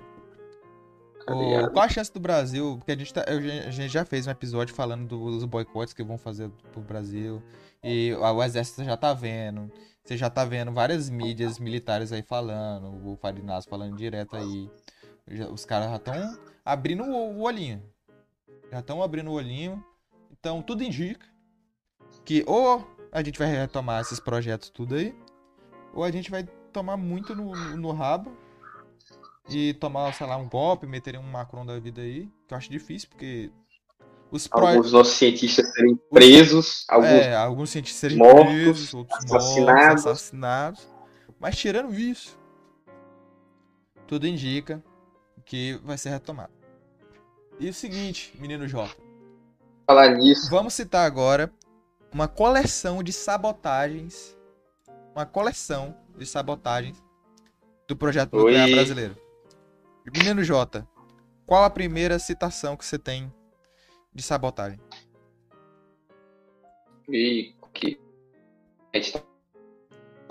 [1.26, 1.72] Tá o- ligado?
[1.72, 2.76] qual a chance do Brasil?
[2.78, 6.18] Porque a gente, tá- a gente já fez um episódio falando dos boicotes que vão
[6.18, 7.42] fazer pro Brasil.
[7.84, 9.72] E o exército já tá vendo.
[10.04, 13.08] Você já tá vendo várias mídias militares aí falando.
[13.08, 14.70] O Farinas falando direto aí.
[15.28, 17.82] Já- os caras já estão abrindo o, o olhinho.
[18.72, 19.84] Já estão abrindo o olhinho.
[20.32, 21.26] Então tudo indica
[22.26, 25.16] que ou a gente vai retomar esses projetos tudo aí.
[25.94, 28.32] Ou a gente vai tomar muito no, no- no rabo
[29.50, 32.70] e tomar, sei lá, um golpe, meter um Macron da vida aí, que eu acho
[32.70, 33.52] difícil, porque
[34.32, 39.88] os Alguns nossos cientistas serem presos, alguns É, alguns cientistas serem mortos, presos, outros assassinados.
[39.88, 40.88] mortos, assassinados.
[41.40, 42.38] Mas tirando isso,
[44.08, 44.84] tudo indica
[45.46, 46.52] que vai ser retomado.
[47.60, 48.96] E o seguinte, menino Jota,
[49.88, 50.50] falar nisso.
[50.52, 51.52] vamos citar agora
[52.12, 54.38] uma coleção de sabotagens,
[55.14, 57.02] uma coleção de sabotagens
[57.88, 58.40] do projeto Oi.
[58.42, 59.18] nuclear brasileiro.
[60.14, 60.88] Menino Jota,
[61.46, 63.32] qual a primeira citação que você tem
[64.14, 64.80] de sabotagem?
[67.08, 68.00] E que
[68.94, 69.24] a gente tá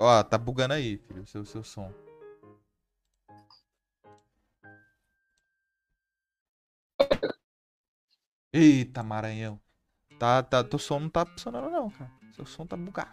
[0.01, 1.93] Ó, tá bugando aí, filho, seu, seu som.
[8.53, 9.59] Eita, Maranhão.
[10.19, 12.11] Tá, tá, teu som não tá funcionando não, cara.
[12.35, 13.09] Seu som tá bugado.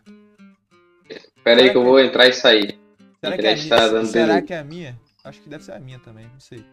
[1.44, 2.78] Pera aí que eu vou entrar e sair.
[3.20, 4.04] Será que é minha?
[4.06, 5.00] Será que é a minha?
[5.24, 6.64] Acho que deve ser a minha também, não sei.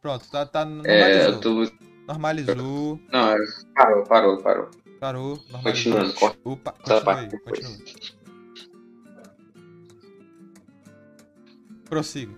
[0.00, 1.32] Pronto, tá, tá É, normalizou.
[1.32, 1.72] eu tô.
[2.06, 3.36] Normalizou, Não,
[3.74, 4.70] parou, parou, parou.
[5.00, 5.62] parou, normalizou.
[5.62, 7.78] Continuando, corta Opa, continua aí, continua.
[11.88, 12.32] Prossiga.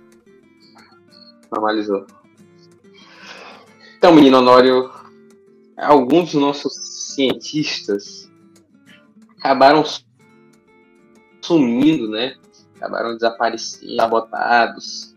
[1.51, 2.07] Normalizou.
[3.97, 4.91] Então, menino Honório,
[5.77, 8.31] alguns dos nossos cientistas
[9.39, 9.85] acabaram
[11.43, 12.37] sumindo, né?
[12.77, 15.15] Acabaram desaparecendo, sabotados.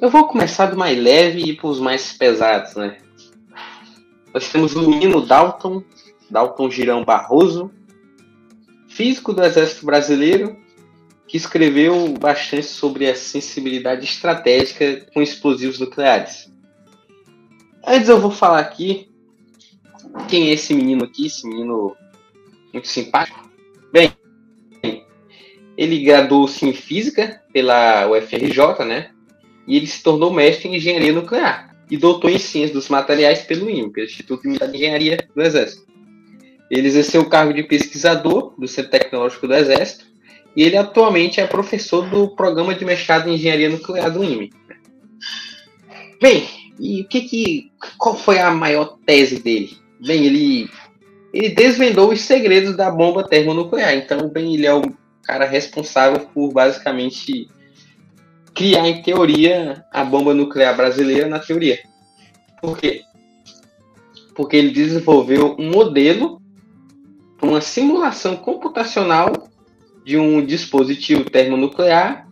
[0.00, 2.98] Eu vou começar do mais leve e ir para os mais pesados, né?
[4.32, 5.82] Nós temos o menino Dalton,
[6.30, 7.70] Dalton Girão Barroso,
[8.88, 10.56] físico do Exército Brasileiro,
[11.26, 16.50] que escreveu bastante sobre a sensibilidade estratégica com explosivos nucleares.
[17.86, 19.07] Antes eu vou falar aqui
[20.28, 21.96] quem é esse menino aqui, esse menino
[22.72, 23.48] muito simpático.
[23.92, 24.12] Bem,
[25.76, 29.10] ele graduou-se em física pela UFRJ, né?
[29.66, 33.66] E ele se tornou mestre em engenharia nuclear e doutor em ciências dos materiais pelo
[33.66, 35.86] pelo Instituto de Engenharia do Exército.
[36.70, 40.06] Ele exerceu o cargo de pesquisador do Centro Tecnológico do Exército
[40.54, 44.52] e ele atualmente é professor do programa de mestrado em engenharia nuclear do INME.
[46.20, 46.48] Bem,
[46.78, 49.78] e o que que qual foi a maior tese dele?
[50.00, 50.70] Bem, ele
[51.32, 53.94] ele desvendou os segredos da bomba termonuclear.
[53.94, 54.82] Então, bem, ele é o
[55.22, 57.48] cara responsável por basicamente
[58.54, 61.78] criar em teoria a bomba nuclear brasileira na teoria.
[62.60, 63.02] Por quê?
[64.34, 66.40] Porque ele desenvolveu um modelo,
[67.42, 69.48] uma simulação computacional
[70.04, 72.26] de um dispositivo termonuclear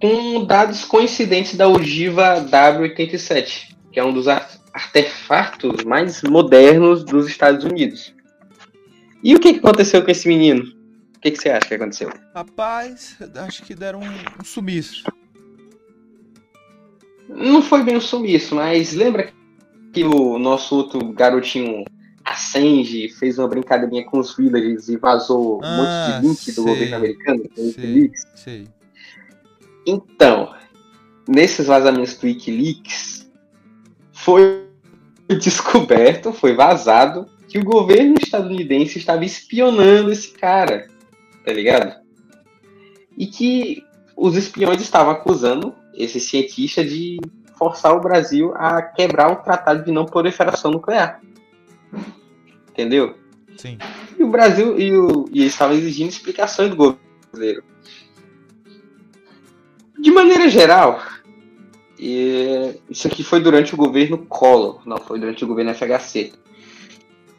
[0.00, 4.26] com dados coincidentes da ogiva W87, que é um dos
[4.72, 8.14] artefatos mais modernos dos Estados Unidos.
[9.22, 10.64] E o que que aconteceu com esse menino?
[11.16, 12.10] O que, que você acha que aconteceu?
[12.34, 15.04] Rapaz, acho que deram um, um sumiço.
[17.28, 19.30] Não foi bem um sumiço, mas lembra
[19.92, 21.84] que o nosso outro garotinho
[22.24, 26.52] Assange fez uma brincadeirinha com os villagers e vazou um Ah, monte de link do
[26.54, 26.64] sei.
[26.64, 28.22] governo americano, do Wikileaks.
[28.34, 28.68] sei.
[29.86, 30.54] Então,
[31.28, 33.30] nesses vazamentos do Wikileaks,
[34.12, 34.61] foi
[35.38, 40.88] descoberto, foi vazado, que o governo estadunidense estava espionando esse cara,
[41.44, 42.00] tá ligado?
[43.16, 43.84] E que
[44.16, 47.18] os espiões estavam acusando esse cientista de
[47.58, 51.20] forçar o Brasil a quebrar o tratado de não proliferação nuclear.
[52.70, 53.16] Entendeu?
[53.56, 53.78] Sim.
[54.18, 57.00] E o Brasil e, o, e eles estavam exigindo explicações do governo
[57.30, 57.64] brasileiro.
[59.98, 61.00] De maneira geral,
[62.04, 66.32] e isso aqui foi durante o governo Collor, não foi durante o governo FHC.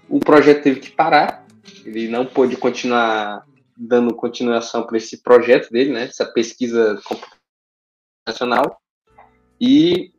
[0.08, 1.46] O projeto teve que parar,
[1.84, 3.46] ele não pôde continuar
[3.76, 8.80] dando continuação para esse projeto dele, né, essa pesquisa computacional,
[9.60, 10.14] e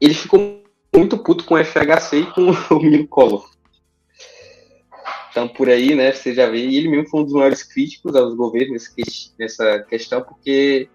[0.00, 3.48] ele ficou muito puto com o FHC e com o menino Collor.
[5.30, 8.16] Então, por aí, né, você já vê, e ele mesmo foi um dos maiores críticos
[8.16, 8.92] aos governos
[9.38, 10.88] nessa questão, porque,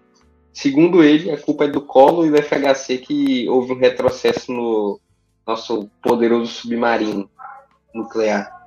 [0.52, 5.00] segundo ele, a culpa é do Collor e do FHC que houve um retrocesso no
[5.46, 7.30] nosso poderoso submarino
[7.94, 8.60] nuclear.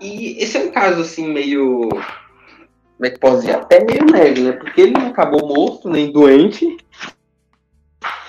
[0.00, 1.88] E esse é um caso, assim, meio...
[1.88, 3.56] Como é que posso dizer?
[3.56, 4.52] Até meio leve, né?
[4.52, 6.76] Porque ele não acabou morto, nem doente,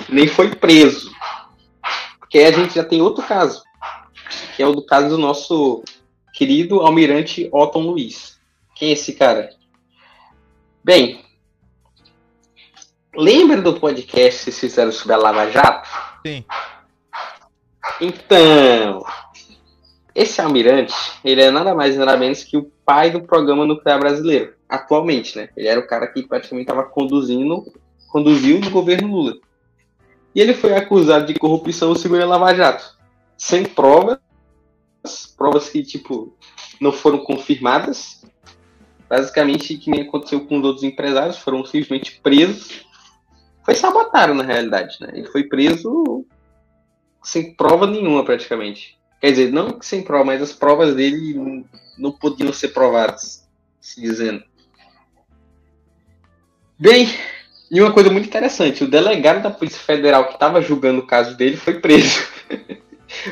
[0.10, 1.12] nem foi preso.
[2.20, 3.64] Porque a gente já tem outro caso,
[4.56, 5.84] que é o do caso do nosso
[6.34, 8.40] querido almirante Otton Luiz.
[8.76, 9.52] Quem é esse cara?
[10.85, 11.23] Bem,
[13.15, 15.88] lembra do podcast que vocês fizeram sobre a Lava Jato?
[16.27, 16.43] Sim.
[18.01, 19.01] Então,
[20.14, 20.93] esse almirante,
[21.23, 25.47] ele é nada mais nada menos que o pai do programa nuclear brasileiro, atualmente, né?
[25.55, 27.64] Ele era o cara que praticamente estava conduzindo,
[28.10, 29.35] conduziu o governo Lula.
[30.35, 32.97] E ele foi acusado de corrupção segundo a Lava Jato,
[33.38, 34.19] sem provas,
[35.38, 36.35] provas que, tipo,
[36.81, 38.22] não foram confirmadas.
[39.14, 42.84] Basicamente, que nem aconteceu com os outros empresários, foram simplesmente presos.
[43.64, 45.10] Foi sabotado, na realidade, né?
[45.14, 46.26] Ele foi preso
[47.22, 48.98] sem prova nenhuma, praticamente.
[49.22, 51.64] Quer dizer, não sem prova, mas as provas dele não-
[51.95, 53.48] não podiam ser provadas,
[53.80, 54.44] se dizendo.
[56.80, 57.07] Bem,
[57.69, 61.38] e uma coisa muito interessante, o delegado da Polícia Federal que estava julgando o caso
[61.38, 62.27] dele foi preso.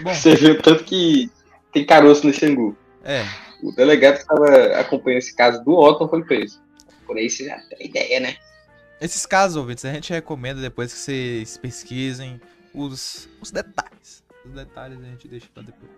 [0.03, 1.27] Bom, Você viu tanto que
[1.73, 2.77] tem caroço nesse angu.
[3.03, 3.25] é.
[3.61, 6.61] O delegado que estava acompanhando esse caso do Otton foi preso.
[7.05, 8.35] Por aí você já tem ideia, né?
[8.99, 12.39] Esses casos, ouvintes, a gente recomenda depois que vocês pesquisem
[12.73, 14.23] os, os detalhes.
[14.45, 15.91] Os detalhes a gente deixa pra depois.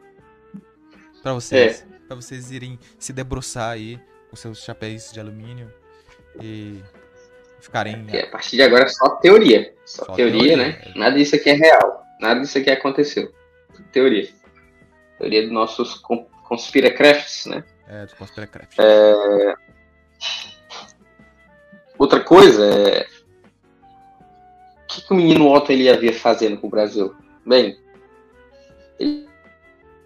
[1.21, 1.85] Pra vocês.
[2.07, 3.99] Pra vocês irem se debruçar aí
[4.29, 5.71] com seus chapéus de alumínio
[6.41, 6.81] e
[7.61, 8.03] ficarem.
[8.03, 9.73] Porque a partir de agora é só teoria.
[9.85, 10.81] Só, Só teoria, teoria, né?
[10.85, 10.97] é.
[10.97, 12.03] Nada disso aqui é real.
[12.19, 13.33] Nada disso aqui aconteceu.
[13.91, 14.29] Teoria.
[15.17, 15.95] Teoria dos nossos
[16.53, 17.63] conspiracrafts, né?
[17.87, 18.77] É, do Conspiracraft.
[21.97, 23.07] Outra coisa é.
[24.83, 27.15] O que, que o menino Otto ele havia fazendo com o Brasil?
[27.45, 27.77] Bem,
[28.99, 29.27] ele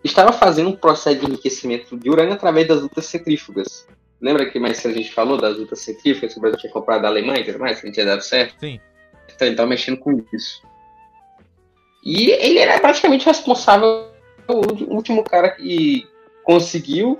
[0.03, 3.85] estava fazendo um processo de enriquecimento de urânio através das lutas centrífugas.
[4.21, 7.01] Lembra que mais cedo a gente falou das lutas centrífugas que o Brasil tinha comprado
[7.01, 8.57] da Alemanha e tudo mais, que não tinha dado certo?
[8.59, 8.79] Sim.
[9.35, 10.61] Então ele estava mexendo com isso.
[12.03, 14.09] E ele era praticamente responsável,
[14.47, 16.07] o último cara que
[16.47, 17.19] conseguiu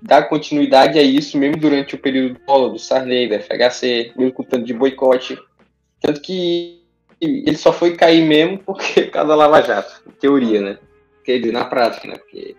[0.00, 4.34] dar continuidade a isso, mesmo durante o período do Collor, do Sarney, da FHC, mesmo
[4.34, 5.38] com tanto de boicote.
[5.98, 6.82] Tanto que
[7.18, 10.78] ele só foi cair mesmo porque por causa da Lava Jato, teoria, né?
[11.24, 12.16] Quer dizer, na prática, né?
[12.18, 12.54] Porque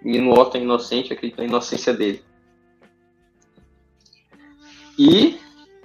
[0.00, 2.22] menino Otto é inocente, acredita na inocência dele.
[4.96, 5.40] E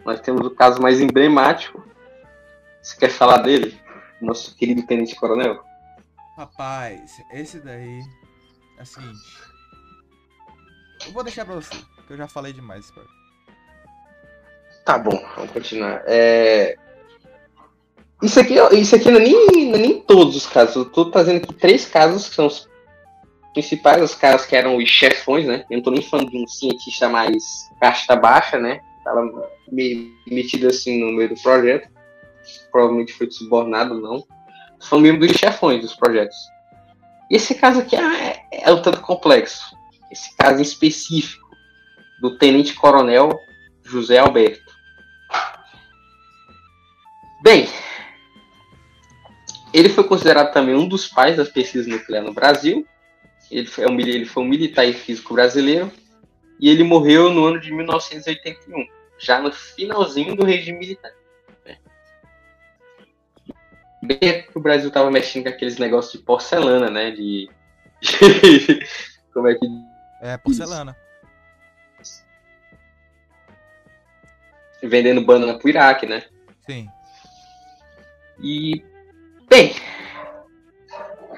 [0.05, 1.83] nós temos o caso mais emblemático.
[2.79, 3.75] Você quer falar dele?
[4.21, 5.63] Nosso querido Tenente Coronel?
[6.37, 7.99] Rapaz, esse daí
[8.77, 9.41] é o seguinte.
[11.05, 12.91] Eu vou deixar pra você, porque eu já falei demais.
[14.85, 16.01] Tá bom, vamos continuar.
[16.05, 16.77] É...
[18.21, 20.75] Isso aqui, isso aqui não, é nem, não é nem todos os casos.
[20.75, 22.67] Eu tô trazendo aqui três casos que são os
[23.53, 25.65] principais, os caras que eram os chefões, né?
[25.69, 28.81] Eu não tô nem falando de um cientista mais casta baixa, né?
[29.03, 31.89] Tava meio metido assim no meio do projeto.
[32.71, 34.23] Provavelmente foi subornado, não.
[34.79, 36.35] Falando mesmo dos chefões dos projetos.
[37.29, 38.26] E esse caso aqui é,
[38.63, 39.75] é um tanto complexo.
[40.11, 41.47] Esse caso específico
[42.21, 43.39] do Tenente Coronel
[43.83, 44.65] José Alberto.
[47.43, 47.67] Bem,
[49.73, 52.85] ele foi considerado também um dos pais da pesquisa nuclear no Brasil.
[53.51, 55.91] Ele foi, um, mili- ele foi um militar e físico brasileiro.
[56.59, 58.87] E ele morreu no ano de 1981,
[59.19, 61.11] já no finalzinho do regime militar.
[64.01, 67.11] bem que o Brasil tava mexendo com aqueles negócios de porcelana, né?
[67.11, 67.49] De.
[69.33, 69.65] Como é que.
[70.21, 70.95] É, porcelana.
[74.83, 76.23] Vendendo banana pro Iraque, né?
[76.65, 76.87] Sim.
[78.41, 78.83] E.
[79.49, 79.73] Bem.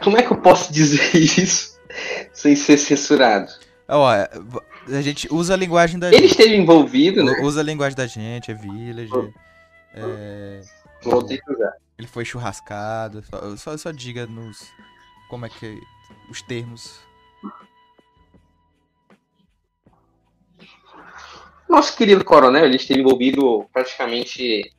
[0.04, 1.80] Como é que eu posso dizer isso
[2.34, 3.52] sem ser censurado?
[3.88, 4.30] Ó, é,
[4.88, 6.32] a gente usa a linguagem da Ele gente.
[6.32, 7.40] esteve envolvido, né?
[7.42, 9.12] Usa a linguagem da gente, é village.
[9.94, 10.62] É,
[11.02, 11.74] Voltei a usar.
[11.98, 13.24] ele foi churrascado.
[13.24, 14.68] Só, só, só diga nos.
[15.30, 15.80] Como é que.
[16.30, 17.00] Os termos.
[21.68, 24.74] Nosso querido coronel, ele esteve envolvido praticamente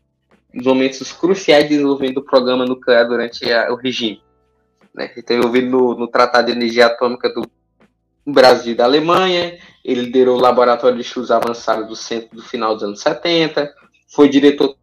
[0.53, 4.23] nos momentos cruciais de desenvolvimento do programa nuclear durante a- o regime.
[4.93, 5.05] Né?
[5.13, 7.49] Ele esteve envolvido no, no Tratado de Energia Atômica do
[8.27, 12.75] Brasil e da Alemanha, ele liderou o Laboratório de Estudos Avançados do Centro do final
[12.75, 13.73] dos anos 70,
[14.09, 14.77] foi diretor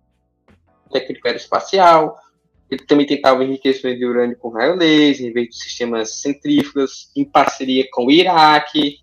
[0.92, 2.18] técnico aeroespacial,
[2.70, 7.24] ele também tentava enriquecimento de urânio com raio laser, em vez de sistemas centrífugas, em
[7.24, 9.00] parceria com o Iraque.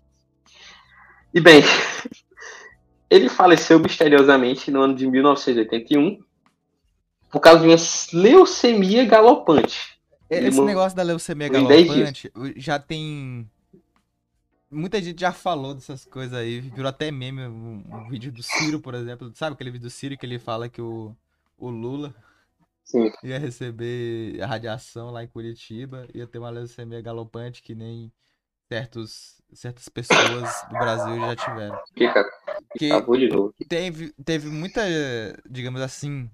[1.33, 1.61] E bem,
[3.09, 6.19] ele faleceu misteriosamente no ano de 1981
[7.31, 7.75] por causa de uma
[8.13, 9.99] leucemia galopante.
[10.29, 13.49] Ele Esse negócio da leucemia em 10 galopante já tem.
[14.69, 16.59] Muita gente já falou dessas coisas aí.
[16.59, 19.31] Virou até meme um, um vídeo do Ciro, por exemplo.
[19.33, 21.15] Sabe aquele vídeo do Ciro que ele fala que o,
[21.57, 22.13] o Lula
[22.85, 28.11] Sim, ia receber a radiação lá em Curitiba, ia ter uma leucemia galopante que nem
[28.71, 31.79] certos, certas pessoas do Brasil já tiveram.
[32.77, 33.53] Que acabou de novo.
[33.67, 34.81] teve, teve muita,
[35.49, 36.29] digamos assim,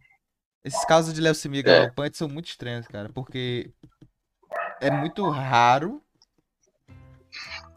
[0.64, 1.64] esses casos de leucemia É.
[1.64, 3.72] galopante são muito estranhos, cara, porque
[4.82, 6.02] é muito raro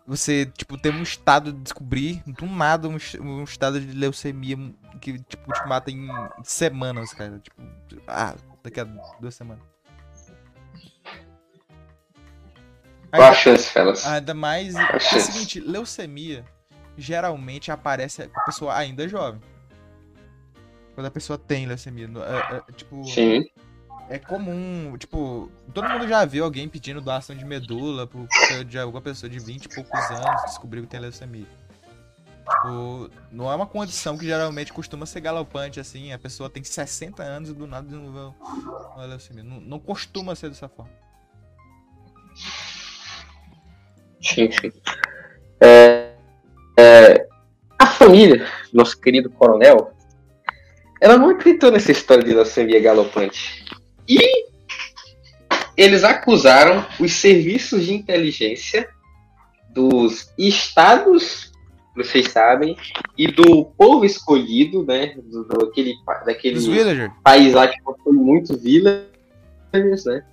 [0.07, 4.57] você, tipo, ter um estado de descobrir do nada um, um estado de leucemia
[5.01, 6.09] que, tipo, te mata em
[6.43, 7.39] semanas, cara.
[7.39, 7.63] Tipo,
[8.07, 8.35] ah,
[8.65, 8.85] daqui a
[9.21, 9.63] duas semanas.
[13.11, 14.05] Qual a chance, Felas?
[14.07, 14.75] ainda mais.
[14.75, 16.45] É o seguinte, leucemia
[16.97, 19.41] geralmente aparece com a pessoa ainda jovem.
[20.95, 22.09] Quando a pessoa tem leucemia.
[22.09, 23.45] é- é, tipo, Sim,
[24.09, 28.79] é comum, tipo, todo mundo já viu alguém pedindo doação de medula por por- de
[28.79, 31.47] alguma pessoa de 20 e poucos anos descobriu que tem leucemia.
[32.45, 37.23] Tipo, não é uma condição que geralmente costuma ser galopante, assim, a pessoa tem 60
[37.23, 38.35] anos e do nada desenvolveu
[38.95, 39.43] uma leucemia.
[39.43, 40.93] Não, não costuma ser dessa forma.
[44.21, 44.73] sim, sim.
[45.63, 46.15] É,
[46.79, 47.27] é,
[47.79, 49.95] a família, nosso querido coronel,
[51.01, 53.65] ela não acreditou nessa história de leucemia galopante.
[54.07, 54.19] E
[55.77, 58.89] eles acusaram os serviços de inteligência
[59.71, 61.53] dos estados,
[61.97, 62.77] vocês sabem,
[63.17, 65.95] e do povo escolhido, né, do, do- aquele,
[66.27, 66.59] daquele
[67.23, 70.25] país lá que possui muitos villagers, né?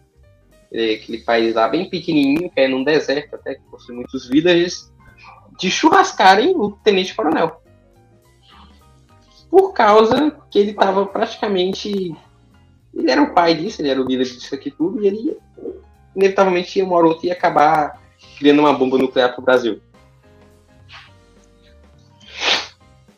[0.73, 4.91] É aquele país lá bem pequenininho, que é num deserto até, que possui muitos villagers,
[5.59, 7.61] de churrascarem o tenente coronel.
[9.49, 12.15] Por causa que ele estava praticamente.
[12.93, 15.37] Ele era o pai disso, ele era o líder disso aqui tudo, e ele
[16.15, 18.01] inevitavelmente uma hora ou outra ia acabar
[18.37, 19.81] criando uma bomba nuclear pro Brasil.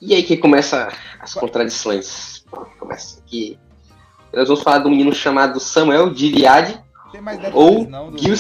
[0.05, 0.89] E aí que começa
[1.19, 2.43] as contradições.
[2.77, 3.57] Começa aqui.
[4.33, 6.77] Nós vamos falar de um menino chamado Samuel detalhes
[7.53, 8.35] ou não Gil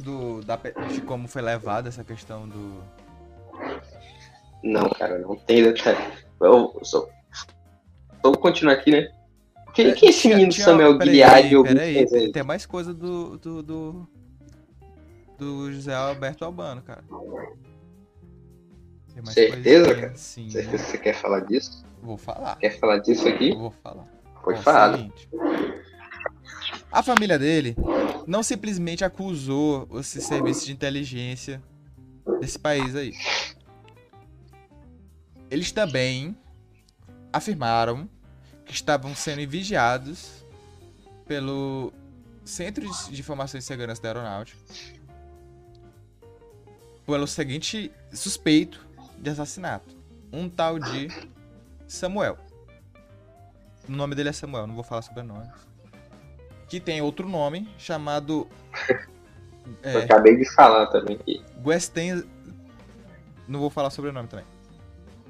[0.00, 2.82] do, da, de como foi levada essa questão do...
[4.62, 5.98] Não, cara, não tem detalhe.
[6.40, 7.08] Eu só.
[8.22, 9.08] Vamos continuar aqui, né?
[9.72, 13.38] Quem que é esse menino tinha- Samuel Gilead ou peraí, peraí, tem mais coisa do,
[13.38, 14.08] do, do,
[15.38, 17.02] do José Alberto Albano, cara.
[19.20, 20.16] Mais Certeza, coisa, cara?
[20.16, 21.84] Sim, Certeza que você quer falar disso?
[22.02, 22.56] vou falar.
[22.56, 23.54] Quer falar disso aqui?
[23.54, 24.06] Vou falar.
[24.42, 24.96] Foi Ó, falado.
[24.96, 25.28] seguinte.
[26.90, 27.76] A família dele
[28.26, 31.62] não simplesmente acusou esse serviço de inteligência
[32.40, 33.12] desse país aí.
[35.50, 36.36] Eles também
[37.32, 38.08] afirmaram
[38.64, 40.44] que estavam sendo vigiados
[41.26, 41.92] pelo
[42.44, 44.58] Centro de Informações e Segurança da Aeronáutica
[47.06, 48.86] pelo seguinte suspeito
[49.22, 49.96] de assassinato.
[50.32, 51.08] Um tal de
[51.86, 52.36] Samuel.
[53.88, 55.48] O nome dele é Samuel, não vou falar sobre nome.
[56.68, 58.48] Que tem outro nome chamado
[59.82, 61.42] Eu é, acabei de falar também aqui.
[61.64, 62.24] Westen.
[63.46, 64.46] Não vou falar sobre o nome também.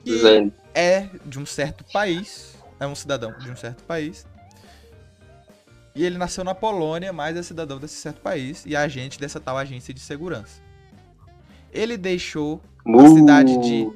[0.04, 0.54] Que Zane.
[0.74, 2.56] é de um certo país.
[2.80, 4.26] É um cidadão de um certo país.
[5.94, 9.38] E ele nasceu na Polônia, mas é cidadão desse certo país e é agente dessa
[9.38, 10.62] tal agência de segurança.
[11.72, 12.60] Ele deixou
[13.14, 13.88] cidade de-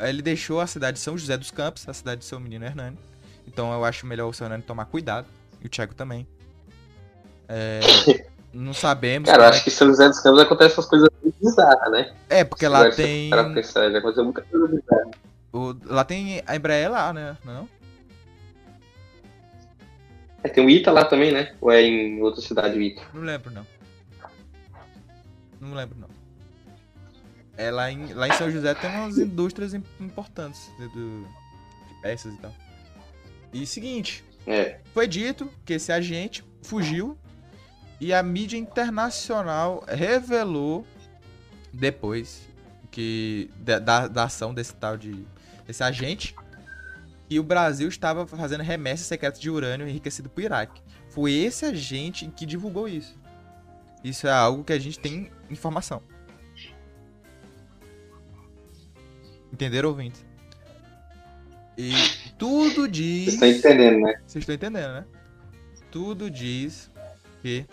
[0.00, 2.98] ele deixou a cidade de São José dos Campos, a cidade de seu menino Hernani.
[3.46, 5.26] Então eu acho melhor o seu Hernani tomar cuidado
[5.62, 6.26] E o Thiago também.
[7.48, 7.80] É,
[8.52, 9.30] não sabemos.
[9.30, 11.08] Cara, acho é que em São José dos Campos acontece essas coisas
[11.40, 12.12] bizarras, né?
[12.28, 13.30] É, porque Se lá tem.
[13.54, 15.10] pensar, já aconteceu muita coisa bizarra.
[15.52, 17.36] o- lá tem a Embraer lá, né?
[17.44, 17.66] Não?
[20.42, 21.54] É, tem o Ita lá também, né?
[21.60, 23.02] Ou é em outra cidade o Ita?
[23.14, 23.64] Não lembro, não.
[25.64, 26.08] Não lembro, não.
[27.56, 31.22] É, lá em, lá em São José tem umas indústrias im- importantes de, do-
[31.88, 32.52] de peças e tal.
[33.52, 34.80] E seguinte, É.
[34.92, 37.16] foi dito que esse agente fugiu
[38.00, 40.84] e a mídia internacional revelou
[41.72, 42.42] depois
[42.90, 45.24] que da, da, ação desse tal de
[45.66, 46.34] desse agente
[47.28, 50.82] que o Brasil estava fazendo remessas secretas de urânio enriquecido para o Iraque.
[51.08, 53.16] Foi esse agente que divulgou isso.
[54.02, 56.02] Isso é algo que a gente tem informação.
[59.52, 60.24] Entenderam, ouvintes?
[61.78, 61.92] E
[62.38, 63.34] tudo Vocês diz.
[63.34, 64.14] estão entendendo, né?
[64.26, 65.04] Vocês estão entendendo, né?
[65.90, 66.90] Tudo diz
[67.40, 67.66] que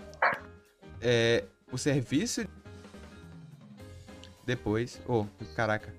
[1.01, 2.45] é, o serviço.
[4.45, 4.99] Depois.
[5.07, 5.25] Oh,
[5.55, 5.93] caraca.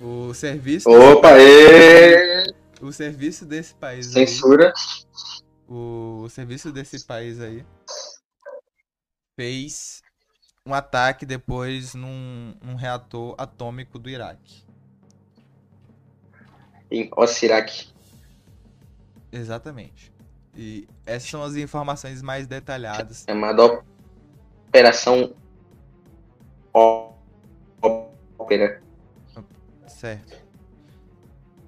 [0.00, 0.90] O serviço.
[0.90, 2.44] Opa, ê!
[2.80, 4.26] O serviço desse país aí.
[4.26, 4.72] Censura.
[5.66, 7.64] O, o serviço desse país aí.
[9.34, 10.02] Fez
[10.66, 14.64] um ataque depois num, num reator atômico do Iraque.
[16.90, 17.88] Em Osirak.
[19.30, 20.12] Exatamente.
[20.56, 23.24] E essas são as informações mais detalhadas.
[23.28, 23.82] Chamada
[24.68, 25.34] Operação
[26.74, 27.12] Ó-
[28.38, 28.82] Ópera.
[29.86, 30.44] Certo.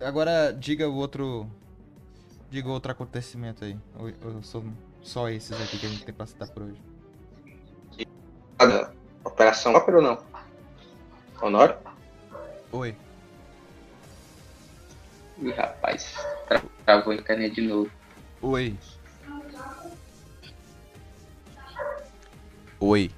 [0.00, 1.48] Agora diga o outro.
[2.50, 3.78] Diga outro acontecimento aí.
[3.96, 4.72] Ou, ou são
[5.02, 6.82] só esses aqui que a gente tem pra citar por hoje.
[9.24, 10.18] Operação Ópera ou não?
[11.40, 11.76] Honório?
[12.72, 12.96] Oi.
[15.40, 16.14] Ih, rapaz.
[16.48, 17.90] Tra- Travou a internet de novo.
[18.42, 18.76] Oi.
[22.80, 23.10] Oi.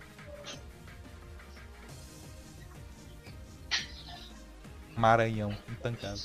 [4.96, 6.20] Maranhão, intancado.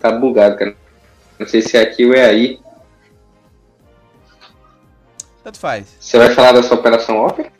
[0.00, 0.76] Tá bugado, cara.
[1.38, 2.60] Não sei se é aqui ou é aí.
[5.46, 5.86] Tanto faz.
[6.00, 7.52] Você vai falar dessa Operação Ópera?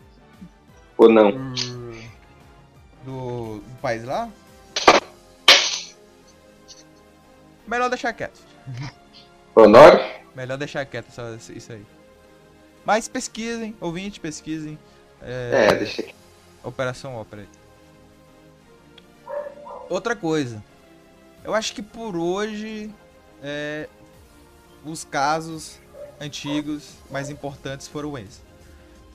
[0.99, 1.31] Ou não?
[3.05, 4.29] Do, do país lá?
[7.65, 8.41] Melhor deixar quieto.
[9.55, 10.05] Honório?
[10.35, 11.87] Melhor deixar quieto só isso aí.
[12.85, 14.77] Mas pesquisem, ouvinte, pesquisem.
[15.23, 16.15] É, deixa aqui.
[16.65, 17.47] Operação Ópera.
[19.89, 20.61] Outra coisa.
[21.45, 22.93] Eu acho que por hoje
[23.41, 23.89] é,
[24.85, 25.79] os casos
[26.21, 28.43] antigos mais importantes foram esses.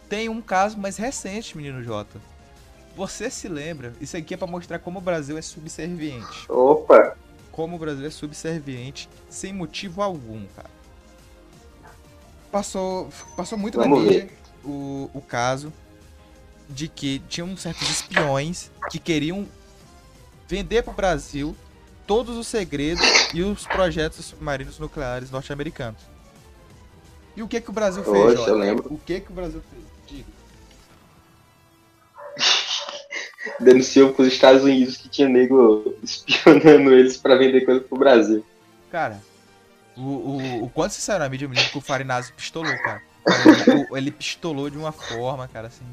[0.10, 2.20] Tem um caso mais recente, menino Jota.
[2.96, 3.94] Você se lembra?
[4.02, 6.46] Isso aqui é pra mostrar como o Brasil é subserviente.
[6.50, 7.16] Opa!
[7.52, 10.70] Como o Brasil é subserviente sem motivo algum, cara.
[12.52, 14.30] Passou, passou muito na Vamos mídia
[14.64, 15.72] o, o caso
[16.70, 19.48] de que tinham certos espiões que queriam
[20.48, 21.56] vender pro Brasil
[22.06, 26.02] todos os segredos e os projetos submarinos nucleares norte-americanos.
[27.36, 28.94] E o que que o Brasil fez, Oxe, eu lembro.
[28.94, 29.84] O que que o Brasil fez?
[30.08, 30.30] Diga.
[33.60, 38.46] Denunciou pros Estados Unidos que tinha nego espionando eles pra vender coisa pro Brasil.
[38.92, 39.22] Cara,
[39.96, 42.76] o, o, o quanto você saiu na mídia, eu me lembro que o Farinazzi pistolou,
[42.80, 43.02] cara.
[43.68, 45.86] Ele, o- ele pistolou de uma forma, cara, assim.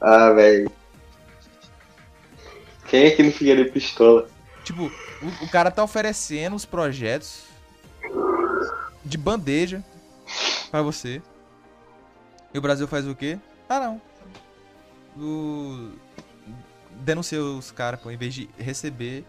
[0.00, 0.70] Ah, velho.
[2.88, 4.28] Quem é que não fica de pistola?
[4.62, 7.44] Tipo, o, o cara tá oferecendo os projetos
[9.04, 9.82] de bandeja
[10.70, 11.22] pra você.
[12.54, 13.38] E o Brasil faz o quê?
[13.68, 14.00] Ah, não.
[15.16, 15.92] O...
[17.02, 19.24] Denuncia os caras, pô, em vez de receber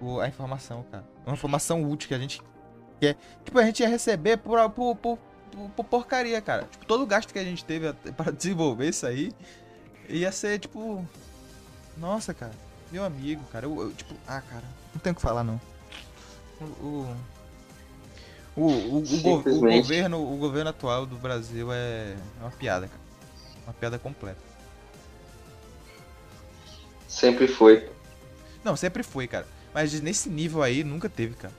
[0.00, 1.04] o- a informação, cara.
[1.24, 2.42] Uma informação útil que a gente
[3.00, 3.16] quer.
[3.44, 5.18] Tipo, a gente ia receber por, por, por,
[5.52, 6.64] por- por porcaria, cara.
[6.64, 9.32] Tipo, todo o gasto que a gente teve pra desenvolver isso aí
[10.08, 11.06] ia ser, tipo.
[11.96, 12.52] Nossa, cara.
[12.90, 13.66] Meu amigo, cara.
[13.66, 14.64] Eu, eu, tipo, ah, cara.
[14.92, 15.60] Não tem o que falar, não.
[16.60, 16.64] O.
[16.84, 17.16] O,
[18.56, 23.00] o, o, o go- o governo, o governo atual do Brasil é uma piada, cara.
[23.66, 24.40] Uma piada completa.
[27.08, 27.88] Sempre foi.
[28.64, 29.46] Não, sempre foi, cara.
[29.74, 31.54] Mas nesse nível aí nunca teve, cara.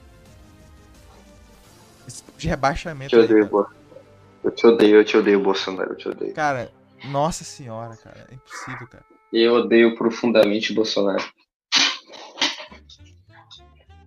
[2.06, 3.50] Esse tipo de rebaixamento Te aí, odeio, cara.
[3.50, 3.70] Bo-
[4.44, 6.34] Eu te odeio, eu te odeio, Bolsonaro, eu te odeio.
[6.34, 6.70] Cara,
[7.04, 8.26] nossa senhora, cara.
[8.30, 9.04] É impossível, cara.
[9.32, 11.24] Eu odeio profundamente Bolsonaro.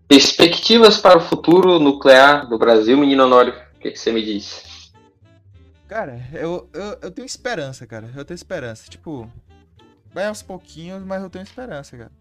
[0.08, 3.54] Perspectivas para o futuro nuclear do Brasil, menino Honório.
[3.76, 4.92] O que, que você me diz?
[5.88, 8.10] Cara, eu, eu, eu tenho esperança, cara.
[8.16, 8.90] Eu tenho esperança.
[8.90, 9.30] Tipo,
[10.14, 12.12] vai aos pouquinhos, mas eu tenho esperança, cara.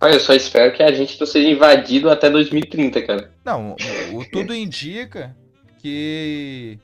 [0.00, 3.30] Olha, eu só espero que a gente não seja invadido até 2030, cara.
[3.44, 3.76] Não,
[4.12, 5.36] o, o tudo indica
[5.78, 6.78] que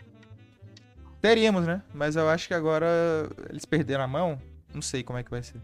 [1.21, 1.83] teríamos, né?
[1.95, 2.87] Mas eu acho que agora
[3.49, 4.41] eles perderam a mão.
[4.75, 5.61] Não sei como é que vai ser.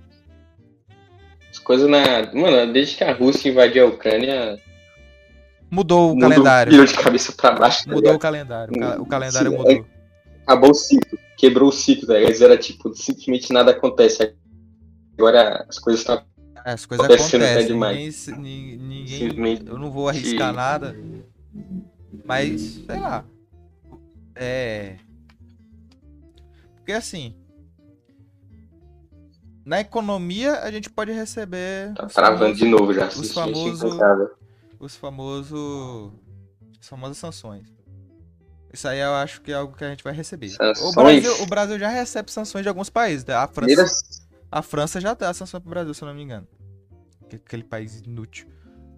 [1.59, 2.33] As coisas na.
[2.33, 4.59] Mano, desde que a Rússia invadiu a Ucrânia.
[5.71, 6.71] Mudou o mundo calendário.
[6.71, 7.85] Virou de cabeça pra baixo.
[7.85, 8.17] tá Mudou ligado?
[8.17, 8.75] o calendário.
[8.75, 9.87] O, ca- o calendário Sim, mudou.
[10.47, 11.19] Acabou o ciclo.
[11.37, 12.29] Quebrou o ciclo, tá ligado?
[12.31, 14.35] Antes era tipo, simplesmente nada acontece.
[15.19, 16.23] Agora as coisas estão.
[16.65, 17.73] É, As coisas acontecendo até acontecem.
[17.75, 18.27] demais.
[18.29, 19.67] Ninguém, ninguém, Simplesmente.
[19.69, 20.57] eu não vou arriscar Sim.
[20.57, 20.97] nada.
[22.25, 23.25] Mas, sei lá.
[24.35, 24.97] É.
[26.77, 27.35] Porque assim.
[29.69, 31.93] Na economia a gente pode receber.
[31.95, 33.07] Tá travando famosos- de novo já.
[33.09, 33.99] os famosos-.
[34.81, 36.13] Os famosos.
[36.81, 37.67] As famosas sanções.
[38.73, 40.53] Isso aí eu acho que é algo que a gente vai receber.
[40.83, 40.93] O?
[40.93, 43.25] Brasil, o Brasil já recebe sanções de alguns países.
[43.27, 43.35] né?
[43.35, 44.05] A França,
[44.51, 46.47] a França já dá sanção pro Brasil, se eu não me engano.
[47.29, 48.47] Que- Aquele país inútil.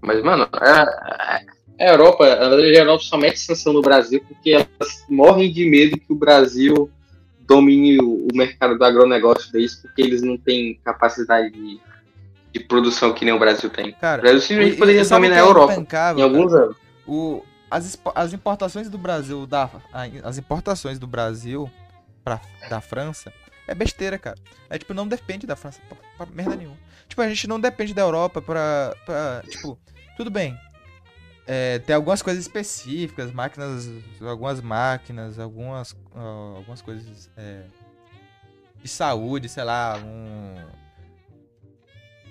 [0.02, 1.40] Mas, mano, a, a-
[1.80, 6.12] a Europa, a Europa só mete sanção no Brasil porque elas morrem de medo que
[6.12, 6.90] o Brasil
[7.50, 11.80] domine o, o mercado do agronegócio deles, porque eles não têm capacidade de,
[12.52, 13.90] de produção que nem o Brasil tem.
[13.90, 16.76] O Cara, Brasil simplesmente poderia o dominar que a é Europa intancável, em alguns anos.
[17.04, 19.68] o, as, as importações do Brasil, da,
[20.22, 21.68] as importações do Brasil
[22.22, 23.32] pra, da França
[23.66, 24.38] é besteira, cara.
[24.68, 26.78] É tipo, não depende da França pra, pra merda nenhuma.
[27.08, 28.94] Tipo, a gente não depende da Europa pra.
[29.04, 29.76] pra tipo,
[30.16, 30.56] tudo bem.
[31.52, 33.90] É, tem algumas coisas específicas, máquinas,
[34.20, 37.64] algumas máquinas, algumas, algumas coisas é,
[38.80, 40.54] de saúde, sei lá, um.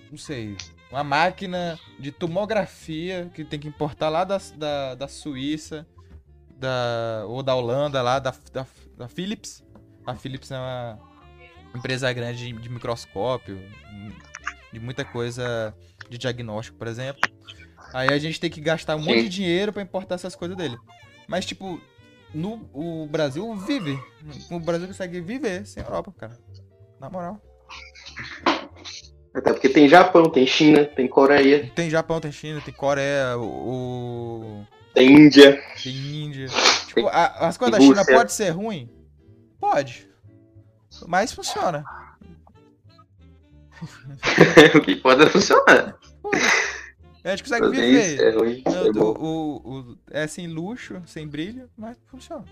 [0.09, 0.55] Não sei,
[0.89, 5.85] uma máquina de tomografia que tem que importar lá da, da, da Suíça
[6.55, 8.65] da, ou da Holanda, lá da, da,
[8.95, 9.61] da Philips.
[10.07, 10.97] A Philips é uma
[11.75, 13.59] empresa grande de, de microscópio,
[14.71, 15.75] de muita coisa
[16.09, 17.38] de diagnóstico, por exemplo.
[17.93, 19.29] Aí a gente tem que gastar um monte de Sim.
[19.29, 20.77] dinheiro pra importar essas coisas dele.
[21.27, 21.79] Mas, tipo,
[22.33, 23.99] no, o Brasil vive.
[24.51, 26.37] O Brasil consegue viver sem Europa, cara.
[26.99, 27.41] Na moral.
[29.33, 34.65] Até porque tem Japão, tem China, tem Coreia, Tem Japão, tem China, tem Coreia, o.
[34.93, 35.61] tem Índia.
[35.83, 36.47] tem Índia.
[36.87, 38.15] Tipo, a- as coisas da tem China Rússia.
[38.15, 38.89] pode ser ruim?
[39.59, 40.09] Pode.
[41.07, 41.83] Mas funciona.
[44.75, 45.95] o que pode funcionar.
[47.23, 48.23] A gente consegue Fazer isso viver.
[48.23, 49.13] é ruim, é O- bom.
[49.19, 52.45] o- o- é sem luxo, sem brilho, mas funciona.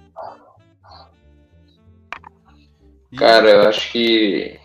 [3.12, 4.60] E- Cara, eu acho que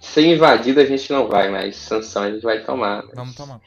[0.00, 3.02] ser invadido a gente não vai, mas sanção a gente vai tomar.
[3.14, 3.60] Vamos tomar.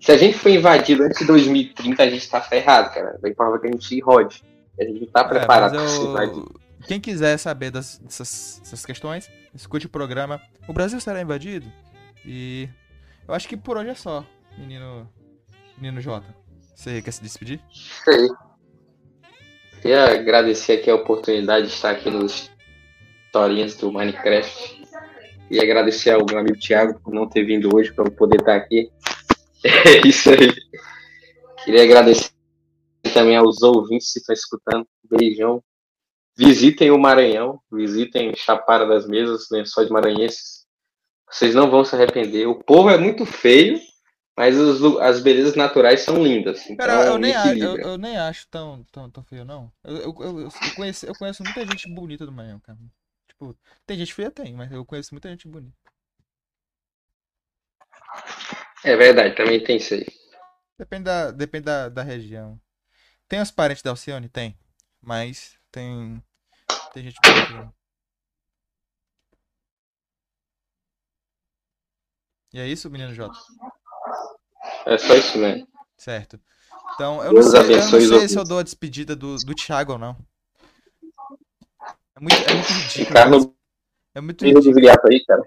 [0.00, 3.18] Se a gente for invadido antes de 2030, a gente tá ferrado, cara.
[3.20, 4.44] Bem provável que a gente se rode.
[4.80, 6.60] A gente não tá É, preparado mas pra ser eu- invadido.
[6.86, 10.40] Quem quiser saber das- dessas, dessas questões, escute o programa.
[10.68, 11.66] O Brasil será invadido?
[12.24, 12.68] E
[13.28, 14.24] eu acho que por hoje é só,
[14.56, 15.08] menino,
[15.76, 16.34] menino Jota.
[16.74, 17.60] Você quer se despedir?
[18.06, 18.28] Aí.
[19.82, 22.50] Queria agradecer aqui a oportunidade de estar aqui nos
[23.26, 24.82] historinhas do Minecraft.
[25.50, 28.56] E agradecer ao meu amigo Thiago por não ter vindo hoje para eu poder estar
[28.56, 28.90] aqui.
[29.64, 30.54] É isso aí.
[31.64, 32.30] Queria agradecer
[33.12, 34.86] também aos ouvintes que estão escutando.
[35.10, 35.60] Beijão.
[36.36, 40.57] Visitem o Maranhão, visitem Chapada das Mesas, Lençóis Maranhenses.
[41.30, 42.46] Vocês não vão se arrepender.
[42.46, 43.80] O povo é muito feio,
[44.36, 46.68] mas os as belezas naturais são lindas.
[46.70, 49.72] Então, Cara, eu, nem, a- eu, eu nem acho tão, tão, tão feio, não.
[49.84, 52.78] Eu, eu, eu, eu conheço, eu conheço muita gente bonita do Maranhão, cara.
[53.28, 53.56] Tipo,
[53.86, 55.76] tem gente feia, tem, mas eu conheço muita gente bonita.
[58.84, 60.06] É verdade, também tem isso aí.
[60.78, 62.60] Depende da, depende da, da região.
[63.28, 64.28] Tem os parentes da Alcione?
[64.28, 64.58] Tem.
[65.02, 66.22] Mas tem.
[66.94, 67.74] Tem gente bonita.
[72.52, 73.38] E é isso, menino Jota?
[74.86, 75.68] É só isso mesmo.
[75.96, 76.40] Certo.
[76.94, 79.92] Então, eu não sei, eu não sei se eu dou a despedida do, do Thiago
[79.92, 80.16] ou não.
[82.16, 83.06] É muito, é muito ridículo.
[83.06, 83.56] Ficar no
[84.14, 84.88] É muito ridículo.
[85.10, 85.42] aí, cara.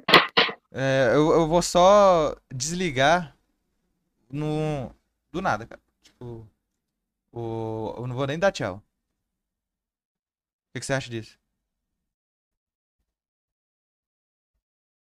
[0.72, 3.36] É, eu, eu vou só desligar
[4.30, 4.90] no,
[5.32, 5.82] do nada, cara.
[6.02, 6.48] Tipo,
[7.34, 8.76] o, eu não vou nem dar tchau.
[8.76, 8.82] O
[10.74, 11.38] que, que você acha disso?